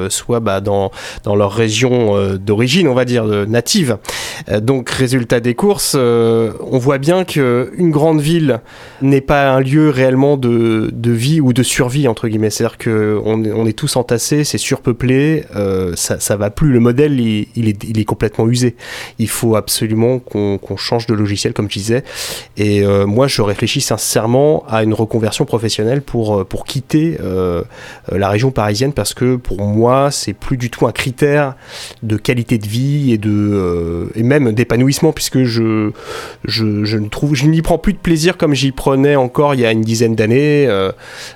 soit 0.09 0.39
bah, 0.41 0.59
dans, 0.59 0.91
dans 1.23 1.35
leur 1.35 1.53
région 1.53 2.35
d'origine, 2.35 2.87
on 2.87 2.93
va 2.93 3.05
dire, 3.05 3.25
native. 3.47 3.97
donc, 4.61 4.89
résultat 4.89 5.39
des 5.39 5.53
courses, 5.53 5.95
on 5.95 6.77
voit 6.77 6.97
bien 6.97 7.23
qu'une 7.23 7.91
grande 7.91 8.19
ville 8.19 8.59
n'est 9.01 9.21
pas 9.21 9.51
un 9.51 9.59
lieu 9.59 9.89
réellement 9.89 10.37
de, 10.37 10.89
de, 10.91 11.11
vie 11.11 11.39
ou 11.41 11.53
de 11.53 11.63
survie, 11.63 12.07
entre 12.07 12.27
guillemets. 12.27 12.49
C'est-à-dire 12.49 12.77
qu'on 12.77 13.43
on 13.45 13.65
est 13.65 13.77
tous 13.77 13.95
entassés, 13.95 14.43
c'est 14.43 14.57
surpeuplé, 14.57 15.45
ça, 15.95 16.19
ça 16.19 16.35
va 16.35 16.49
plus. 16.49 16.71
Le 16.71 16.79
modèle, 16.79 17.19
il, 17.19 17.47
il, 17.55 17.69
est, 17.69 17.83
il 17.83 17.99
est 17.99 18.05
complètement 18.05 18.47
usé. 18.47 18.75
Il 19.19 19.29
faut 19.29 19.55
absolument 19.55 20.00
qu'on 20.19 20.77
change 20.77 21.07
de 21.07 21.13
logiciel, 21.13 21.53
comme 21.53 21.69
je 21.69 21.77
disais. 21.77 22.03
Et 22.57 22.81
euh, 22.81 23.05
moi, 23.05 23.27
je 23.27 23.41
réfléchis 23.41 23.81
sincèrement 23.81 24.63
à 24.67 24.83
une 24.83 24.93
reconversion 24.93 25.45
professionnelle 25.45 26.01
pour, 26.01 26.39
euh, 26.39 26.43
pour 26.43 26.65
quitter 26.65 27.17
euh, 27.21 27.63
la 28.11 28.29
région 28.29 28.51
parisienne 28.51 28.93
parce 28.93 29.13
que 29.13 29.35
pour 29.35 29.61
moi, 29.61 30.11
c'est 30.11 30.33
plus 30.33 30.57
du 30.57 30.69
tout 30.69 30.87
un 30.87 30.91
critère 30.91 31.55
de 32.03 32.17
qualité 32.17 32.57
de 32.57 32.67
vie 32.67 33.11
et, 33.11 33.17
de, 33.17 34.09
et 34.15 34.23
même 34.23 34.51
d'épanouissement 34.51 35.11
puisque 35.13 35.43
je, 35.43 35.91
je, 36.45 36.83
je, 36.83 36.97
ne 36.97 37.07
trouve, 37.07 37.35
je 37.35 37.45
n'y 37.45 37.61
prends 37.61 37.77
plus 37.77 37.93
de 37.93 37.97
plaisir 37.97 38.37
comme 38.37 38.53
j'y 38.53 38.71
prenais 38.71 39.15
encore 39.15 39.53
il 39.55 39.61
y 39.61 39.65
a 39.65 39.71
une 39.71 39.81
dizaine 39.81 40.15
d'années. 40.15 40.67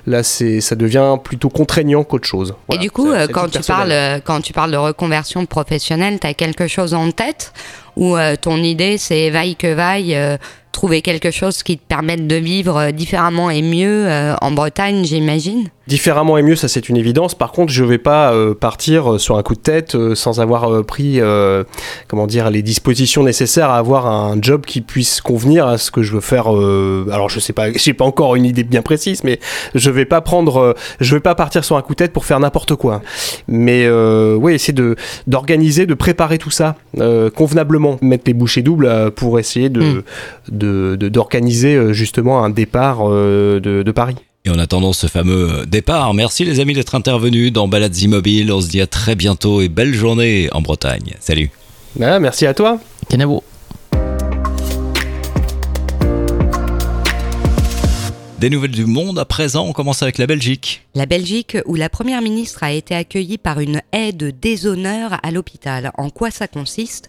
là, 0.06 0.22
ça 0.22 0.76
devient 0.76 1.16
plutôt 1.22 1.48
contraignant 1.48 2.04
qu'autre 2.04 2.26
chose. 2.26 2.54
et 2.72 2.78
du 2.78 2.90
coup, 2.90 3.12
quand, 3.32 3.48
tu 3.48 3.60
parles, 3.60 4.20
quand 4.24 4.40
tu 4.40 4.52
parles 4.52 4.72
de 4.72 4.76
reconversion 4.76 5.46
professionnelle, 5.46 6.18
tu 6.20 6.26
as 6.26 6.34
quelque 6.34 6.66
chose 6.66 6.94
en 6.94 7.10
tête? 7.10 7.52
Ou 7.96 8.16
euh, 8.16 8.36
ton 8.36 8.58
idée 8.58 8.98
c'est 8.98 9.30
vaille 9.30 9.56
que 9.56 9.72
vaille, 9.72 10.14
euh, 10.14 10.36
trouver 10.76 11.00
quelque 11.00 11.30
chose 11.30 11.62
qui 11.62 11.78
te 11.78 11.86
permette 11.88 12.26
de 12.26 12.36
vivre 12.36 12.76
euh, 12.76 12.90
différemment 12.90 13.48
et 13.48 13.62
mieux 13.62 14.08
en 14.42 14.50
Bretagne, 14.50 15.04
j'imagine 15.04 15.70
Différemment 15.86 16.36
et 16.36 16.42
mieux, 16.42 16.56
ça 16.56 16.66
c'est 16.66 16.88
une 16.88 16.96
évidence. 16.96 17.36
Par 17.36 17.52
contre, 17.52 17.72
je 17.72 17.84
vais 17.84 17.98
pas 17.98 18.32
euh, 18.32 18.54
partir 18.54 19.12
euh, 19.12 19.18
sur 19.18 19.38
un 19.38 19.44
coup 19.44 19.54
de 19.54 19.60
tête 19.60 19.94
euh, 19.94 20.16
sans 20.16 20.40
avoir 20.40 20.84
pris, 20.84 21.20
comment 22.08 22.26
dire, 22.26 22.50
les 22.50 22.62
dispositions 22.62 23.22
nécessaires 23.22 23.70
à 23.70 23.78
avoir 23.78 24.06
un 24.06 24.36
job 24.40 24.66
qui 24.66 24.80
puisse 24.80 25.20
convenir 25.20 25.66
à 25.68 25.78
ce 25.78 25.92
que 25.92 26.02
je 26.02 26.12
veux 26.12 26.20
faire. 26.20 26.48
alors, 26.48 27.28
je 27.28 27.38
sais 27.38 27.52
pas, 27.52 27.70
j'ai 27.74 27.94
pas 27.94 28.04
encore 28.04 28.34
une 28.34 28.44
idée 28.44 28.64
bien 28.64 28.82
précise, 28.82 29.22
mais 29.22 29.38
je 29.76 29.90
vais 29.90 30.04
pas 30.06 30.20
prendre, 30.20 30.74
je 31.00 31.14
vais 31.14 31.20
pas 31.20 31.36
partir 31.36 31.64
sur 31.64 31.76
un 31.76 31.82
coup 31.82 31.92
de 31.92 31.98
tête 31.98 32.12
pour 32.12 32.24
faire 32.24 32.40
n'importe 32.40 32.74
quoi. 32.74 33.02
Mais 33.46 33.88
oui, 33.88 34.54
essayer 34.54 34.74
de 34.74 34.96
d'organiser, 35.28 35.86
de 35.86 35.94
préparer 35.94 36.38
tout 36.38 36.50
ça 36.50 36.74
convenablement, 37.36 37.98
mettre 38.02 38.24
les 38.26 38.34
bouchées 38.34 38.62
doubles 38.62 39.12
pour 39.12 39.38
essayer 39.38 39.68
de 39.68 39.80
hmm. 39.80 40.02
D'organiser 40.96 41.92
justement 41.92 42.44
un 42.44 42.50
départ 42.50 43.08
de, 43.08 43.60
de 43.60 43.92
Paris. 43.92 44.16
Et 44.44 44.50
en 44.50 44.58
attendant 44.60 44.92
ce 44.92 45.08
fameux 45.08 45.66
départ, 45.66 46.14
merci 46.14 46.44
les 46.44 46.60
amis 46.60 46.74
d'être 46.74 46.94
intervenus 46.94 47.52
dans 47.52 47.66
Balades 47.66 47.98
Immobiles. 47.98 48.52
On 48.52 48.60
se 48.60 48.68
dit 48.68 48.80
à 48.80 48.86
très 48.86 49.16
bientôt 49.16 49.60
et 49.60 49.68
belle 49.68 49.92
journée 49.92 50.48
en 50.52 50.60
Bretagne. 50.60 51.14
Salut. 51.18 51.50
Ah, 52.00 52.20
merci 52.20 52.46
à 52.46 52.54
toi. 52.54 52.78
Kenavo. 53.08 53.42
Des 58.38 58.50
nouvelles 58.50 58.70
du 58.70 58.84
monde 58.84 59.18
à 59.18 59.24
présent, 59.24 59.66
on 59.66 59.72
commence 59.72 60.02
avec 60.02 60.18
la 60.18 60.26
Belgique. 60.26 60.82
La 60.94 61.06
Belgique, 61.06 61.56
où 61.64 61.74
la 61.74 61.88
première 61.88 62.20
ministre 62.20 62.62
a 62.62 62.70
été 62.70 62.94
accueillie 62.94 63.38
par 63.38 63.60
une 63.60 63.80
haie 63.92 64.12
de 64.12 64.30
déshonneur 64.30 65.18
à 65.22 65.30
l'hôpital. 65.30 65.90
En 65.96 66.10
quoi 66.10 66.30
ça 66.30 66.46
consiste? 66.46 67.08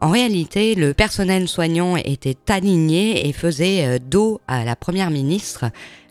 En 0.00 0.10
réalité, 0.10 0.74
le 0.74 0.94
personnel 0.94 1.48
soignant 1.48 1.96
était 1.96 2.36
aligné 2.48 3.28
et 3.28 3.32
faisait 3.32 3.84
euh, 3.84 3.98
dos 3.98 4.40
à 4.46 4.64
la 4.64 4.76
première 4.76 5.10
ministre. 5.10 5.66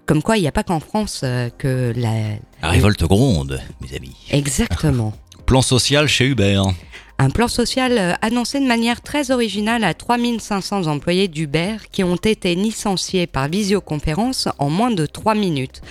Comme 0.05 0.21
quoi, 0.21 0.37
il 0.37 0.41
n'y 0.41 0.47
a 0.47 0.51
pas 0.51 0.63
qu'en 0.63 0.79
France 0.79 1.21
euh, 1.23 1.49
que 1.57 1.93
la... 1.95 2.37
La 2.61 2.69
révolte 2.69 3.03
gronde, 3.03 3.61
mes 3.81 3.95
amis. 3.95 4.15
Exactement. 4.31 5.13
plan 5.45 5.61
social 5.61 6.07
chez 6.07 6.25
Uber. 6.25 6.61
Un 7.17 7.29
plan 7.29 7.47
social 7.47 7.97
euh, 7.97 8.13
annoncé 8.21 8.59
de 8.59 8.67
manière 8.67 9.01
très 9.01 9.31
originale 9.31 9.83
à 9.83 9.93
3500 9.93 10.87
employés 10.87 11.27
d'Uber 11.27 11.77
qui 11.91 12.03
ont 12.03 12.15
été 12.15 12.55
licenciés 12.55 13.25
par 13.25 13.47
visioconférence 13.47 14.49
en 14.59 14.69
moins 14.69 14.91
de 14.91 15.05
3 15.05 15.33
minutes. 15.33 15.81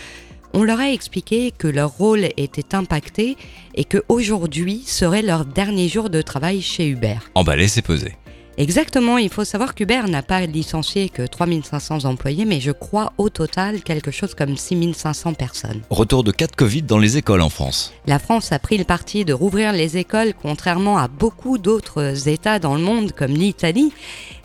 On 0.56 0.64
leur 0.64 0.80
a 0.80 0.90
expliqué 0.90 1.52
que 1.56 1.68
leur 1.68 1.90
rôle 1.90 2.30
était 2.38 2.74
impacté 2.74 3.36
et 3.74 3.84
que 3.84 4.02
aujourd'hui 4.08 4.82
serait 4.86 5.20
leur 5.20 5.44
dernier 5.44 5.86
jour 5.86 6.08
de 6.08 6.22
travail 6.22 6.62
chez 6.62 6.88
Uber. 6.88 7.16
Emballé, 7.34 7.68
c'est 7.68 7.82
pesé. 7.82 8.16
Exactement, 8.58 9.18
il 9.18 9.28
faut 9.28 9.44
savoir 9.44 9.74
qu'Uber 9.74 10.04
n'a 10.08 10.22
pas 10.22 10.46
licencié 10.46 11.10
que 11.10 11.26
3500 11.26 12.06
employés, 12.06 12.46
mais 12.46 12.58
je 12.58 12.70
crois 12.70 13.12
au 13.18 13.28
total 13.28 13.82
quelque 13.82 14.10
chose 14.10 14.34
comme 14.34 14.56
6500 14.56 15.34
personnes. 15.34 15.82
Retour 15.90 16.24
de 16.24 16.32
cas 16.32 16.46
de 16.46 16.56
Covid 16.56 16.80
dans 16.80 16.96
les 16.96 17.18
écoles 17.18 17.42
en 17.42 17.50
France. 17.50 17.92
La 18.06 18.18
France 18.18 18.52
a 18.52 18.58
pris 18.58 18.78
le 18.78 18.84
parti 18.84 19.26
de 19.26 19.34
rouvrir 19.34 19.74
les 19.74 19.98
écoles 19.98 20.32
contrairement 20.40 20.96
à 20.96 21.06
beaucoup 21.06 21.58
d'autres 21.58 22.28
États 22.28 22.58
dans 22.58 22.76
le 22.76 22.80
monde 22.80 23.12
comme 23.12 23.32
l'Italie. 23.32 23.92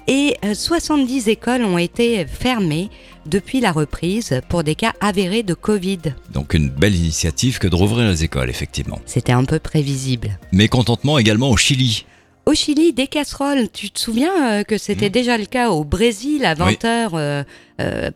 Et 0.08 0.36
70 0.54 1.28
écoles 1.28 1.64
ont 1.64 1.78
été 1.78 2.26
fermées 2.26 2.89
depuis 3.26 3.60
la 3.60 3.72
reprise 3.72 4.41
pour 4.49 4.64
des 4.64 4.76
cas 4.76 4.93
avérés 4.99 5.43
de 5.43 5.54
Covid. 5.54 5.99
Donc 6.34 6.54
une 6.54 6.70
belle 6.70 6.95
initiative 6.95 7.60
que 7.60 7.68
de 7.68 7.76
rouvrir 7.76 8.10
les 8.10 8.24
écoles, 8.24 8.49
effectivement. 8.49 8.99
C'était 9.06 9.32
un 9.32 9.45
peu 9.45 9.60
prévisible. 9.60 10.39
Mécontentement 10.52 11.18
également 11.18 11.49
au 11.49 11.58
Chili. 11.58 12.06
Au 12.48 12.54
Chili, 12.56 12.92
des 12.92 13.08
casseroles. 13.08 13.70
Tu 13.72 13.92
te 13.92 14.00
souviens 14.00 14.32
euh, 14.60 14.64
que 14.64 14.78
c'était 14.78 15.06
Mhm. 15.06 15.12
déjà 15.12 15.38
le 15.38 15.46
cas 15.46 15.70
au 15.70 15.84
Brésil 15.84 16.44
à 16.44 16.56
20h 16.56 17.46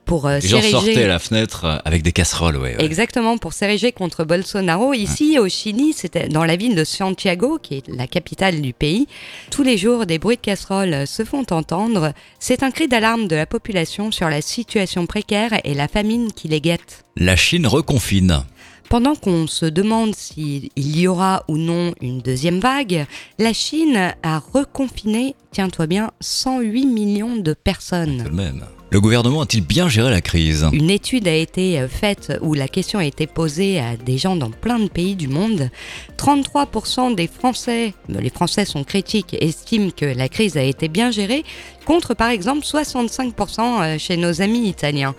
pour 0.05 0.25
euh, 0.27 0.39
Les 0.39 0.47
gens 0.47 0.61
sortaient 0.61 1.03
à 1.03 1.07
la 1.07 1.19
fenêtre 1.19 1.65
euh, 1.65 1.77
avec 1.85 2.01
des 2.03 2.11
casseroles, 2.11 2.57
ouais. 2.57 2.75
ouais. 2.75 2.83
Exactement, 2.85 3.37
pour 3.37 3.53
s'ériger 3.53 3.91
contre 3.91 4.23
Bolsonaro. 4.23 4.93
Ici, 4.93 5.39
au 5.39 5.47
Chili, 5.47 5.93
c'était 5.93 6.27
dans 6.27 6.43
la 6.43 6.55
ville 6.55 6.75
de 6.75 6.83
Santiago, 6.83 7.59
qui 7.61 7.75
est 7.75 7.87
la 7.87 8.07
capitale 8.07 8.61
du 8.61 8.73
pays. 8.73 9.07
Tous 9.51 9.63
les 9.63 9.77
jours, 9.77 10.05
des 10.05 10.19
bruits 10.19 10.35
de 10.37 10.41
casseroles 10.41 11.07
se 11.07 11.23
font 11.23 11.45
entendre. 11.51 12.13
C'est 12.39 12.63
un 12.63 12.71
cri 12.71 12.87
d'alarme 12.87 13.27
de 13.27 13.35
la 13.35 13.45
population 13.45 14.11
sur 14.11 14.29
la 14.29 14.41
situation 14.41 15.05
précaire 15.05 15.51
et 15.63 15.73
la 15.73 15.87
famine 15.87 16.31
qui 16.31 16.47
les 16.47 16.61
guette. 16.61 17.03
La 17.15 17.35
Chine 17.35 17.67
reconfine. 17.67 18.43
Pendant 18.89 19.15
qu'on 19.15 19.47
se 19.47 19.65
demande 19.65 20.15
s'il 20.15 20.69
y 20.77 21.07
aura 21.07 21.43
ou 21.47 21.57
non 21.57 21.93
une 22.01 22.19
deuxième 22.19 22.59
vague, 22.59 23.05
la 23.39 23.51
Chine 23.51 24.13
a 24.23 24.39
reconfiné, 24.39 25.35
tiens-toi 25.51 25.87
bien, 25.87 26.11
108 26.21 26.85
millions 26.85 27.35
de 27.37 27.53
personnes. 27.53 28.23
Le 28.95 29.01
gouvernement 29.01 29.41
a-t-il 29.41 29.61
bien 29.61 29.89
géré 29.89 30.09
la 30.09 30.21
crise? 30.21 30.65
Une 30.71 30.89
étude 30.89 31.27
a 31.27 31.35
été 31.35 31.81
euh, 31.81 31.89
faite 31.89 32.31
où 32.41 32.53
la 32.53 32.69
question 32.69 32.97
a 32.97 33.03
été 33.03 33.27
posée 33.27 33.77
à 33.77 33.97
des 33.97 34.17
gens 34.17 34.37
dans 34.37 34.51
plein 34.51 34.79
de 34.79 34.87
pays 34.87 35.17
du 35.17 35.27
monde. 35.27 35.69
33% 36.17 37.13
des 37.13 37.27
Français, 37.27 37.93
euh, 38.09 38.21
les 38.21 38.29
Français 38.29 38.63
sont 38.63 38.85
critiques, 38.85 39.35
estiment 39.41 39.89
que 39.89 40.05
la 40.05 40.29
crise 40.29 40.55
a 40.55 40.63
été 40.63 40.87
bien 40.87 41.11
gérée, 41.11 41.43
contre 41.85 42.13
par 42.13 42.29
exemple 42.29 42.61
65% 42.61 43.33
euh, 43.59 43.97
chez 43.97 44.15
nos 44.15 44.41
amis 44.41 44.69
italiens. 44.69 45.13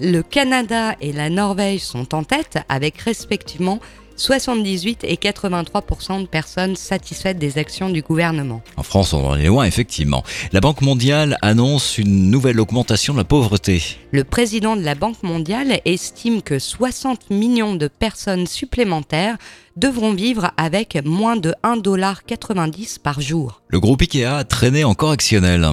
Le 0.00 0.22
Canada 0.22 0.96
et 1.02 1.12
la 1.12 1.28
Norvège 1.28 1.82
sont 1.82 2.14
en 2.14 2.24
tête 2.24 2.56
avec 2.70 2.96
respectivement 2.96 3.78
78 4.18 5.04
et 5.04 5.14
83% 5.14 6.20
de 6.20 6.26
personnes 6.26 6.76
satisfaites 6.76 7.38
des 7.38 7.56
actions 7.56 7.88
du 7.88 8.02
gouvernement. 8.02 8.62
En 8.76 8.82
France, 8.82 9.12
on 9.12 9.24
en 9.24 9.36
est 9.36 9.46
loin, 9.46 9.64
effectivement. 9.64 10.24
La 10.52 10.60
Banque 10.60 10.82
mondiale 10.82 11.38
annonce 11.40 11.96
une 11.96 12.30
nouvelle 12.30 12.60
augmentation 12.60 13.14
de 13.14 13.18
la 13.18 13.24
pauvreté. 13.24 13.80
Le 14.10 14.24
président 14.24 14.76
de 14.76 14.82
la 14.82 14.96
Banque 14.96 15.22
mondiale 15.22 15.80
estime 15.84 16.42
que 16.42 16.58
60 16.58 17.30
millions 17.30 17.76
de 17.76 17.88
personnes 17.88 18.46
supplémentaires 18.46 19.38
devront 19.76 20.12
vivre 20.12 20.50
avec 20.56 20.98
moins 21.04 21.36
de 21.36 21.54
1,90$ 21.62 22.98
par 22.98 23.20
jour. 23.20 23.62
Le 23.68 23.78
groupe 23.78 24.02
Ikea 24.02 24.38
a 24.38 24.44
traîné 24.44 24.82
en 24.82 24.94
correctionnel. 24.94 25.64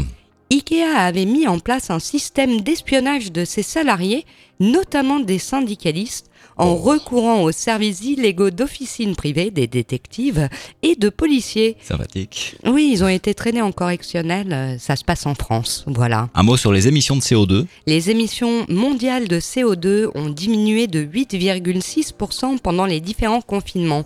IKEA 0.52 1.00
avait 1.00 1.26
mis 1.26 1.48
en 1.48 1.58
place 1.60 1.90
un 1.90 2.00
système 2.00 2.62
d'espionnage 2.62 3.32
de 3.32 3.46
ses 3.46 3.64
salariés, 3.64 4.26
notamment 4.60 5.20
des 5.20 5.40
syndicalistes, 5.40 6.30
en 6.58 6.76
recourant 6.76 7.42
aux 7.44 7.52
services 7.52 8.02
illégaux 8.02 8.50
d'officines 8.50 9.16
privées, 9.16 9.52
des 9.52 9.68
détectives 9.68 10.50
et 10.84 10.96
de 10.96 11.10
policiers. 11.10 11.78
Sympathique. 11.82 12.56
Oui, 12.66 12.90
ils 12.94 13.04
ont 13.04 13.08
été 13.08 13.34
traînés 13.34 13.62
en 13.62 13.72
correctionnel, 13.72 14.54
euh, 14.54 14.78
ça 14.78 14.96
se 14.96 15.04
passe 15.04 15.26
en 15.26 15.36
France, 15.36 15.84
voilà. 15.88 16.30
Un 16.34 16.44
mot 16.44 16.58
sur 16.58 16.72
les 16.72 16.88
émissions 16.88 17.16
de 17.16 17.22
CO2. 17.22 17.66
Les 17.88 18.10
émissions 18.10 18.66
mondiales 18.70 19.28
de 19.28 19.40
CO2 19.40 20.10
ont 20.16 20.30
diminué 20.30 20.88
de 20.88 21.04
8,6% 21.04 22.60
pendant 22.60 22.86
les 22.86 23.02
différents 23.02 23.42
confinements. 23.42 24.04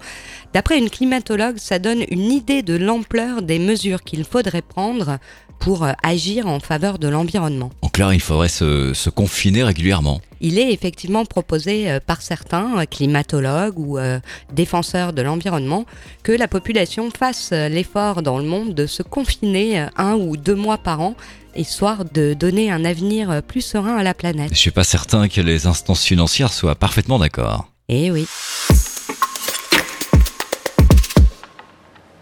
D'après 0.54 0.80
une 0.80 0.90
climatologue, 0.90 1.58
ça 1.58 1.80
donne 1.80 2.04
une 2.10 2.32
idée 2.32 2.64
de 2.64 2.76
l'ampleur 2.76 3.42
des 3.42 3.60
mesures 3.60 4.04
qu'il 4.04 4.24
faudrait 4.24 4.62
prendre 4.62 5.20
pour 5.60 5.84
euh, 5.84 5.92
agir 6.04 6.48
en 6.48 6.60
faveur 6.60 7.00
de 7.00 7.08
l'environnement. 7.08 7.70
En 7.82 7.90
clair, 7.90 8.14
il 8.14 8.22
faudrait 8.22 8.50
se, 8.50 8.94
se 8.94 9.10
confiner 9.10 9.64
régulièrement. 9.64 10.22
Il 10.42 10.58
est 10.58 10.72
effectivement 10.72 11.26
proposé 11.26 11.90
euh, 11.90 12.00
par 12.06 12.22
certains 12.22 12.80
euh, 12.80 12.86
climatologues 12.86 13.78
ou 13.78 13.98
euh, 13.98 14.20
défenseurs 14.54 15.12
de 15.12 15.22
l'environnement 15.22 15.86
que 16.24 16.32
la 16.32 16.48
population 16.48 17.10
fasse 17.12 17.52
l'effort 17.52 18.22
dans 18.22 18.38
le 18.38 18.46
monde 18.46 18.74
de 18.74 18.86
se 18.86 19.04
confiner 19.04 19.88
un 19.98 20.14
ou 20.14 20.38
deux 20.38 20.56
mois 20.56 20.78
par 20.78 21.02
an, 21.02 21.16
histoire 21.56 22.06
de 22.06 22.34
donner 22.34 22.72
un 22.72 22.86
avenir 22.86 23.42
plus 23.44 23.62
serein 23.62 23.98
à 23.98 24.04
la 24.04 24.14
planète. 24.14 24.50
Je 24.52 24.58
suis 24.58 24.72
pas 24.72 24.84
certain 24.84 25.28
que 25.28 25.42
les 25.42 25.68
instances 25.68 26.04
financières 26.04 26.54
soient 26.54 26.76
parfaitement 26.76 27.20
d'accord. 27.20 27.68
Eh 27.90 28.12
oui. 28.12 28.28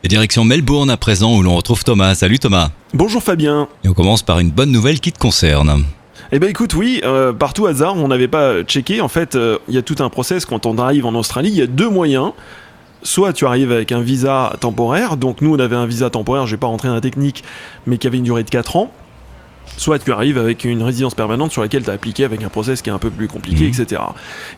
Et 0.04 0.08
direction 0.08 0.44
Melbourne 0.44 0.90
à 0.90 0.98
présent 0.98 1.36
où 1.36 1.42
l'on 1.42 1.56
retrouve 1.56 1.84
Thomas. 1.84 2.16
Salut 2.16 2.40
Thomas. 2.40 2.72
Bonjour 2.94 3.22
Fabien. 3.22 3.68
Et 3.84 3.90
on 3.90 3.94
commence 3.94 4.24
par 4.24 4.40
une 4.40 4.52
bonne 4.52 4.72
nouvelle 4.72 5.00
qui 5.00 5.12
te 5.12 5.20
concerne. 5.20 5.84
Eh 6.34 6.40
ben 6.40 6.50
écoute, 6.50 6.74
oui, 6.74 7.00
euh, 7.06 7.32
par 7.32 7.54
tout 7.54 7.68
hasard, 7.68 7.96
on 7.96 8.10
n'avait 8.10 8.28
pas 8.28 8.64
checké. 8.64 9.00
En 9.00 9.08
fait, 9.08 9.36
euh, 9.36 9.60
il 9.70 9.76
y 9.76 9.78
a 9.78 9.82
tout 9.82 9.96
un 10.00 10.10
process 10.10 10.46
quand 10.46 10.66
on 10.66 10.78
arrive 10.78 11.06
en 11.06 11.16
Australie. 11.16 11.50
Il 11.50 11.56
y 11.56 11.62
a 11.62 11.68
deux 11.68 11.90
moyens. 11.90 12.32
Soit 13.02 13.32
tu 13.32 13.46
arrives 13.46 13.72
avec 13.72 13.94
un 13.94 14.02
visa 14.02 14.54
temporaire, 14.60 15.16
donc 15.16 15.42
nous 15.42 15.56
on 15.56 15.60
avait 15.60 15.76
un 15.76 15.86
visa 15.86 16.10
temporaire, 16.10 16.48
je 16.48 16.52
vais 16.52 16.60
pas 16.60 16.68
rentrer 16.68 16.88
dans 16.88 16.96
la 16.96 17.02
technique, 17.02 17.44
mais 17.86 18.00
qui 18.00 18.08
avait 18.08 18.18
une 18.18 18.24
durée 18.24 18.44
de 18.44 18.50
4 18.50 18.76
ans. 18.76 18.92
Soit 19.76 20.00
tu 20.00 20.12
arrives 20.12 20.38
avec 20.38 20.64
une 20.64 20.82
résidence 20.82 21.14
permanente 21.14 21.52
sur 21.52 21.62
laquelle 21.62 21.84
tu 21.84 21.90
as 21.90 21.94
appliqué 21.94 22.24
avec 22.24 22.42
un 22.44 22.50
process 22.50 22.82
qui 22.82 22.90
est 22.90 22.94
un 22.94 22.98
peu 23.00 23.10
plus 23.12 23.28
compliqué, 23.28 23.66
Mhm. 23.66 23.70
etc. 23.82 24.02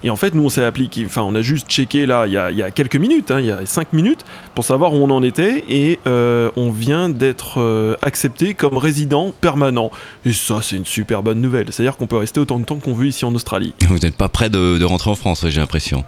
Et 0.04 0.10
en 0.10 0.16
fait, 0.16 0.34
nous 0.34 0.44
on 0.44 0.50
s'est 0.50 0.64
appliqué, 0.64 1.04
enfin 1.06 1.24
on 1.24 1.36
a 1.36 1.42
juste 1.42 1.70
checké 1.70 2.06
là, 2.06 2.28
il 2.28 2.34
y 2.34 2.38
a, 2.38 2.52
il 2.52 2.58
y 2.58 2.64
a 2.64 2.72
quelques 2.72 2.96
minutes, 2.96 3.32
hein, 3.32 3.40
il 3.40 3.48
y 3.48 3.52
a 3.52 3.66
5 3.66 3.92
minutes, 3.94 4.24
pour 4.56 4.64
savoir 4.64 4.94
où 4.94 4.98
on 4.98 5.10
en 5.10 5.24
était, 5.24 5.64
et 5.68 6.00
euh, 6.08 6.52
on 6.56 6.72
vient 6.72 7.10
d'être 7.10 7.60
euh, 7.60 7.96
accepté 8.02 8.54
comme 8.54 8.78
résident 8.78 9.34
permanent. 9.42 9.92
Et 10.26 10.34
ça, 10.34 10.60
c'est 10.62 10.76
une 10.78 10.86
super 10.86 11.24
bonne 11.24 11.42
nouvelle. 11.42 11.68
C'est-à-dire 11.72 11.98
qu'on 11.98 12.08
peut 12.08 12.18
rester 12.18 12.40
autant 12.40 12.60
de 12.60 12.66
temps 12.66 12.78
qu'on 12.78 12.94
veut 12.94 13.08
ici 13.08 13.26
en 13.26 13.34
Australie. 13.36 13.74
Vous 13.88 13.98
n'êtes 14.00 14.16
pas 14.16 14.30
prêt 14.30 14.50
de, 14.50 14.78
de 14.78 14.86
rentrer 14.86 15.10
en 15.12 15.16
France, 15.16 15.46
j'ai 15.50 15.60
l'impression. 15.60 16.04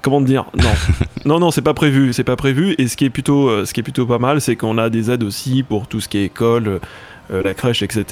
Comment 0.00 0.20
te 0.20 0.26
dire? 0.26 0.44
Non, 0.56 0.70
non, 1.24 1.40
non, 1.40 1.50
c'est 1.50 1.60
pas 1.62 1.74
prévu, 1.74 2.12
c'est 2.12 2.22
pas 2.24 2.36
prévu. 2.36 2.74
Et 2.78 2.86
ce 2.86 2.96
qui 2.96 3.04
est 3.04 3.10
plutôt, 3.10 3.48
euh, 3.48 3.64
ce 3.64 3.74
qui 3.74 3.80
est 3.80 3.82
plutôt 3.82 4.06
pas 4.06 4.18
mal, 4.18 4.40
c'est 4.40 4.54
qu'on 4.54 4.78
a 4.78 4.90
des 4.90 5.10
aides 5.10 5.24
aussi 5.24 5.64
pour 5.64 5.88
tout 5.88 6.00
ce 6.00 6.08
qui 6.08 6.18
est 6.18 6.24
école, 6.26 6.80
euh, 7.30 7.42
la 7.42 7.54
crèche, 7.54 7.82
etc. 7.82 8.04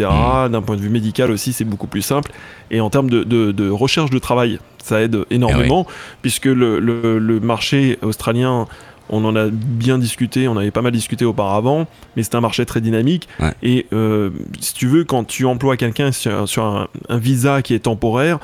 D'un 0.51 0.63
point 0.63 0.77
de 0.77 0.81
vue 0.81 0.89
médical 0.91 1.31
aussi, 1.31 1.53
c'est 1.53 1.65
beaucoup 1.65 1.87
plus 1.87 2.03
simple. 2.03 2.33
Et 2.71 2.81
en 2.81 2.91
termes 2.91 3.11
de, 3.11 3.25
de- 3.25 3.53
de 3.53 3.71
recherche 3.71 4.11
de 4.11 4.19
travail, 4.19 4.59
ça 4.83 5.01
aide 5.03 5.25
énormément, 5.31 5.87
puisque 6.23 6.47
le, 6.47 6.79
le- 6.81 7.19
le 7.19 7.41
marché 7.41 7.99
australien, 8.03 8.67
on 9.09 9.25
en 9.25 9.37
a 9.37 9.47
bien 9.51 9.99
discuté, 9.99 10.49
on 10.49 10.57
avait 10.57 10.71
pas 10.73 10.83
mal 10.83 10.91
discuté 10.93 11.25
auparavant, 11.25 11.87
mais 12.17 12.23
c'est 12.25 12.35
un 12.35 12.41
marché 12.41 12.67
très 12.67 12.81
dynamique. 12.81 13.29
Ouais. 13.41 13.53
Et 13.63 13.87
euh, 13.93 14.31
si 14.61 14.75
tu 14.75 14.87
veux, 14.89 15.05
quand 15.05 15.25
tu 15.25 15.47
emploies 15.47 15.77
quelqu'un 15.77 16.11
sur, 16.13 16.49
sur 16.49 16.65
un, 16.65 16.89
un 17.09 17.19
visa 17.19 17.63
qui 17.63 17.75
est 17.75 17.79
temporaire, 17.81 18.39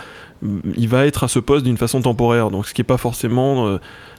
il 0.77 0.89
va 0.89 1.07
être 1.07 1.25
à 1.25 1.29
ce 1.29 1.39
poste 1.39 1.64
d'une 1.64 1.77
façon 1.77 2.01
temporaire, 2.01 2.51
donc 2.51 2.66
ce 2.66 2.75
qui 2.75 2.81
n'est 2.81 2.85
pas 2.87 2.97
forcément 2.97 3.66
euh, 3.68 3.79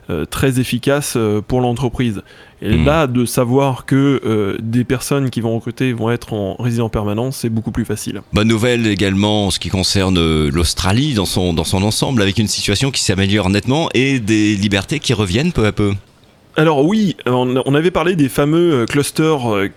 euh, 0.09 0.25
très 0.25 0.59
efficace 0.59 1.13
euh, 1.15 1.41
pour 1.41 1.61
l'entreprise. 1.61 2.21
Et 2.61 2.77
Mhm. 2.77 2.85
là, 2.85 3.07
de 3.07 3.25
savoir 3.25 3.85
que 3.85 4.21
euh, 4.25 4.57
des 4.61 4.83
personnes 4.83 5.29
qui 5.29 5.41
vont 5.41 5.55
recruter 5.55 5.93
vont 5.93 6.09
être 6.11 6.33
en 6.33 6.55
résident 6.59 6.89
permanent, 6.89 7.31
c'est 7.31 7.49
beaucoup 7.49 7.71
plus 7.71 7.85
facile. 7.85 8.21
Bonne 8.33 8.47
nouvelle 8.47 8.87
également 8.87 9.47
en 9.47 9.51
ce 9.51 9.59
qui 9.59 9.69
concerne 9.69 10.47
l'Australie 10.49 11.13
dans 11.13 11.25
son, 11.25 11.53
dans 11.53 11.63
son 11.63 11.83
ensemble, 11.83 12.21
avec 12.21 12.37
une 12.37 12.47
situation 12.47 12.91
qui 12.91 13.01
s'améliore 13.03 13.49
nettement 13.49 13.89
et 13.93 14.19
des 14.19 14.55
libertés 14.55 14.99
qui 14.99 15.13
reviennent 15.13 15.51
peu 15.51 15.65
à 15.65 15.71
peu. 15.71 15.93
Alors 16.55 16.85
oui, 16.85 17.15
on, 17.25 17.73
avait 17.73 17.89
parlé 17.89 18.15
des 18.15 18.29
fameux 18.29 18.73
euh, 18.73 18.85
clusters 18.85 19.51
euh, 19.55 19.69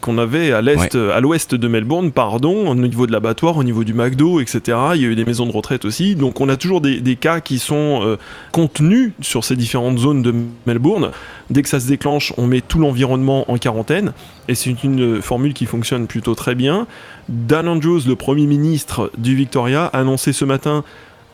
qu'on 0.00 0.18
avait 0.18 0.50
à 0.50 0.60
l'est, 0.60 0.76
Ouais. 0.76 0.96
euh, 0.96 1.16
à 1.16 1.20
l'ouest 1.20 1.54
de 1.54 1.68
Melbourne, 1.68 2.10
pardon, 2.10 2.68
au 2.68 2.74
niveau 2.74 3.06
de 3.06 3.12
l'abattoir, 3.12 3.56
au 3.56 3.62
niveau 3.62 3.84
du 3.84 3.94
McDo, 3.94 4.40
etc. 4.40 4.76
Il 4.96 5.02
y 5.02 5.04
a 5.04 5.08
eu 5.08 5.14
des 5.14 5.24
maisons 5.24 5.46
de 5.46 5.52
retraite 5.52 5.84
aussi. 5.84 6.16
Donc 6.16 6.40
on 6.40 6.48
a 6.48 6.56
toujours 6.56 6.80
des, 6.80 7.00
des 7.00 7.14
cas 7.14 7.38
qui 7.38 7.60
sont 7.60 8.00
euh, 8.02 8.16
contenus 8.50 9.12
sur 9.20 9.44
ces 9.44 9.54
différentes 9.54 9.98
zones 9.98 10.22
de 10.22 10.34
Melbourne. 10.66 11.12
Dès 11.50 11.62
que 11.62 11.68
ça 11.68 11.78
se 11.78 11.86
déclenche, 11.86 12.32
on 12.36 12.48
met 12.48 12.62
tout 12.62 12.80
l'environnement 12.80 13.48
en 13.48 13.56
quarantaine. 13.56 14.12
Et 14.48 14.56
c'est 14.56 14.82
une 14.82 15.22
formule 15.22 15.54
qui 15.54 15.66
fonctionne 15.66 16.08
plutôt 16.08 16.34
très 16.34 16.56
bien. 16.56 16.88
Dan 17.28 17.68
Andrews, 17.68 18.00
le 18.08 18.16
Premier 18.16 18.46
ministre 18.46 19.12
du 19.18 19.36
Victoria, 19.36 19.84
a 19.84 20.00
annoncé 20.00 20.32
ce 20.32 20.44
matin 20.44 20.82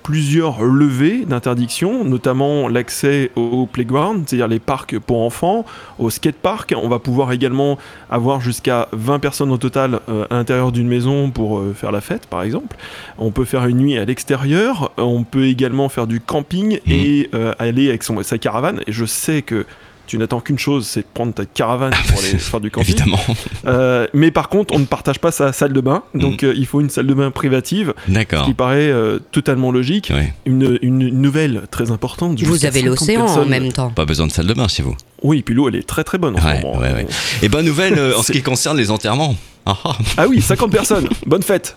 plusieurs 0.08 0.64
levées 0.64 1.26
d'interdiction, 1.26 2.02
notamment 2.02 2.66
l'accès 2.66 3.30
au 3.36 3.66
playground, 3.66 4.24
c'est-à-dire 4.26 4.48
les 4.48 4.58
parcs 4.58 4.98
pour 4.98 5.20
enfants, 5.20 5.66
au 5.98 6.08
skatepark. 6.08 6.72
On 6.82 6.88
va 6.88 6.98
pouvoir 6.98 7.32
également 7.32 7.76
avoir 8.08 8.40
jusqu'à 8.40 8.88
20 8.92 9.18
personnes 9.18 9.50
au 9.50 9.58
total 9.58 10.00
euh, 10.08 10.24
à 10.30 10.36
l'intérieur 10.36 10.72
d'une 10.72 10.88
maison 10.88 11.30
pour 11.30 11.58
euh, 11.58 11.74
faire 11.74 11.92
la 11.92 12.00
fête, 12.00 12.26
par 12.26 12.42
exemple. 12.42 12.74
On 13.18 13.30
peut 13.32 13.44
faire 13.44 13.66
une 13.66 13.76
nuit 13.76 13.98
à 13.98 14.06
l'extérieur. 14.06 14.92
On 14.96 15.24
peut 15.24 15.44
également 15.44 15.90
faire 15.90 16.06
du 16.06 16.20
camping 16.20 16.78
Mmh. 16.86 16.90
et 16.90 17.30
euh, 17.34 17.52
aller 17.58 17.88
avec 17.88 18.02
son, 18.02 18.22
sa 18.22 18.38
caravane. 18.38 18.80
Et 18.86 18.92
je 18.92 19.04
sais 19.04 19.42
que 19.42 19.66
tu 20.08 20.18
n'attends 20.18 20.40
qu'une 20.40 20.58
chose, 20.58 20.86
c'est 20.86 21.02
de 21.02 21.06
prendre 21.12 21.32
ta 21.32 21.44
caravane 21.44 21.92
pour 22.08 22.18
aller 22.18 22.28
faire 22.38 22.60
du 22.60 22.70
camping. 22.70 22.94
Évidemment. 22.94 23.20
Euh, 23.66 24.06
mais 24.14 24.30
par 24.30 24.48
contre, 24.48 24.74
on 24.74 24.78
ne 24.78 24.86
partage 24.86 25.18
pas 25.20 25.30
sa 25.30 25.52
salle 25.52 25.72
de 25.72 25.80
bain, 25.80 26.02
donc 26.14 26.42
euh, 26.42 26.54
il 26.56 26.66
faut 26.66 26.80
une 26.80 26.88
salle 26.90 27.06
de 27.06 27.14
bain 27.14 27.30
privative, 27.30 27.92
ce 28.06 28.12
D'accord. 28.12 28.46
qui 28.46 28.54
paraît 28.54 28.90
euh, 28.90 29.18
totalement 29.30 29.70
logique. 29.70 30.10
Une, 30.46 30.78
une 30.82 31.08
nouvelle 31.08 31.62
très 31.70 31.90
importante. 31.90 32.40
Vous 32.40 32.64
avez 32.64 32.80
50 32.80 32.86
l'océan 32.88 33.26
en 33.26 33.44
même 33.44 33.70
temps. 33.70 33.90
Pas 33.90 34.06
besoin 34.06 34.26
de 34.26 34.32
salle 34.32 34.46
de 34.46 34.54
bain 34.54 34.66
chez 34.68 34.82
vous. 34.82 34.96
Oui, 35.22 35.42
puis 35.42 35.54
l'eau, 35.54 35.68
elle 35.68 35.76
est 35.76 35.86
très 35.86 36.04
très 36.04 36.18
bonne 36.18 36.34
en 36.38 36.44
Ouais, 36.44 36.60
ce 36.60 36.66
moment. 36.66 36.78
ouais, 36.80 36.92
ouais. 36.92 37.06
Et 37.42 37.48
bonne 37.48 37.64
nouvelle 37.66 37.98
euh, 37.98 38.16
en 38.16 38.22
ce 38.22 38.32
qui 38.32 38.42
concerne 38.42 38.76
les 38.76 38.90
enterrements. 38.90 39.34
Ah, 39.66 39.76
ah. 39.84 39.96
Ah 40.16 40.26
oui, 40.28 40.40
50 40.40 40.70
personnes. 40.70 41.08
Bonne 41.26 41.42
fête. 41.42 41.76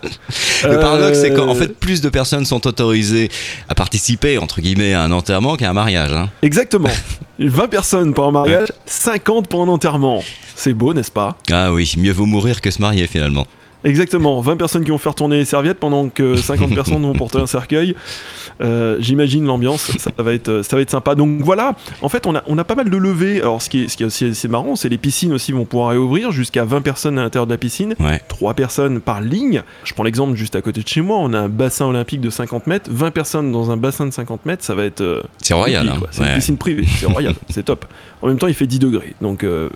Le 0.64 0.78
paradoxe, 0.78 1.18
c'est 1.20 1.32
Euh, 1.32 1.36
qu'en 1.36 1.54
fait, 1.54 1.76
plus 1.78 2.00
de 2.00 2.08
personnes 2.08 2.46
sont 2.46 2.66
autorisées 2.66 3.28
à 3.68 3.74
participer, 3.74 4.38
entre 4.38 4.60
guillemets, 4.60 4.94
à 4.94 5.02
un 5.02 5.12
enterrement 5.12 5.56
qu'à 5.56 5.68
un 5.68 5.72
mariage. 5.74 6.12
hein. 6.12 6.30
Exactement. 6.42 6.88
20 7.38 7.68
personnes 7.68 8.14
pour 8.14 8.24
un 8.26 8.30
mariage, 8.30 8.68
50 8.86 9.48
pour 9.48 9.62
un 9.62 9.68
enterrement. 9.68 10.22
C'est 10.54 10.72
beau, 10.74 10.94
n'est-ce 10.94 11.10
pas? 11.10 11.36
Ah 11.50 11.72
oui, 11.72 11.92
mieux 11.98 12.12
vaut 12.12 12.26
mourir 12.26 12.60
que 12.60 12.70
se 12.70 12.80
marier 12.80 13.06
finalement. 13.08 13.46
Exactement. 13.84 14.40
20 14.40 14.56
personnes 14.56 14.84
qui 14.84 14.90
vont 14.90 14.98
faire 14.98 15.14
tourner 15.14 15.36
les 15.38 15.44
serviettes 15.44 15.78
pendant 15.78 16.08
que 16.08 16.36
50 16.36 16.74
personnes 16.74 17.02
vont 17.02 17.12
porter 17.14 17.38
un 17.38 17.46
cercueil. 17.46 17.94
Euh, 18.60 18.96
J'imagine 19.00 19.44
l'ambiance, 19.44 19.90
ça 19.98 20.10
va 20.18 20.34
être, 20.34 20.62
ça 20.62 20.76
va 20.76 20.82
être 20.82 20.90
sympa. 20.90 21.14
Donc 21.14 21.40
voilà. 21.40 21.74
En 22.00 22.08
fait, 22.08 22.26
on 22.26 22.34
a, 22.36 22.42
on 22.46 22.56
a 22.58 22.64
pas 22.64 22.74
mal 22.76 22.90
de 22.90 22.96
levées. 22.96 23.40
Alors, 23.40 23.60
ce 23.60 23.68
qui 23.70 23.84
est, 23.84 23.88
ce 23.88 23.96
qui 23.96 24.02
est 24.02 24.06
aussi 24.06 24.24
assez 24.26 24.46
marrant, 24.48 24.76
c'est 24.76 24.88
les 24.88 24.98
piscines 24.98 25.32
aussi 25.32 25.52
vont 25.52 25.64
pouvoir 25.64 25.90
réouvrir 25.90 26.30
jusqu'à 26.30 26.64
20 26.64 26.80
personnes 26.82 27.18
à 27.18 27.22
l'intérieur 27.22 27.46
de 27.46 27.52
la 27.52 27.58
piscine. 27.58 27.94
Ouais. 27.98 28.20
3 28.28 28.54
personnes 28.54 29.00
par 29.00 29.20
ligne. 29.20 29.62
Je 29.84 29.94
prends 29.94 30.04
l'exemple 30.04 30.36
juste 30.36 30.54
à 30.54 30.62
côté 30.62 30.82
de 30.82 30.88
chez 30.88 31.00
moi. 31.00 31.16
On 31.18 31.32
a 31.32 31.38
un 31.40 31.48
bassin 31.48 31.86
olympique 31.86 32.20
de 32.20 32.30
50 32.30 32.66
mètres. 32.68 32.90
20 32.92 33.10
personnes 33.10 33.50
dans 33.52 33.70
un 33.70 33.76
bassin 33.76 34.06
de 34.06 34.12
50 34.12 34.46
mètres, 34.46 34.64
ça 34.64 34.74
va 34.74 34.84
être. 34.84 35.00
euh, 35.00 35.22
C'est 35.42 35.54
royal. 35.54 35.88
hein. 35.88 35.94
C'est 36.12 36.20
une 36.22 36.28
Ouais. 36.28 36.34
piscine 36.36 36.56
privée. 36.56 36.84
C'est 36.98 37.06
royal. 37.06 37.34
c'est 37.50 37.64
top. 37.64 37.84
En 38.20 38.28
même 38.28 38.38
temps, 38.38 38.46
il 38.46 38.54
fait 38.54 38.66
10 38.66 38.78
degrés. 38.78 39.14
Donc, 39.20 39.42
euh, 39.42 39.68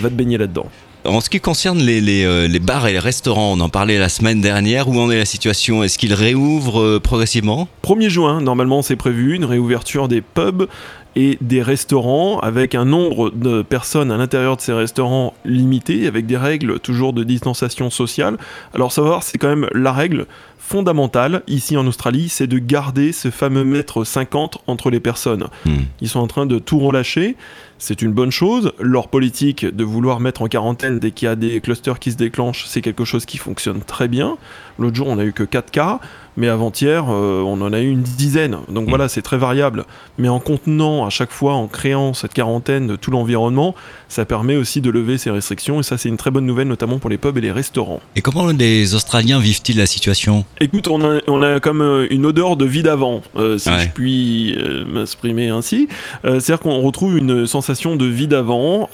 va 0.00 0.08
te 0.10 0.14
baigner 0.14 0.36
là-dedans. 0.36 0.66
En 1.06 1.22
ce 1.22 1.30
qui 1.30 1.40
concerne 1.40 1.80
euh, 1.80 2.46
les 2.46 2.58
bars 2.58 2.86
et 2.86 2.92
les 2.92 2.98
restaurants, 2.98 3.52
on 3.52 3.60
en 3.60 3.70
parlait 3.70 3.98
la 3.98 4.10
semaine 4.10 4.42
dernière. 4.42 4.88
Où 4.88 4.98
en 4.98 5.10
est 5.10 5.16
la 5.16 5.24
situation? 5.24 5.82
Est-ce 5.82 5.96
qu'ils 5.96 6.12
réouvrent 6.12 6.80
euh, 6.80 7.00
progressivement? 7.00 7.68
1er 7.84 8.08
juin, 8.10 8.40
normalement, 8.42 8.82
c'est 8.82 8.96
prévu 8.96 9.34
une 9.34 9.46
réouverture 9.46 10.08
des 10.08 10.20
pubs 10.20 10.68
et 11.16 11.38
des 11.40 11.62
restaurants 11.62 12.38
avec 12.40 12.74
un 12.74 12.84
nombre 12.84 13.30
de 13.30 13.62
personnes 13.62 14.10
à 14.10 14.16
l'intérieur 14.16 14.56
de 14.56 14.60
ces 14.60 14.72
restaurants 14.72 15.34
limité, 15.44 16.06
avec 16.06 16.26
des 16.26 16.36
règles 16.36 16.78
toujours 16.80 17.12
de 17.12 17.24
distanciation 17.24 17.90
sociale. 17.90 18.36
Alors 18.74 18.92
savoir, 18.92 19.22
c'est 19.22 19.38
quand 19.38 19.48
même 19.48 19.68
la 19.72 19.92
règle 19.92 20.26
fondamentale 20.70 21.42
ici 21.48 21.76
en 21.76 21.84
Australie, 21.88 22.28
c'est 22.28 22.46
de 22.46 22.58
garder 22.58 23.10
ce 23.10 23.30
fameux 23.32 23.64
mètre 23.64 24.04
50 24.04 24.58
entre 24.68 24.90
les 24.90 25.00
personnes. 25.00 25.48
Hmm. 25.66 25.78
Ils 26.00 26.08
sont 26.08 26.20
en 26.20 26.28
train 26.28 26.46
de 26.46 26.60
tout 26.60 26.78
relâcher. 26.78 27.34
C'est 27.78 28.02
une 28.02 28.12
bonne 28.12 28.30
chose. 28.30 28.72
Leur 28.78 29.08
politique 29.08 29.64
de 29.64 29.82
vouloir 29.82 30.20
mettre 30.20 30.42
en 30.42 30.46
quarantaine 30.46 31.00
dès 31.00 31.10
qu'il 31.10 31.26
y 31.26 31.28
a 31.28 31.34
des 31.34 31.60
clusters 31.60 31.98
qui 31.98 32.12
se 32.12 32.16
déclenchent, 32.16 32.66
c'est 32.66 32.82
quelque 32.82 33.04
chose 33.04 33.24
qui 33.24 33.36
fonctionne 33.36 33.80
très 33.80 34.06
bien. 34.06 34.36
L'autre 34.78 34.94
jour, 34.94 35.08
on 35.08 35.18
a 35.18 35.24
eu 35.24 35.32
que 35.32 35.42
4 35.42 35.72
cas, 35.72 35.98
mais 36.40 36.48
avant-hier, 36.48 37.04
euh, 37.10 37.42
on 37.42 37.60
en 37.60 37.70
a 37.74 37.80
eu 37.80 37.90
une 37.90 38.00
dizaine. 38.02 38.56
Donc 38.70 38.88
voilà, 38.88 39.08
c'est 39.08 39.20
très 39.20 39.36
variable. 39.36 39.84
Mais 40.16 40.28
en 40.30 40.40
contenant 40.40 41.04
à 41.04 41.10
chaque 41.10 41.30
fois, 41.32 41.52
en 41.52 41.66
créant 41.68 42.14
cette 42.14 42.32
quarantaine 42.32 42.86
de 42.86 42.96
tout 42.96 43.10
l'environnement, 43.10 43.74
ça 44.08 44.24
permet 44.24 44.56
aussi 44.56 44.80
de 44.80 44.90
lever 44.90 45.18
ces 45.18 45.30
restrictions. 45.30 45.80
Et 45.80 45.82
ça, 45.82 45.98
c'est 45.98 46.08
une 46.08 46.16
très 46.16 46.30
bonne 46.30 46.46
nouvelle, 46.46 46.66
notamment 46.66 46.98
pour 46.98 47.10
les 47.10 47.18
pubs 47.18 47.36
et 47.36 47.42
les 47.42 47.52
restaurants. 47.52 48.00
Et 48.16 48.22
comment 48.22 48.46
les 48.48 48.94
Australiens 48.94 49.38
vivent-ils 49.38 49.76
la 49.76 49.84
situation? 49.84 50.46
Écoute, 50.60 50.88
on 50.88 51.02
a, 51.04 51.20
on 51.26 51.42
a 51.42 51.60
comme 51.60 51.82
euh, 51.82 52.06
une 52.10 52.24
odeur 52.24 52.56
de 52.56 52.64
vie 52.64 52.82
d'avant, 52.82 53.20
euh, 53.36 53.58
si 53.58 53.68
Ouais. 53.68 53.80
je 53.84 53.88
puis 53.90 54.56
euh, 54.58 54.84
m'exprimer 54.86 55.50
ainsi. 55.50 55.88
C'est-à-dire 56.24 56.58
qu'on 56.60 56.80
retrouve 56.80 57.18
une 57.18 57.46
sensation 57.46 57.94
de 57.96 58.06
vie 58.06 58.26
d'avant, 58.26 58.88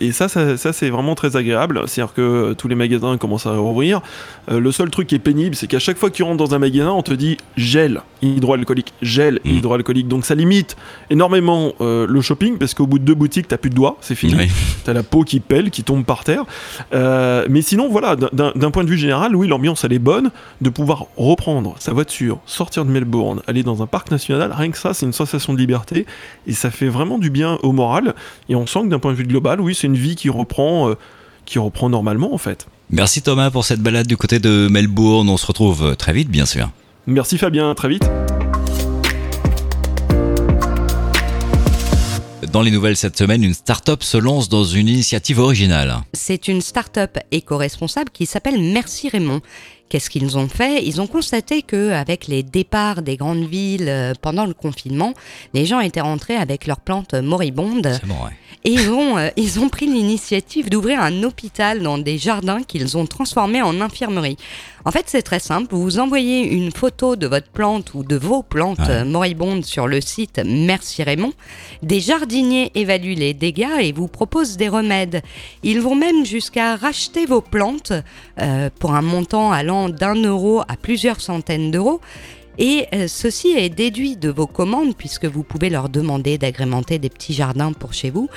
et 0.00 0.12
ça, 0.12 0.28
ça, 0.28 0.56
ça, 0.56 0.72
c'est 0.72 0.88
vraiment 0.90 1.14
très 1.14 1.36
agréable. 1.36 1.82
C'est-à-dire 1.86 2.14
que 2.14 2.54
tous 2.54 2.68
les 2.68 2.74
magasins 2.74 3.16
commencent 3.18 3.46
à 3.46 3.56
rouvrir. 3.56 4.00
Le 4.50 4.72
seul 4.72 4.90
truc 4.90 5.08
qui 5.08 5.14
est 5.16 5.20
pénible, 5.20 5.54
c'est 5.54 5.66
qu'à 5.66 5.78
chaque 5.78 5.98
fois 5.98 6.10
que 6.10 6.14
tu 6.14 6.22
rentres 6.22 6.36
dans 6.42 6.54
un 6.54 6.58
magasin, 6.58 6.85
on 6.92 7.02
te 7.02 7.12
dit 7.14 7.36
gel 7.56 8.02
hydroalcoolique, 8.22 8.92
gel 9.02 9.40
Mm. 9.44 9.50
hydroalcoolique. 9.50 10.08
Donc 10.08 10.24
ça 10.24 10.34
limite 10.34 10.76
énormément 11.10 11.72
euh, 11.80 12.06
le 12.08 12.20
shopping, 12.20 12.58
parce 12.58 12.74
qu'au 12.74 12.86
bout 12.86 12.98
de 12.98 13.04
deux 13.04 13.14
boutiques, 13.14 13.48
t'as 13.48 13.58
plus 13.58 13.70
de 13.70 13.74
doigts, 13.74 13.96
c'est 14.00 14.14
fini. 14.14 14.34
Oui. 14.36 14.48
T'as 14.84 14.92
la 14.92 15.02
peau 15.02 15.22
qui 15.22 15.40
pèle, 15.40 15.70
qui 15.70 15.82
tombe 15.82 16.04
par 16.04 16.24
terre. 16.24 16.44
Euh, 16.94 17.46
mais 17.50 17.62
sinon, 17.62 17.88
voilà, 17.88 18.16
d'un 18.16 18.52
d'un 18.54 18.70
point 18.70 18.84
de 18.84 18.88
vue 18.90 18.98
général, 18.98 19.36
oui, 19.36 19.48
l'ambiance, 19.48 19.84
elle 19.84 19.92
est 19.92 19.98
bonne. 19.98 20.30
De 20.60 20.70
pouvoir 20.70 21.06
reprendre 21.16 21.74
sa 21.78 21.92
voiture, 21.92 22.38
sortir 22.46 22.84
de 22.84 22.90
Melbourne, 22.90 23.42
aller 23.46 23.62
dans 23.62 23.82
un 23.82 23.86
parc 23.86 24.10
national, 24.10 24.52
rien 24.52 24.70
que 24.70 24.78
ça, 24.78 24.94
c'est 24.94 25.06
une 25.06 25.12
sensation 25.12 25.52
de 25.52 25.58
liberté. 25.58 26.06
Et 26.46 26.52
ça 26.52 26.70
fait 26.70 26.88
vraiment 26.88 27.18
du 27.18 27.30
bien 27.30 27.58
au 27.62 27.72
moral. 27.72 28.14
Et 28.48 28.54
on 28.56 28.66
sent 28.66 28.80
que 28.82 28.88
d'un 28.88 28.98
point 28.98 29.12
de 29.12 29.16
vue 29.16 29.24
global, 29.26 29.60
oui, 29.60 29.74
c'est 29.74 29.86
une 29.86 29.96
vie 29.96 30.16
qui 30.16 30.30
reprend, 30.30 30.90
euh, 30.90 30.94
qui 31.44 31.58
reprend 31.58 31.88
normalement, 31.90 32.32
en 32.34 32.38
fait. 32.38 32.66
Merci 32.90 33.20
Thomas 33.20 33.50
pour 33.50 33.64
cette 33.64 33.80
balade 33.80 34.06
du 34.06 34.16
côté 34.16 34.38
de 34.38 34.68
Melbourne. 34.70 35.28
On 35.28 35.36
se 35.36 35.46
retrouve 35.46 35.96
très 35.96 36.12
vite, 36.12 36.28
bien 36.28 36.46
sûr. 36.46 36.70
Merci 37.06 37.36
Fabien, 37.38 37.70
à 37.70 37.74
très 37.74 37.88
vite. 37.88 38.04
Dans 42.52 42.62
les 42.62 42.70
nouvelles 42.70 42.96
cette 42.96 43.18
semaine, 43.18 43.42
une 43.42 43.54
start-up 43.54 44.02
se 44.02 44.16
lance 44.16 44.48
dans 44.48 44.64
une 44.64 44.88
initiative 44.88 45.40
originale. 45.40 45.98
C'est 46.14 46.48
une 46.48 46.60
start-up 46.60 47.18
éco-responsable 47.30 48.10
qui 48.10 48.24
s'appelle 48.24 48.58
Merci 48.58 49.08
Raymond. 49.08 49.42
Qu'est-ce 49.88 50.10
qu'ils 50.10 50.36
ont 50.36 50.48
fait? 50.48 50.84
Ils 50.84 51.00
ont 51.00 51.06
constaté 51.06 51.62
que 51.62 51.92
avec 51.92 52.26
les 52.26 52.42
départs 52.42 53.02
des 53.02 53.16
grandes 53.16 53.46
villes 53.46 53.86
euh, 53.88 54.14
pendant 54.20 54.44
le 54.46 54.54
confinement, 54.54 55.12
les 55.54 55.64
gens 55.66 55.80
étaient 55.80 56.00
rentrés 56.00 56.36
avec 56.36 56.66
leurs 56.66 56.80
plantes 56.80 57.14
moribondes 57.14 58.00
bon, 58.04 58.14
ouais. 58.24 58.30
et 58.64 58.72
ils 58.72 58.90
ont, 58.90 59.16
euh, 59.16 59.28
ils 59.36 59.60
ont 59.60 59.68
pris 59.68 59.86
l'initiative 59.86 60.70
d'ouvrir 60.70 61.00
un 61.00 61.22
hôpital 61.22 61.82
dans 61.82 61.98
des 61.98 62.18
jardins 62.18 62.62
qu'ils 62.64 62.96
ont 62.96 63.06
transformés 63.06 63.62
en 63.62 63.80
infirmerie. 63.80 64.36
En 64.84 64.92
fait, 64.92 65.04
c'est 65.06 65.22
très 65.22 65.40
simple. 65.40 65.74
Vous 65.74 65.98
envoyez 65.98 66.42
une 66.46 66.70
photo 66.70 67.16
de 67.16 67.26
votre 67.26 67.48
plante 67.48 67.92
ou 67.94 68.04
de 68.04 68.14
vos 68.16 68.42
plantes 68.44 68.78
Ouais. 68.78 68.90
euh, 68.90 69.04
moribondes 69.04 69.64
sur 69.64 69.88
le 69.88 70.00
site 70.00 70.40
Merci 70.44 71.02
Raymond. 71.02 71.32
Des 71.82 71.98
jardiniers 72.00 72.70
évaluent 72.76 73.14
les 73.16 73.34
dégâts 73.34 73.80
et 73.80 73.90
vous 73.92 74.06
proposent 74.08 74.56
des 74.56 74.68
remèdes. 74.68 75.22
Ils 75.64 75.80
vont 75.80 75.94
même 75.96 76.24
jusqu'à 76.24 76.76
racheter 76.76 77.26
vos 77.26 77.40
plantes 77.40 77.92
euh, 78.40 78.70
pour 78.78 78.94
un 78.94 79.02
montant 79.02 79.50
allant 79.50 79.75
d'un 79.88 80.14
euro 80.14 80.60
à 80.60 80.76
plusieurs 80.80 81.20
centaines 81.20 81.70
d'euros. 81.70 82.00
Et 82.58 82.86
euh, 82.94 83.06
ceci 83.06 83.48
est 83.48 83.68
déduit 83.68 84.16
de 84.16 84.30
vos 84.30 84.46
commandes 84.46 84.96
puisque 84.96 85.26
vous 85.26 85.42
pouvez 85.42 85.68
leur 85.68 85.88
demander 85.88 86.38
d'agrémenter 86.38 86.98
des 86.98 87.10
petits 87.10 87.34
jardins 87.34 87.72
pour 87.72 87.92
chez 87.92 88.10
vous. 88.10 88.28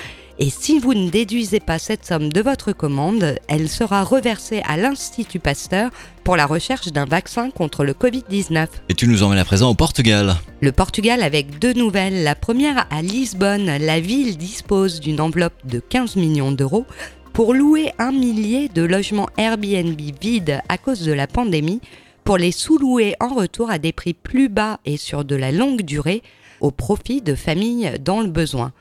Et 0.41 0.49
si 0.49 0.79
vous 0.79 0.93
ne 0.93 1.09
déduisez 1.09 1.59
pas 1.59 1.79
cette 1.79 2.05
somme 2.05 2.31
de 2.31 2.41
votre 2.41 2.71
commande, 2.71 3.35
elle 3.49 3.67
sera 3.67 4.05
reversée 4.05 4.61
à 4.65 4.77
l'Institut 4.77 5.39
Pasteur 5.39 5.91
pour 6.23 6.37
la 6.37 6.45
recherche 6.45 6.87
d'un 6.93 7.03
vaccin 7.03 7.49
contre 7.49 7.83
le 7.83 7.91
Covid-19. 7.91 8.67
Et 8.87 8.93
tu 8.93 9.07
nous 9.07 9.21
emmènes 9.21 9.39
à 9.39 9.43
présent 9.43 9.69
au 9.69 9.75
Portugal. 9.75 10.37
Le 10.61 10.71
Portugal 10.71 11.23
avec 11.23 11.59
deux 11.59 11.73
nouvelles. 11.73 12.23
La 12.23 12.35
première 12.35 12.87
à 12.89 13.01
Lisbonne, 13.01 13.65
la 13.65 13.99
ville 13.99 14.37
dispose 14.37 15.01
d'une 15.01 15.19
enveloppe 15.19 15.65
de 15.65 15.79
15 15.79 16.15
millions 16.15 16.53
d'euros 16.53 16.85
pour 17.39 17.53
louer 17.53 17.93
un 17.99 18.11
millier 18.11 18.67
de 18.67 18.81
logements 18.81 19.29
Airbnb 19.37 19.97
vides 20.21 20.59
à 20.67 20.77
cause 20.77 21.03
de 21.03 21.13
la 21.13 21.25
pandémie, 21.25 21.79
pour 22.25 22.37
les 22.37 22.51
sous-louer 22.51 23.15
en 23.21 23.33
retour 23.33 23.71
à 23.71 23.79
des 23.79 23.93
prix 23.93 24.13
plus 24.13 24.49
bas 24.49 24.81
et 24.83 24.97
sur 24.97 25.23
de 25.23 25.37
la 25.37 25.53
longue 25.53 25.83
durée, 25.83 26.21
au 26.59 26.71
profit 26.71 27.21
de 27.21 27.35
familles 27.35 27.93
dans 28.01 28.19
le 28.19 28.27
besoin. 28.27 28.73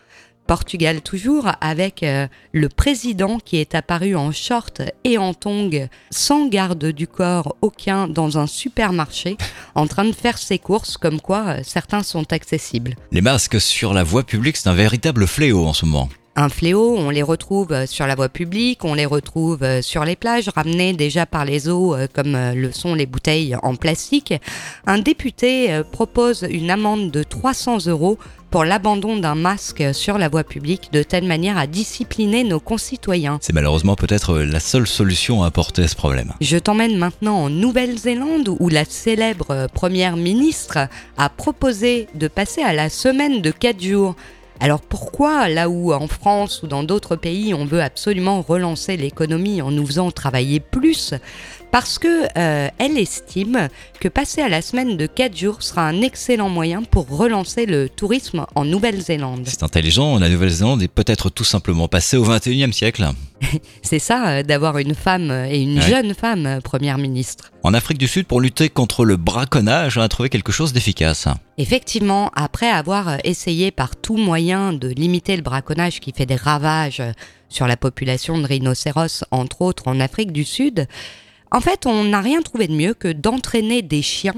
Portugal 0.48 1.02
toujours 1.02 1.46
avec 1.60 2.02
euh, 2.02 2.26
le 2.50 2.68
président 2.68 3.38
qui 3.38 3.58
est 3.58 3.76
apparu 3.76 4.16
en 4.16 4.32
short 4.32 4.82
et 5.04 5.18
en 5.18 5.34
tongs 5.34 5.86
sans 6.10 6.48
garde 6.48 6.86
du 6.86 7.06
corps 7.06 7.54
aucun 7.62 8.08
dans 8.08 8.38
un 8.38 8.48
supermarché 8.48 9.36
en 9.76 9.86
train 9.86 10.04
de 10.04 10.12
faire 10.12 10.36
ses 10.36 10.58
courses 10.58 10.96
comme 10.96 11.20
quoi 11.20 11.44
euh, 11.46 11.60
certains 11.62 12.02
sont 12.02 12.32
accessibles. 12.32 12.96
Les 13.12 13.20
masques 13.20 13.60
sur 13.60 13.94
la 13.94 14.02
voie 14.02 14.24
publique, 14.24 14.56
c'est 14.56 14.68
un 14.68 14.74
véritable 14.74 15.28
fléau 15.28 15.64
en 15.64 15.74
ce 15.74 15.84
moment. 15.84 16.08
Un 16.38 16.48
fléau. 16.48 16.94
On 16.96 17.10
les 17.10 17.22
retrouve 17.22 17.86
sur 17.86 18.06
la 18.06 18.14
voie 18.14 18.28
publique, 18.28 18.84
on 18.84 18.94
les 18.94 19.06
retrouve 19.06 19.80
sur 19.82 20.04
les 20.04 20.16
plages, 20.16 20.48
ramenées 20.54 20.92
déjà 20.92 21.26
par 21.26 21.44
les 21.44 21.68
eaux, 21.68 21.96
comme 22.14 22.36
le 22.54 22.70
sont 22.72 22.94
les 22.94 23.06
bouteilles 23.06 23.56
en 23.62 23.74
plastique. 23.74 24.32
Un 24.86 24.98
député 24.98 25.82
propose 25.90 26.46
une 26.48 26.70
amende 26.70 27.10
de 27.10 27.22
300 27.22 27.86
euros 27.86 28.18
pour 28.50 28.64
l'abandon 28.64 29.16
d'un 29.16 29.34
masque 29.34 29.84
sur 29.92 30.16
la 30.16 30.28
voie 30.28 30.44
publique 30.44 30.90
de 30.92 31.02
telle 31.02 31.24
manière 31.26 31.58
à 31.58 31.66
discipliner 31.66 32.44
nos 32.44 32.60
concitoyens. 32.60 33.38
C'est 33.42 33.52
malheureusement 33.52 33.94
peut-être 33.94 34.38
la 34.38 34.60
seule 34.60 34.86
solution 34.86 35.42
à 35.42 35.48
apporter 35.48 35.82
à 35.82 35.88
ce 35.88 35.96
problème. 35.96 36.32
Je 36.40 36.56
t'emmène 36.56 36.96
maintenant 36.96 37.36
en 37.36 37.50
Nouvelle-Zélande 37.50 38.48
où 38.58 38.68
la 38.68 38.84
célèbre 38.86 39.66
première 39.74 40.16
ministre 40.16 40.78
a 41.18 41.28
proposé 41.28 42.06
de 42.14 42.28
passer 42.28 42.62
à 42.62 42.72
la 42.72 42.88
semaine 42.88 43.42
de 43.42 43.50
4 43.50 43.82
jours. 43.82 44.14
Alors 44.60 44.80
pourquoi, 44.80 45.48
là 45.48 45.68
où 45.68 45.92
en 45.92 46.08
France 46.08 46.62
ou 46.62 46.66
dans 46.66 46.82
d'autres 46.82 47.14
pays 47.14 47.54
on 47.54 47.64
veut 47.64 47.80
absolument 47.80 48.42
relancer 48.42 48.96
l'économie 48.96 49.62
en 49.62 49.70
nous 49.70 49.86
faisant 49.86 50.10
travailler 50.10 50.58
plus, 50.58 51.14
parce 51.70 51.98
que 51.98 52.26
euh, 52.36 52.68
elle 52.78 52.98
estime 52.98 53.68
que 54.00 54.08
passer 54.08 54.40
à 54.40 54.48
la 54.48 54.62
semaine 54.62 54.96
de 54.96 55.06
4 55.06 55.36
jours 55.36 55.62
sera 55.62 55.86
un 55.86 56.02
excellent 56.02 56.48
moyen 56.48 56.82
pour 56.82 57.08
relancer 57.08 57.66
le 57.66 57.88
tourisme 57.88 58.46
en 58.54 58.64
Nouvelle-Zélande. 58.64 59.42
C'est 59.46 59.62
intelligent, 59.62 60.18
la 60.18 60.28
Nouvelle-Zélande 60.28 60.82
est 60.82 60.88
peut-être 60.88 61.30
tout 61.30 61.44
simplement 61.44 61.88
passée 61.88 62.16
au 62.16 62.24
21e 62.24 62.72
siècle. 62.72 63.08
C'est 63.82 63.98
ça, 63.98 64.28
euh, 64.28 64.42
d'avoir 64.42 64.78
une 64.78 64.94
femme 64.94 65.30
et 65.30 65.60
une 65.60 65.80
jeune 65.80 66.14
femme 66.14 66.46
euh, 66.46 66.60
première 66.60 66.98
ministre. 66.98 67.50
En 67.62 67.74
Afrique 67.74 67.98
du 67.98 68.08
Sud, 68.08 68.26
pour 68.26 68.40
lutter 68.40 68.68
contre 68.68 69.04
le 69.04 69.16
braconnage, 69.16 69.98
on 69.98 70.00
a 70.00 70.08
trouvé 70.08 70.28
quelque 70.28 70.52
chose 70.52 70.72
d'efficace. 70.72 71.28
Effectivement, 71.56 72.30
après 72.34 72.68
avoir 72.68 73.18
essayé 73.24 73.70
par 73.70 73.96
tout 73.96 74.16
moyen 74.16 74.72
de 74.72 74.88
limiter 74.88 75.36
le 75.36 75.42
braconnage 75.42 76.00
qui 76.00 76.12
fait 76.12 76.26
des 76.26 76.36
ravages 76.36 77.02
sur 77.48 77.66
la 77.66 77.76
population 77.76 78.38
de 78.38 78.46
rhinocéros, 78.46 79.24
entre 79.30 79.62
autres 79.62 79.88
en 79.88 80.00
Afrique 80.00 80.32
du 80.32 80.44
Sud, 80.44 80.86
en 81.50 81.60
fait, 81.60 81.86
on 81.86 82.04
n'a 82.04 82.20
rien 82.20 82.42
trouvé 82.42 82.68
de 82.68 82.74
mieux 82.74 82.94
que 82.94 83.12
d'entraîner 83.12 83.82
des 83.82 84.02
chiens 84.02 84.34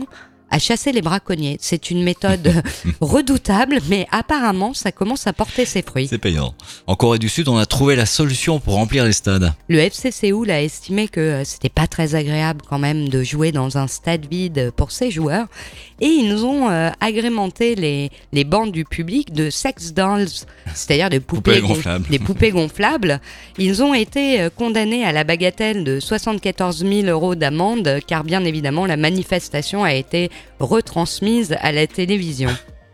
à 0.50 0.58
chasser 0.58 0.92
les 0.92 1.00
braconniers. 1.00 1.56
C'est 1.60 1.90
une 1.90 2.02
méthode 2.02 2.62
redoutable, 3.00 3.78
mais 3.88 4.06
apparemment, 4.10 4.74
ça 4.74 4.92
commence 4.92 5.26
à 5.26 5.32
porter 5.32 5.64
ses 5.64 5.82
fruits. 5.82 6.08
C'est 6.08 6.18
payant. 6.18 6.54
En 6.86 6.96
Corée 6.96 7.18
du 7.18 7.28
Sud, 7.28 7.48
on 7.48 7.56
a 7.56 7.66
trouvé 7.66 7.96
la 7.96 8.06
solution 8.06 8.58
pour 8.58 8.74
remplir 8.74 9.04
les 9.04 9.12
stades. 9.12 9.52
Le 9.68 9.78
FC 9.78 10.10
Séoul 10.10 10.50
a 10.50 10.60
estimé 10.62 11.08
que 11.08 11.20
euh, 11.20 11.44
c'était 11.44 11.68
pas 11.68 11.86
très 11.86 12.14
agréable 12.14 12.62
quand 12.68 12.78
même 12.78 13.08
de 13.08 13.22
jouer 13.22 13.52
dans 13.52 13.78
un 13.78 13.86
stade 13.86 14.26
vide 14.26 14.72
pour 14.76 14.90
ses 14.90 15.10
joueurs, 15.10 15.46
et 16.00 16.06
ils 16.06 16.44
ont 16.44 16.70
euh, 16.70 16.90
agrémenté 17.00 17.74
les, 17.74 18.10
les 18.32 18.44
bancs 18.44 18.72
du 18.72 18.84
public 18.84 19.32
de 19.32 19.50
sex 19.50 19.92
dolls, 19.92 20.28
c'est-à-dire 20.74 21.10
des 21.10 21.20
poupées, 21.20 21.60
gonflables. 21.60 22.08
des 22.08 22.18
poupées 22.18 22.50
gonflables. 22.50 23.20
Ils 23.58 23.82
ont 23.82 23.94
été 23.94 24.40
euh, 24.40 24.50
condamnés 24.50 25.04
à 25.04 25.12
la 25.12 25.24
bagatelle 25.24 25.84
de 25.84 26.00
74 26.00 26.84
000 26.84 27.06
euros 27.08 27.34
d'amende, 27.34 27.98
car 28.06 28.24
bien 28.24 28.44
évidemment, 28.44 28.86
la 28.86 28.96
manifestation 28.96 29.84
a 29.84 29.94
été 29.94 30.30
retransmise 30.58 31.56
à 31.60 31.72
la 31.72 31.86
télévision. 31.86 32.50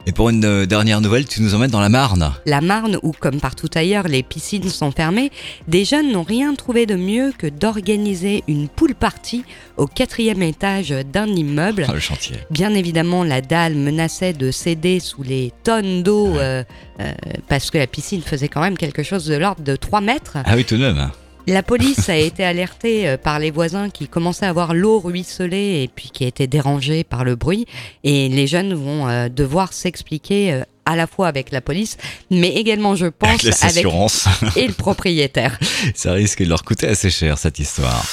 Et 0.09 0.13
pour 0.13 0.31
une 0.31 0.45
euh, 0.45 0.67
dernière 0.67 1.01
nouvelle, 1.01 1.27
tu 1.27 1.43
nous 1.43 1.57
emmènes 1.57 1.73
dans 1.73 1.81
la 1.81 1.89
Marne. 1.89 2.33
La 2.47 2.61
Marne, 2.61 2.97
où 3.03 3.11
comme 3.11 3.41
partout 3.41 3.69
ailleurs, 3.75 4.07
les 4.07 4.23
piscines 4.23 4.69
sont 4.69 4.93
fermées, 4.93 5.33
des 5.67 5.85
jeunes 5.85 6.13
n'ont 6.13 6.23
rien 6.23 6.55
trouvé 6.55 6.87
de 6.87 6.95
mieux 6.95 7.33
que 7.37 7.49
d'organiser 7.49 8.45
une 8.47 8.69
pool 8.69 8.95
party 8.95 9.45
au 9.77 9.89
quatrième 9.89 10.43
étage 10.43 10.91
d'un 10.91 11.27
immeuble. 11.27 11.87
Ah, 11.89 11.93
le 11.93 11.99
chantier. 11.99 12.37
Bien 12.53 12.73
évidemment, 12.73 13.25
la 13.25 13.41
dalle 13.41 13.75
menaçait 13.75 14.33
de 14.33 14.53
céder 14.53 15.01
sous 15.01 15.25
les 15.25 15.53
tonnes 15.65 16.05
d'eau 16.05 16.37
euh, 16.37 16.63
euh, 17.01 17.13
parce 17.49 17.73
que 17.73 17.79
la 17.79 17.89
piscine 17.89 18.23
faisait 18.23 18.49
quand 18.49 18.61
même 18.61 18.79
quelque 18.79 19.03
chose 19.03 19.27
de 19.27 19.35
l'ordre 19.35 19.65
de 19.65 19.75
3 19.75 20.01
mètres. 20.03 20.37
Ah 20.45 20.55
oui, 20.55 20.65
tout 20.65 20.77
de 20.77 20.83
même. 20.83 21.11
La 21.49 21.63
police 21.63 22.09
a 22.09 22.17
été 22.17 22.43
alertée 22.45 23.09
euh, 23.09 23.17
par 23.17 23.39
les 23.39 23.53
voisins 23.53 23.89
qui 23.89 24.09
commençaient 24.09 24.47
à 24.47 24.53
voir 24.53 24.75
l'eau 24.75 24.99
ruisseler 24.99 25.83
et 25.83 25.89
puis 25.95 26.11
qui 26.13 26.25
étaient 26.25 26.49
dérangés 26.49 27.05
par 27.05 27.23
le 27.23 27.37
bruit. 27.37 27.67
Et 28.03 28.29
les 28.29 28.49
jeunes 28.49 28.75
vont 28.75 29.09
euh, 29.09 29.29
devoir 29.29 29.73
s'expliquer 29.73 30.53
euh, 30.53 30.63
à 30.87 30.97
la 30.97 31.07
fois 31.07 31.29
avec 31.29 31.53
la 31.53 31.61
police, 31.61 31.99
mais 32.31 32.49
également, 32.49 32.97
je 32.97 33.07
pense, 33.07 33.45
avec, 33.63 33.87
et 34.57 34.67
le 34.67 34.73
propriétaire. 34.73 35.57
Ça 35.95 36.13
risque 36.13 36.43
de 36.43 36.49
leur 36.49 36.65
coûter 36.65 36.89
assez 36.89 37.11
cher 37.11 37.39
cette 37.39 37.61
histoire. 37.61 38.05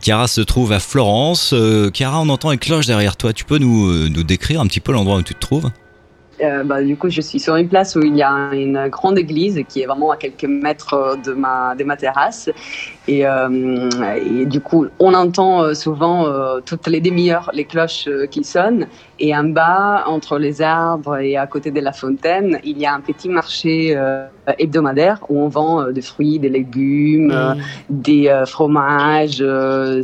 Chiara 0.00 0.26
se 0.26 0.40
trouve 0.40 0.72
à 0.72 0.80
Florence. 0.80 1.54
Chiara, 1.92 2.20
on 2.20 2.28
entend 2.30 2.52
une 2.52 2.58
cloche 2.58 2.86
derrière 2.86 3.16
toi. 3.16 3.34
Tu 3.34 3.44
peux 3.44 3.58
nous, 3.58 4.08
nous 4.08 4.22
décrire 4.22 4.60
un 4.60 4.66
petit 4.66 4.80
peu 4.80 4.92
l'endroit 4.92 5.16
où 5.16 5.22
tu 5.22 5.34
te 5.34 5.40
trouves? 5.40 5.70
Euh, 6.42 6.64
bah, 6.64 6.82
du 6.82 6.96
coup, 6.96 7.08
je 7.08 7.20
suis 7.20 7.40
sur 7.40 7.56
une 7.56 7.68
place 7.68 7.96
où 7.96 8.00
il 8.00 8.16
y 8.16 8.22
a 8.22 8.50
une 8.52 8.88
grande 8.88 9.18
église 9.18 9.62
qui 9.68 9.82
est 9.82 9.86
vraiment 9.86 10.10
à 10.10 10.16
quelques 10.16 10.44
mètres 10.44 11.18
de 11.24 11.32
ma, 11.32 11.74
de 11.74 11.84
ma 11.84 11.96
terrasse. 11.96 12.50
Et, 13.06 13.26
euh, 13.26 13.88
du 14.44 14.60
coup, 14.60 14.86
on 14.98 15.14
entend 15.14 15.62
euh, 15.62 15.74
souvent 15.74 16.26
euh, 16.26 16.60
toutes 16.64 16.86
les 16.86 17.00
demi-heures 17.00 17.50
les 17.54 17.64
cloches 17.64 18.06
euh, 18.08 18.26
qui 18.26 18.44
sonnent. 18.44 18.86
Et 19.20 19.36
en 19.36 19.44
bas, 19.44 20.04
entre 20.06 20.38
les 20.38 20.62
arbres 20.62 21.16
et 21.18 21.36
à 21.36 21.46
côté 21.46 21.70
de 21.70 21.80
la 21.80 21.92
fontaine, 21.92 22.58
il 22.64 22.78
y 22.78 22.86
a 22.86 22.94
un 22.94 23.00
petit 23.00 23.28
marché 23.28 23.98
hebdomadaire 24.58 25.18
où 25.28 25.40
on 25.40 25.48
vend 25.48 25.90
des 25.90 26.02
fruits, 26.02 26.38
des 26.38 26.48
légumes, 26.48 27.32
mmh. 27.32 27.60
des 27.90 28.42
fromages. 28.46 29.44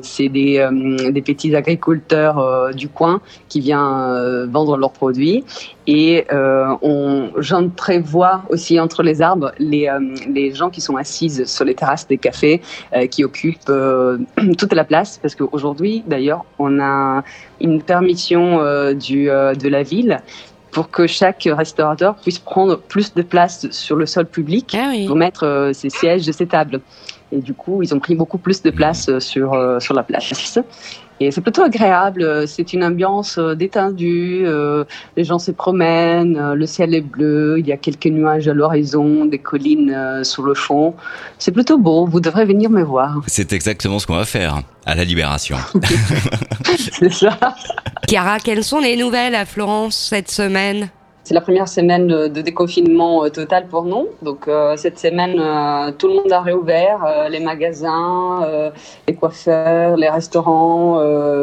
C'est 0.03 0.29
des, 0.29 0.69
des 1.11 1.23
petits 1.23 1.55
agriculteurs 1.55 2.75
du 2.75 2.89
coin 2.89 3.21
qui 3.49 3.61
viennent 3.61 4.47
vendre 4.51 4.77
leurs 4.77 4.93
produits. 4.93 5.45
Et 5.87 6.27
on, 6.31 7.31
j'en 7.39 7.69
prévois 7.69 8.43
aussi 8.49 8.81
entre 8.81 9.03
les 9.03 9.23
arbres 9.23 9.53
les, 9.59 9.91
les 10.29 10.55
gens 10.55 10.71
qui 10.71 10.81
sont 10.81 10.97
assises 10.97 11.45
sur 11.45 11.65
les 11.65 11.75
terrasses 11.75 12.07
des 12.07 12.19
cafés 12.19 12.61
euh, 12.95 13.07
qui 13.07 13.25
occupe 13.25 13.69
euh, 13.69 14.19
toute 14.59 14.73
la 14.73 14.85
place 14.85 15.19
parce 15.19 15.35
qu'aujourd'hui, 15.35 16.03
d'ailleurs, 16.07 16.45
on 16.59 16.81
a 16.81 17.23
une 17.61 17.83
permission 17.83 18.61
euh, 18.61 18.95
du, 18.95 19.27
de 19.27 19.69
la 19.69 19.83
ville 19.83 20.21
pour 20.71 20.91
que 20.91 21.07
chaque 21.07 21.49
restaurateur 21.51 22.17
puisse 22.17 22.39
prendre 22.39 22.77
plus 22.77 23.15
de 23.15 23.23
place 23.23 23.71
sur 23.71 23.97
le 23.97 24.07
sol 24.07 24.27
public 24.27 24.77
ah 24.77 24.93
pour 25.07 25.15
mettre 25.15 25.71
ses 25.73 25.89
sièges 25.89 26.27
de 26.27 26.33
ses 26.33 26.47
tables. 26.47 26.81
Et 27.31 27.39
du 27.39 27.55
coup, 27.55 27.83
ils 27.83 27.95
ont 27.95 28.01
pris 28.01 28.17
beaucoup 28.17 28.39
plus 28.39 28.63
de 28.63 28.71
place 28.71 29.19
sur, 29.19 29.81
sur 29.81 29.95
la 29.95 30.03
place. 30.03 30.59
Et 31.21 31.31
c'est 31.31 31.41
plutôt 31.41 31.63
agréable. 31.63 32.47
C'est 32.49 32.73
une 32.73 32.83
ambiance 32.83 33.39
euh, 33.39 33.55
détendue. 33.55 34.43
Euh, 34.45 34.85
les 35.17 35.25
gens 35.25 35.39
se 35.39 35.53
promènent. 35.53 36.37
Euh, 36.37 36.55
le 36.55 36.67
ciel 36.67 36.95
est 36.95 37.01
bleu. 37.01 37.57
Il 37.59 37.67
y 37.67 37.73
a 37.73 37.77
quelques 37.77 38.07
nuages 38.07 38.49
à 38.49 38.55
l'horizon, 38.55 39.25
des 39.25 39.39
collines 39.39 40.25
sous 40.25 40.43
le 40.43 40.55
fond. 40.55 40.95
C'est 41.39 41.53
plutôt 41.53 41.79
beau. 41.79 42.07
Vous 42.07 42.21
devrez 42.21 42.45
venir 42.45 42.69
me 42.69 42.83
voir. 42.83 43.21
C'est 43.29 43.53
exactement 43.53 43.99
ce 43.99 44.07
qu'on 44.07 44.17
va 44.17 44.25
faire 44.25 44.63
à 44.87 44.95
la 44.95 45.05
Libération. 45.05 45.57
c'est 46.77 47.13
ça. 47.13 47.39
Chiara, 48.09 48.39
quelles 48.39 48.65
sont 48.65 48.81
les 48.81 48.97
nouvelles 48.97 49.35
à 49.35 49.45
Florence 49.45 49.97
cette 49.97 50.31
semaine? 50.31 50.91
C'est 51.25 51.33
la 51.33 51.41
première 51.41 51.69
semaine 51.69 52.07
de 52.07 52.41
déconfinement 52.43 53.25
euh, 53.25 53.31
total 53.31 53.67
pour 53.67 53.85
nous. 53.85 54.09
Donc 54.21 54.47
euh, 54.47 54.77
cette 54.77 54.99
semaine, 54.99 55.41
euh, 55.41 55.91
tout 55.99 56.07
le 56.07 56.15
monde 56.15 56.31
a 56.31 56.43
réouvert, 56.43 57.29
les 57.31 57.41
magasins, 57.41 58.47
les 59.09 59.15
coiffeurs, 59.15 59.97
les 59.97 60.11
restaurants, 60.11 61.01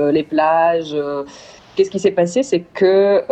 les 0.10 0.24
plages. 0.24 0.96
Qu'est-ce 1.76 1.90
qui 1.90 2.00
s'est 2.00 2.12
passé? 2.12 2.44
C'est 2.44 2.60
que 2.74 3.24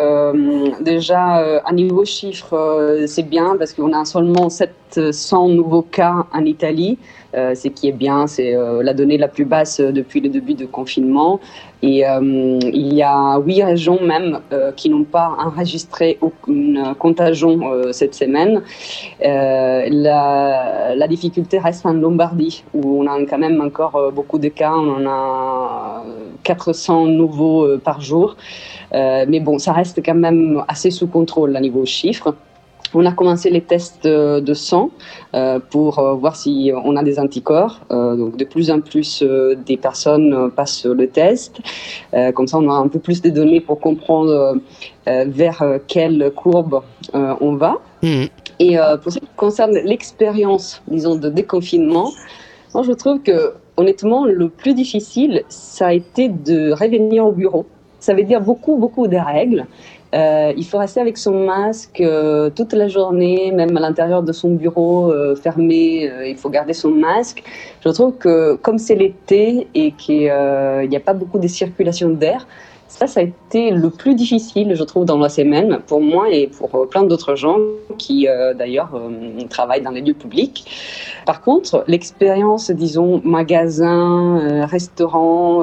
déjà, 0.82 1.60
à 1.66 1.72
niveau 1.74 2.06
chiffre, 2.06 3.04
c'est 3.06 3.28
bien 3.30 3.56
parce 3.58 3.74
qu'on 3.74 3.94
a 3.94 4.06
seulement 4.06 4.50
700 4.50 5.50
nouveaux 5.50 5.84
cas 5.84 6.26
en 6.34 6.46
Italie. 6.46 6.98
Euh, 7.36 7.54
ce 7.54 7.68
qui 7.68 7.88
est 7.88 7.94
bien, 7.94 8.28
c'est 8.28 8.56
euh, 8.56 8.82
la 8.82 8.94
donnée 8.94 9.18
la 9.18 9.28
plus 9.28 9.46
basse 9.46 9.80
depuis 9.80 10.20
le 10.20 10.30
début 10.30 10.56
du 10.56 10.68
confinement. 10.68 11.40
Et 11.82 12.06
euh, 12.08 12.60
il 12.62 12.94
y 12.94 13.04
a 13.04 13.38
huit 13.40 13.64
régions 13.64 14.02
même 14.02 14.40
qui 14.76 14.90
n'ont 14.90 15.06
pas 15.06 15.36
enregistré 15.40 16.18
aucune 16.20 16.94
contagion 17.00 17.60
cette 17.94 18.16
semaine. 18.16 18.62
La, 19.22 20.94
la, 20.96 21.08
difficulté 21.08 21.58
reste 21.58 21.86
en 21.86 21.94
Lombardie, 21.94 22.64
où 22.74 23.02
on 23.02 23.08
a 23.08 23.18
quand 23.26 23.38
même 23.38 23.62
encore 23.62 24.12
beaucoup 24.12 24.40
de 24.40 24.50
cas. 24.50 24.74
On 24.74 25.06
en 25.06 25.10
a 25.10 26.04
400 26.44 27.06
nouveaux 27.06 27.78
par 27.78 28.02
jour. 28.02 28.36
mais 28.92 29.40
bon, 29.40 29.58
ça 29.58 29.72
reste 29.72 30.02
quand 30.06 30.16
même 30.16 30.62
assez 30.68 30.92
sous 30.92 31.08
contrôle 31.08 31.56
à 31.56 31.62
niveau 31.62 31.86
chiffres. 31.86 32.36
On 32.94 33.06
a 33.06 33.12
commencé 33.12 33.50
les 33.50 33.62
tests 33.62 34.08
de 34.08 34.54
sang 34.54 34.90
euh, 35.36 35.60
pour 35.60 36.00
euh, 36.00 36.16
voir 36.16 36.36
si 36.36 36.72
on 36.84 36.96
a 36.96 37.04
des 37.04 37.20
anticorps. 37.20 37.82
Euh, 37.92 38.16
donc 38.16 38.38
de 38.38 38.46
plus 38.46 38.72
en 38.72 38.82
plus 38.82 39.24
des 39.66 39.78
personnes 39.78 40.52
passent 40.56 40.86
le 40.86 41.08
test. 41.08 41.60
comme 42.34 42.48
ça, 42.48 42.58
on 42.58 42.70
a 42.70 42.74
un 42.74 42.88
peu 42.88 43.00
plus 43.00 43.22
de 43.22 43.30
données 43.30 43.62
pour 43.62 43.80
comprendre 43.80 44.58
vers 45.06 45.64
quelle 45.88 46.32
courbe 46.36 46.82
on 47.14 47.56
va. 47.56 47.78
Mmh. 48.04 48.26
Et 48.60 48.78
pour 49.02 49.12
ce 49.12 49.20
qui 49.20 49.28
concerne 49.36 49.74
l'expérience, 49.86 50.82
disons, 50.88 51.16
de 51.16 51.30
déconfinement, 51.30 52.12
moi 52.74 52.84
je 52.84 52.92
trouve 52.92 53.22
que 53.22 53.54
honnêtement, 53.80 54.26
le 54.26 54.50
plus 54.50 54.74
difficile, 54.74 55.44
ça 55.48 55.88
a 55.88 55.94
été 55.94 56.28
de 56.28 56.72
revenir 56.72 57.26
au 57.26 57.32
bureau. 57.32 57.66
Ça 58.00 58.14
veut 58.14 58.24
dire 58.24 58.42
beaucoup, 58.42 58.78
beaucoup 58.78 59.08
de 59.08 59.18
règles 59.18 59.66
Euh, 60.16 60.54
il 60.58 60.66
faut 60.66 60.80
rester 60.80 61.00
avec 61.00 61.18
son 61.18 61.46
masque 61.46 62.02
euh, 62.02 62.50
toute 62.50 62.74
la 62.74 62.88
journée, 62.88 63.52
même 63.52 63.78
à 63.78 63.80
l'intérieur 63.80 64.24
de 64.24 64.32
son 64.32 64.50
bureau 64.52 65.12
euh, 65.12 65.36
fermé, 65.36 66.12
il 66.26 66.36
faut 66.36 66.50
garder 66.50 66.74
son 66.74 66.90
masque. 66.90 67.44
Je 67.86 67.90
trouve 67.90 68.14
que 68.18 68.56
comme 68.56 68.80
c'est 68.80 68.96
l'été 68.96 69.68
et 69.76 69.92
qu'il 69.92 70.22
n'y 70.22 70.96
a 70.96 71.02
pas 71.04 71.14
beaucoup 71.14 71.38
de 71.38 71.48
circulation 71.48 72.10
d'air, 72.10 72.48
ça, 72.88 73.06
ça 73.06 73.20
a 73.20 73.24
été 73.24 73.70
le 73.70 73.92
plus 73.92 74.16
difficile, 74.16 74.74
je 74.74 74.84
trouve, 74.84 75.06
dans 75.06 75.20
la 75.20 75.30
semaine, 75.30 75.80
pour 75.86 76.02
moi 76.02 76.28
et 76.32 76.48
pour 76.48 76.90
plein 76.90 77.04
d'autres 77.04 77.36
gens 77.36 77.60
qui, 78.00 78.28
d'ailleurs, 78.58 79.00
travaillent 79.48 79.84
dans 79.84 79.92
les 79.92 80.02
lieux 80.02 80.16
publics. 80.16 80.66
Par 81.28 81.42
contre, 81.42 81.84
l'expérience, 81.86 82.72
disons, 82.72 83.22
magasin, 83.24 84.66
restaurant, 84.66 85.62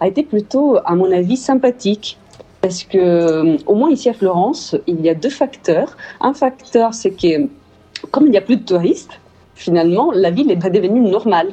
a 0.00 0.08
été 0.08 0.22
plutôt, 0.22 0.78
à 0.86 0.94
mon 0.94 1.12
avis, 1.12 1.36
sympathique. 1.36 2.16
Parce 2.62 2.84
que, 2.84 2.96
euh, 2.96 3.56
au 3.66 3.74
moins 3.74 3.90
ici 3.90 4.08
à 4.08 4.14
Florence, 4.14 4.76
il 4.86 5.00
y 5.00 5.10
a 5.10 5.14
deux 5.14 5.30
facteurs. 5.30 5.96
Un 6.20 6.32
facteur, 6.32 6.94
c'est 6.94 7.10
que, 7.10 7.48
comme 8.12 8.26
il 8.26 8.30
n'y 8.30 8.38
a 8.38 8.40
plus 8.40 8.56
de 8.56 8.64
touristes, 8.64 9.20
finalement, 9.56 10.12
la 10.14 10.30
ville 10.30 10.50
est 10.50 10.70
devenue 10.70 11.00
normale. 11.00 11.48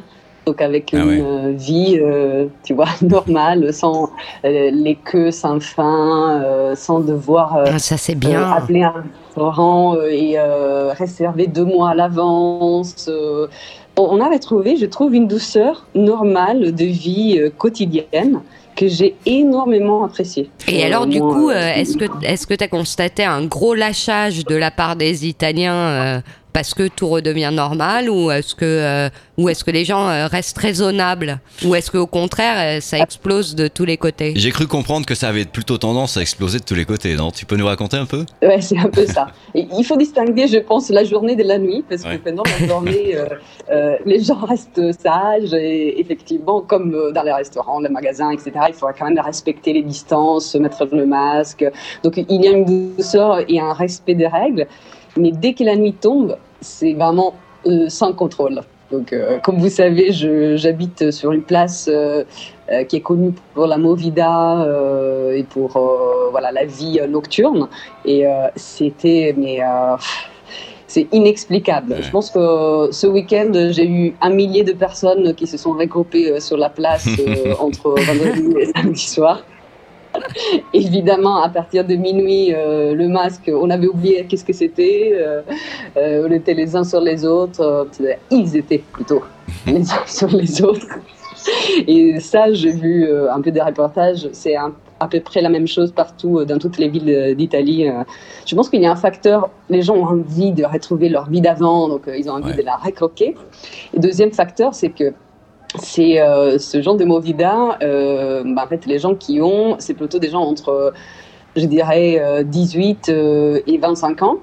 Donc 0.45 0.62
avec 0.62 0.91
ah 0.93 0.97
une 0.97 1.10
euh, 1.10 1.51
vie, 1.55 1.99
euh, 1.99 2.45
tu 2.64 2.76
vois, 2.76 2.88
normale, 3.01 3.74
sans 3.74 4.12
les 4.43 4.97
queues 5.03 5.32
sans 5.32 5.60
fin, 5.60 6.74
sans 6.76 6.99
devoir 6.99 7.57
ah, 7.66 7.80
ça, 7.80 7.95
bien. 8.14 8.51
appeler 8.51 8.84
un 8.84 9.03
restaurant 9.28 9.95
et 10.10 10.38
réserver 10.91 11.47
deux 11.47 11.66
mois 11.66 11.89
à 11.89 11.95
l'avance. 11.95 13.10
on 13.97 14.22
a 14.22 14.30
retrouvé, 14.30 14.78
je 14.78 14.86
trouve, 14.86 15.16
une 15.16 15.28
douceur 15.28 15.88
normale 15.95 16.74
de 16.74 16.86
vie 16.86 17.51
quotidienne 17.57 18.41
que 18.80 18.88
j'ai 18.88 19.16
énormément 19.26 20.06
apprécié. 20.06 20.50
Et 20.70 20.86
alors, 20.86 21.06
du 21.06 21.20
coup, 21.20 21.50
euh, 21.50 21.74
est-ce 21.74 21.98
que 21.98 22.06
est-ce 22.24 22.48
que 22.48 22.54
tu 22.54 22.64
as 22.64 22.70
constaté 22.70 23.26
un 23.26 23.44
gros 23.44 23.76
lâchage 23.76 24.46
de 24.46 24.56
la 24.56 24.72
part 24.72 24.96
des 24.96 25.28
Italiens 25.28 25.76
euh, 25.76 26.22
parce 26.54 26.74
que 26.74 26.88
tout 26.88 27.10
redevient 27.10 27.52
normal 27.52 28.10
ou 28.10 28.32
est-ce 28.32 28.56
que, 28.56 28.66
euh, 28.66 29.10
ou 29.40 29.48
est-ce 29.48 29.64
que 29.64 29.72
les 29.72 29.86
gens 29.86 30.10
euh, 30.10 30.28
restent 30.28 30.58
raisonnables 30.58 31.40
ou 31.66 31.74
est-ce 31.74 31.90
qu'au 31.90 32.08
contraire 32.08 32.56
euh, 32.58 32.82
ça 32.82 33.00
explose 33.00 33.56
de 33.56 33.70
tous 33.70 33.86
les 33.86 33.96
côtés 33.96 34.34
J'ai 34.36 34.52
cru 34.52 34.68
comprendre 34.68 35.06
que 35.06 35.16
ça 35.16 35.30
avait 35.30 35.46
plutôt 35.46 35.78
tendance 35.78 36.18
à 36.18 36.22
exploser 36.22 36.60
de 36.60 36.66
tous 36.66 36.76
les 36.76 36.84
côtés, 36.84 37.16
non? 37.16 37.32
Tu 37.32 37.46
peux 37.46 37.56
nous 37.56 37.66
raconter 37.66 37.96
un 37.96 38.06
peu? 38.06 38.26
Ouais, 38.42 38.60
c'est 38.60 38.78
un 38.78 38.90
peu 38.90 39.06
ça. 39.06 39.28
il 39.56 39.84
faut 39.86 39.96
distinguer, 39.96 40.48
je 40.48 40.58
pense, 40.58 40.90
la 40.90 41.06
journée 41.06 41.38
de 41.38 41.44
la 41.44 41.58
nuit 41.58 41.86
parce 41.88 42.04
que 42.04 42.18
pendant 42.18 42.44
la 42.44 42.68
journée, 42.68 43.16
les 44.06 44.22
gens 44.22 44.46
restent 44.46 44.82
sages 45.02 45.54
et 45.54 46.02
effectivement, 46.02 46.62
comme 46.62 47.14
dans 47.14 47.24
les 47.24 47.32
restaurants, 47.32 47.80
les 47.80 47.90
magasins, 47.90 48.32
etc., 48.32 48.52
il 48.68 48.74
faudra 48.74 48.94
quand 48.94 49.06
même 49.06 49.20
respecter 49.20 49.72
les 49.72 49.84
distances, 49.84 50.54
mettre 50.56 50.86
le 50.92 51.06
masque. 51.06 51.66
Donc 52.04 52.18
il 52.18 52.44
y 52.44 52.48
a 52.48 52.52
une 52.52 52.96
douceur 52.98 53.40
et 53.48 53.60
un 53.60 53.74
respect 53.74 54.16
des 54.16 54.28
règles. 54.28 54.68
Mais 55.16 55.32
dès 55.32 55.54
que 55.54 55.64
la 55.64 55.76
nuit 55.76 55.94
tombe, 55.94 56.38
c'est 56.62 56.94
vraiment 56.94 57.34
euh, 57.66 57.90
sans 57.90 58.14
contrôle. 58.14 58.62
Donc, 58.92 59.14
euh, 59.14 59.40
comme 59.40 59.60
vous 59.60 59.70
savez, 59.70 60.12
j'habite 60.12 61.12
sur 61.12 61.32
une 61.32 61.44
place 61.44 61.90
euh, 61.92 62.24
qui 62.88 62.98
est 62.98 63.02
connue 63.02 63.34
pour 63.54 63.68
la 63.68 63.78
movida 63.78 64.68
et 65.34 65.44
pour 65.44 65.72
voilà 66.32 66.52
la 66.52 66.66
vie 66.66 67.00
nocturne. 67.08 67.68
Et 68.06 68.26
c'était 68.56 69.34
mais 69.38 69.60
c'est 70.86 71.08
inexplicable. 71.12 71.98
Je 72.02 72.10
pense 72.12 72.32
que 72.32 72.90
ce 72.92 73.08
week-end, 73.08 73.52
j'ai 73.72 73.88
eu 73.88 74.16
un 74.22 74.30
millier 74.30 74.64
de 74.64 74.74
personnes 74.74 75.34
qui 75.34 75.48
se 75.48 75.58
sont 75.58 75.74
regroupées 75.74 76.40
sur 76.40 76.58
la 76.58 76.70
place 76.70 77.08
entre 77.60 77.96
vendredi 78.00 78.54
et 78.60 78.66
samedi 78.76 79.08
soir. 79.08 79.44
Évidemment, 80.74 81.41
à 81.41 81.49
partir 81.49 81.86
de 81.86 81.95
minuit, 81.95 82.53
euh, 82.53 82.93
le 82.93 83.07
masque, 83.07 83.51
on 83.53 83.70
avait 83.70 83.88
oublié 83.88 84.26
qu'est-ce 84.28 84.45
que 84.45 84.53
c'était. 84.53 85.11
Euh, 85.13 85.41
euh, 85.97 86.28
on 86.28 86.32
était 86.32 86.53
les 86.53 86.76
uns 86.76 86.84
sur 86.84 87.01
les 87.01 87.26
autres. 87.26 87.88
ils 88.32 88.55
étaient 88.55 88.84
plutôt 88.91 89.24
les 89.67 89.91
uns 89.91 90.05
sur 90.05 90.30
les 90.30 90.61
autres. 90.61 90.99
Et 91.88 92.20
ça, 92.20 92.51
j'ai 92.51 92.72
vu 92.72 93.07
un 93.30 93.41
peu 93.41 93.51
des 93.51 93.61
reportages. 93.61 94.28
C'est 94.34 94.55
à 94.55 95.07
peu 95.09 95.22
près 95.22 95.41
la 95.41 95.47
même 95.47 95.67
chose 95.67 95.93
partout 95.93 96.43
dans 96.43 96.59
toutes 96.59 96.78
les 96.78 96.89
villes 96.89 97.34
d'Italie. 97.36 97.88
Je 98.45 98.55
pense 98.55 98.70
qu'il 98.70 98.82
y 98.82 98.86
a 98.86 98.91
un 98.91 98.97
facteur, 98.97 99.49
les 99.70 99.82
gens 99.82 99.95
ont 99.95 100.05
envie 100.05 100.51
de 100.51 100.65
retrouver 100.65 101.07
leur 101.07 101.30
vie 101.30 101.39
d'avant, 101.39 101.88
donc 101.88 102.09
ils 102.13 102.30
ont 102.30 102.34
envie 102.34 102.53
de 102.53 102.61
la 102.61 102.76
recroquer. 102.76 103.36
Et 103.93 103.99
deuxième 103.99 104.34
facteur, 104.34 104.74
c'est 104.74 104.89
que 104.89 105.13
c'est 105.76 106.20
euh, 106.20 106.57
ce 106.57 106.82
genre 106.82 106.95
de 106.95 107.05
movida, 107.05 107.78
euh, 107.82 108.43
bah, 108.45 108.63
en 108.65 108.67
fait, 108.67 108.86
les 108.86 108.99
gens 108.99 109.15
qui 109.15 109.41
ont, 109.41 109.76
c'est 109.80 109.93
plutôt 109.93 110.20
des 110.20 110.30
gens 110.30 110.41
entre, 110.41 110.93
je 111.55 111.65
dirais, 111.65 112.43
18 112.43 113.09
euh, 113.09 113.59
et 113.67 113.78
25 113.78 114.24
ans. 114.24 114.38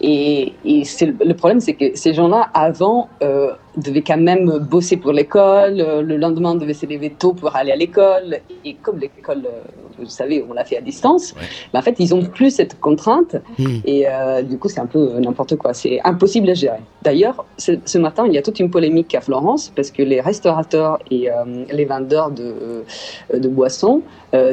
Et, 0.00 0.54
et 0.64 0.82
le 1.04 1.32
problème, 1.34 1.60
c'est 1.60 1.74
que 1.74 1.94
ces 1.94 2.12
gens-là, 2.12 2.50
avant, 2.54 3.08
euh, 3.22 3.52
devaient 3.76 4.02
quand 4.02 4.18
même 4.18 4.58
bosser 4.58 4.96
pour 4.96 5.12
l'école. 5.12 5.80
Euh, 5.80 6.02
le 6.02 6.16
lendemain, 6.16 6.54
devaient 6.54 6.74
se 6.74 6.86
lever 6.86 7.10
tôt 7.10 7.32
pour 7.32 7.54
aller 7.56 7.72
à 7.72 7.76
l'école. 7.76 8.38
Et 8.64 8.74
comme 8.74 8.98
l'école, 8.98 9.42
euh, 9.46 9.62
vous 9.98 10.06
savez, 10.06 10.44
on 10.48 10.52
l'a 10.52 10.64
fait 10.64 10.76
à 10.76 10.80
distance, 10.80 11.34
bah, 11.72 11.78
en 11.78 11.82
fait, 11.82 11.96
ils 11.98 12.10
n'ont 12.10 12.24
plus 12.24 12.50
cette 12.50 12.78
contrainte. 12.80 13.36
Hmm. 13.58 13.78
Et 13.84 14.06
du 14.44 14.58
coup, 14.58 14.68
c'est 14.68 14.80
un 14.80 14.86
peu 14.86 15.18
n'importe 15.20 15.56
quoi. 15.56 15.74
C'est 15.74 16.00
impossible 16.04 16.50
à 16.50 16.54
gérer. 16.54 16.80
D'ailleurs, 17.02 17.44
ce, 17.58 17.98
matin, 17.98 18.24
il 18.26 18.32
y 18.32 18.38
a 18.38 18.42
toute 18.42 18.58
une 18.58 18.70
polémique 18.70 19.14
à 19.14 19.20
Florence 19.20 19.72
parce 19.74 19.90
que 19.90 20.02
les 20.02 20.20
restaurateurs 20.20 20.98
et 21.10 21.28
les 21.70 21.84
vendeurs 21.84 22.30
de, 22.30 22.84
de 23.32 23.48
boissons 23.48 24.02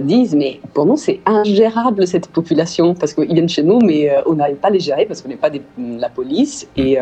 disent 0.02 0.36
Mais 0.36 0.60
pour 0.74 0.86
nous, 0.86 0.98
c'est 0.98 1.20
ingérable 1.26 2.06
cette 2.06 2.28
population 2.28 2.94
parce 2.94 3.14
qu'ils 3.14 3.34
viennent 3.34 3.50
chez 3.50 3.64
nous, 3.64 3.80
mais 3.80 4.12
on 4.26 4.36
n'arrive 4.36 4.58
pas 4.58 4.68
à 4.68 4.72
les 4.72 4.80
gérer 4.80 5.06
parce 5.06 5.22
qu'on 5.22 5.30
n'est 5.30 5.36
pas 5.36 5.52
la 5.78 6.10
police. 6.10 6.68
Et 6.78 6.98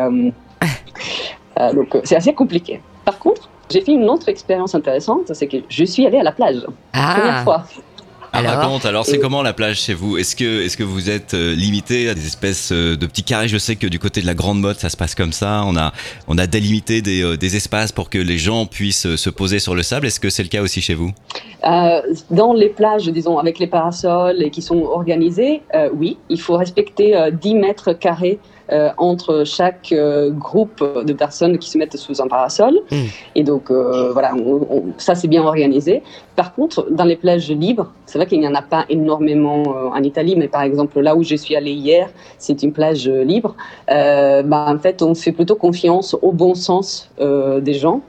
euh, 1.58 1.68
euh, 1.68 1.72
donc, 1.72 1.96
c'est 2.04 2.16
assez 2.16 2.34
compliqué. 2.34 2.80
Par 3.04 3.18
contre, 3.18 3.48
j'ai 3.70 3.80
fait 3.80 3.92
une 3.92 4.08
autre 4.08 4.28
expérience 4.28 4.74
intéressante, 4.74 5.32
c'est 5.34 5.46
que 5.46 5.58
je 5.68 5.84
suis 5.84 6.06
allée 6.06 6.18
à 6.18 6.22
la 6.22 6.32
plage. 6.32 6.66
Ah. 6.92 7.14
Première 7.18 7.44
fois. 7.44 7.64
Alors, 8.30 8.56
raconte, 8.56 8.84
alors 8.84 9.06
c'est 9.06 9.18
comment 9.18 9.42
la 9.42 9.54
plage 9.54 9.80
chez 9.80 9.94
vous? 9.94 10.18
Est-ce 10.18 10.36
que, 10.36 10.62
est 10.62 10.76
que 10.76 10.84
vous 10.84 11.08
êtes 11.08 11.32
euh, 11.32 11.54
limité 11.54 12.10
à 12.10 12.14
des 12.14 12.26
espèces 12.26 12.70
de 12.70 13.06
petits 13.06 13.22
carrés? 13.24 13.48
Je 13.48 13.56
sais 13.56 13.76
que 13.76 13.86
du 13.86 13.98
côté 13.98 14.20
de 14.20 14.26
la 14.26 14.34
Grande 14.34 14.60
Motte, 14.60 14.78
ça 14.78 14.90
se 14.90 14.98
passe 14.98 15.14
comme 15.14 15.32
ça. 15.32 15.62
On 15.64 15.76
a, 15.78 15.92
on 16.28 16.36
a 16.36 16.46
délimité 16.46 17.00
des, 17.00 17.38
des 17.38 17.56
espaces 17.56 17.90
pour 17.90 18.10
que 18.10 18.18
les 18.18 18.36
gens 18.36 18.66
puissent 18.66 19.16
se 19.16 19.30
poser 19.30 19.58
sur 19.60 19.74
le 19.74 19.82
sable. 19.82 20.06
Est-ce 20.06 20.20
que 20.20 20.28
c'est 20.28 20.42
le 20.42 20.50
cas 20.50 20.60
aussi 20.60 20.82
chez 20.82 20.94
vous? 20.94 21.10
Dans 22.30 22.52
les 22.52 22.68
plages, 22.68 23.08
disons, 23.08 23.38
avec 23.38 23.58
les 23.58 23.66
parasols 23.66 24.42
et 24.42 24.50
qui 24.50 24.60
sont 24.60 24.82
organisées, 24.82 25.62
oui, 25.94 26.18
il 26.28 26.40
faut 26.40 26.56
respecter 26.56 27.30
10 27.32 27.54
mètres 27.54 27.94
carrés 27.94 28.38
euh, 28.70 28.90
entre 28.98 29.44
chaque 29.44 29.92
euh, 29.92 30.30
groupe 30.30 30.84
de 31.02 31.12
personnes 31.14 31.56
qui 31.56 31.70
se 31.70 31.78
mettent 31.78 31.96
sous 31.96 32.20
un 32.20 32.28
parasol. 32.28 32.74
Hmm. 32.90 33.06
Et 33.34 33.42
donc, 33.42 33.70
euh, 33.70 34.12
voilà, 34.12 34.32
ça 34.98 35.14
c'est 35.14 35.28
bien 35.28 35.42
organisé. 35.42 36.02
Par 36.36 36.54
contre, 36.54 36.86
dans 36.90 37.04
les 37.04 37.16
plages 37.16 37.50
libres, 37.50 37.90
c'est 38.04 38.18
vrai 38.18 38.26
qu'il 38.26 38.40
n'y 38.40 38.46
en 38.46 38.54
a 38.54 38.60
pas 38.60 38.84
énormément 38.90 39.62
en 39.92 40.02
Italie, 40.02 40.34
mais 40.36 40.48
par 40.48 40.62
exemple, 40.62 41.00
là 41.00 41.16
où 41.16 41.22
je 41.22 41.34
suis 41.34 41.56
allée 41.56 41.72
hier, 41.72 42.10
c'est 42.36 42.62
une 42.62 42.72
plage 42.72 43.08
libre. 43.08 43.56
Bah, 43.88 44.66
en 44.68 44.78
fait, 44.78 45.02
on 45.02 45.14
fait 45.14 45.32
plutôt 45.32 45.56
confiance 45.56 46.14
au 46.22 46.30
bon 46.30 46.54
sens 46.54 47.10
des 47.18 47.74
gens, 47.74 48.02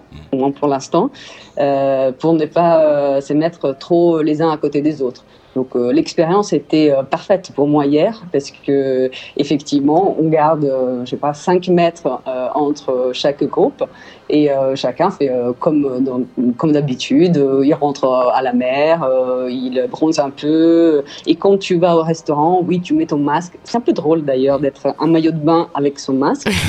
pour 0.60 0.68
l'instant, 0.68 1.10
pour 1.56 2.34
ne 2.34 2.46
pas 2.46 3.20
se 3.20 3.34
mettre 3.34 3.76
trop 3.80 4.22
les 4.22 4.44
uns 4.44 4.52
à 4.52 4.58
côté 4.58 4.82
des 4.82 5.02
autres. 5.02 5.24
Donc 5.56 5.76
euh, 5.76 5.92
l'expérience 5.92 6.54
était 6.54 6.92
euh, 6.92 7.04
parfaite 7.04 7.52
pour 7.56 7.68
moi 7.68 7.86
hier 7.86 8.24
parce 8.32 8.52
que 8.52 9.10
effectivement 9.36 10.16
on 10.20 10.30
garde 10.30 10.66
euh, 10.66 11.06
je 11.06 11.12
sais 11.12 11.18
pas 11.18 11.34
5 11.34 11.68
mètres 11.70 12.22
entre 12.54 13.12
chaque 13.14 13.44
groupe 13.44 13.84
et 14.30 14.50
chacun 14.76 15.10
fait 15.10 15.32
comme 15.60 16.26
comme 16.58 16.72
d'habitude 16.72 17.44
il 17.64 17.74
rentre 17.74 18.08
à 18.34 18.42
la 18.42 18.54
mer 18.54 19.08
il 19.50 19.88
bronze 19.90 20.20
un 20.20 20.30
peu 20.30 21.04
et 21.26 21.36
quand 21.36 21.58
tu 21.58 21.78
vas 21.78 21.96
au 21.96 22.04
restaurant 22.04 22.64
oui 22.66 22.80
tu 22.80 22.94
mets 22.94 23.08
ton 23.08 23.18
masque 23.18 23.54
c'est 23.64 23.78
un 23.78 23.82
peu 23.82 23.94
drôle 23.94 24.24
d'ailleurs 24.24 24.60
d'être 24.60 24.94
un 25.00 25.08
maillot 25.08 25.32
de 25.32 25.38
bain 25.38 25.68
avec 25.74 26.00
son 26.00 26.14
masque 26.14 26.50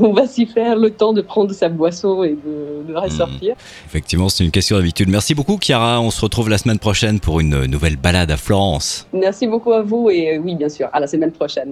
on 0.00 0.12
va 0.12 0.26
s'y 0.26 0.46
faire 0.46 0.76
le 0.76 0.90
temps 0.90 1.12
de 1.12 1.20
prendre 1.20 1.52
sa 1.52 1.68
boisson 1.68 2.22
et 2.22 2.36
de, 2.36 2.94
ressortir. 2.94 3.54
Hmm. 3.54 3.86
Effectivement, 3.86 4.28
c'est 4.28 4.44
une 4.44 4.50
question 4.50 4.76
d'habitude. 4.76 5.08
Merci 5.08 5.34
beaucoup, 5.34 5.58
Chiara. 5.60 6.00
On 6.00 6.10
se 6.10 6.20
retrouve 6.20 6.48
la 6.48 6.58
semaine 6.58 6.78
prochaine 6.78 7.20
pour 7.20 7.40
une 7.40 7.66
nouvelle 7.66 7.96
balade 7.96 8.30
à 8.30 8.36
Florence. 8.36 9.06
Merci 9.12 9.46
beaucoup 9.46 9.72
à 9.72 9.82
vous 9.82 10.10
et 10.10 10.38
oui, 10.38 10.54
bien 10.54 10.68
sûr, 10.68 10.88
à 10.92 11.00
la 11.00 11.06
semaine 11.06 11.32
prochaine. 11.32 11.70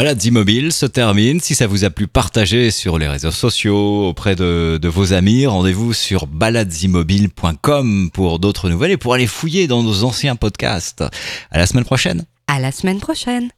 Balades 0.00 0.24
immobiles 0.24 0.72
se 0.72 0.86
termine. 0.86 1.40
Si 1.40 1.54
ça 1.54 1.66
vous 1.66 1.84
a 1.84 1.90
plu, 1.90 2.08
partagez 2.08 2.70
sur 2.70 2.98
les 2.98 3.06
réseaux 3.06 3.30
sociaux 3.30 4.08
auprès 4.08 4.34
de, 4.34 4.80
vos 4.88 5.12
amis. 5.12 5.44
Rendez-vous 5.44 5.92
sur 5.92 6.26
baladesimmobiles.com 6.26 8.08
pour 8.10 8.38
d'autres 8.38 8.70
nouvelles 8.70 8.92
et 8.92 8.96
pour 8.96 9.12
aller 9.12 9.26
fouiller 9.26 9.66
dans 9.66 9.82
nos 9.82 10.02
anciens 10.04 10.36
podcasts. 10.36 11.04
À 11.50 11.58
la 11.58 11.66
semaine 11.66 11.84
prochaine. 11.84 12.24
À 12.46 12.60
la 12.60 12.72
semaine 12.72 12.98
prochaine. 12.98 13.50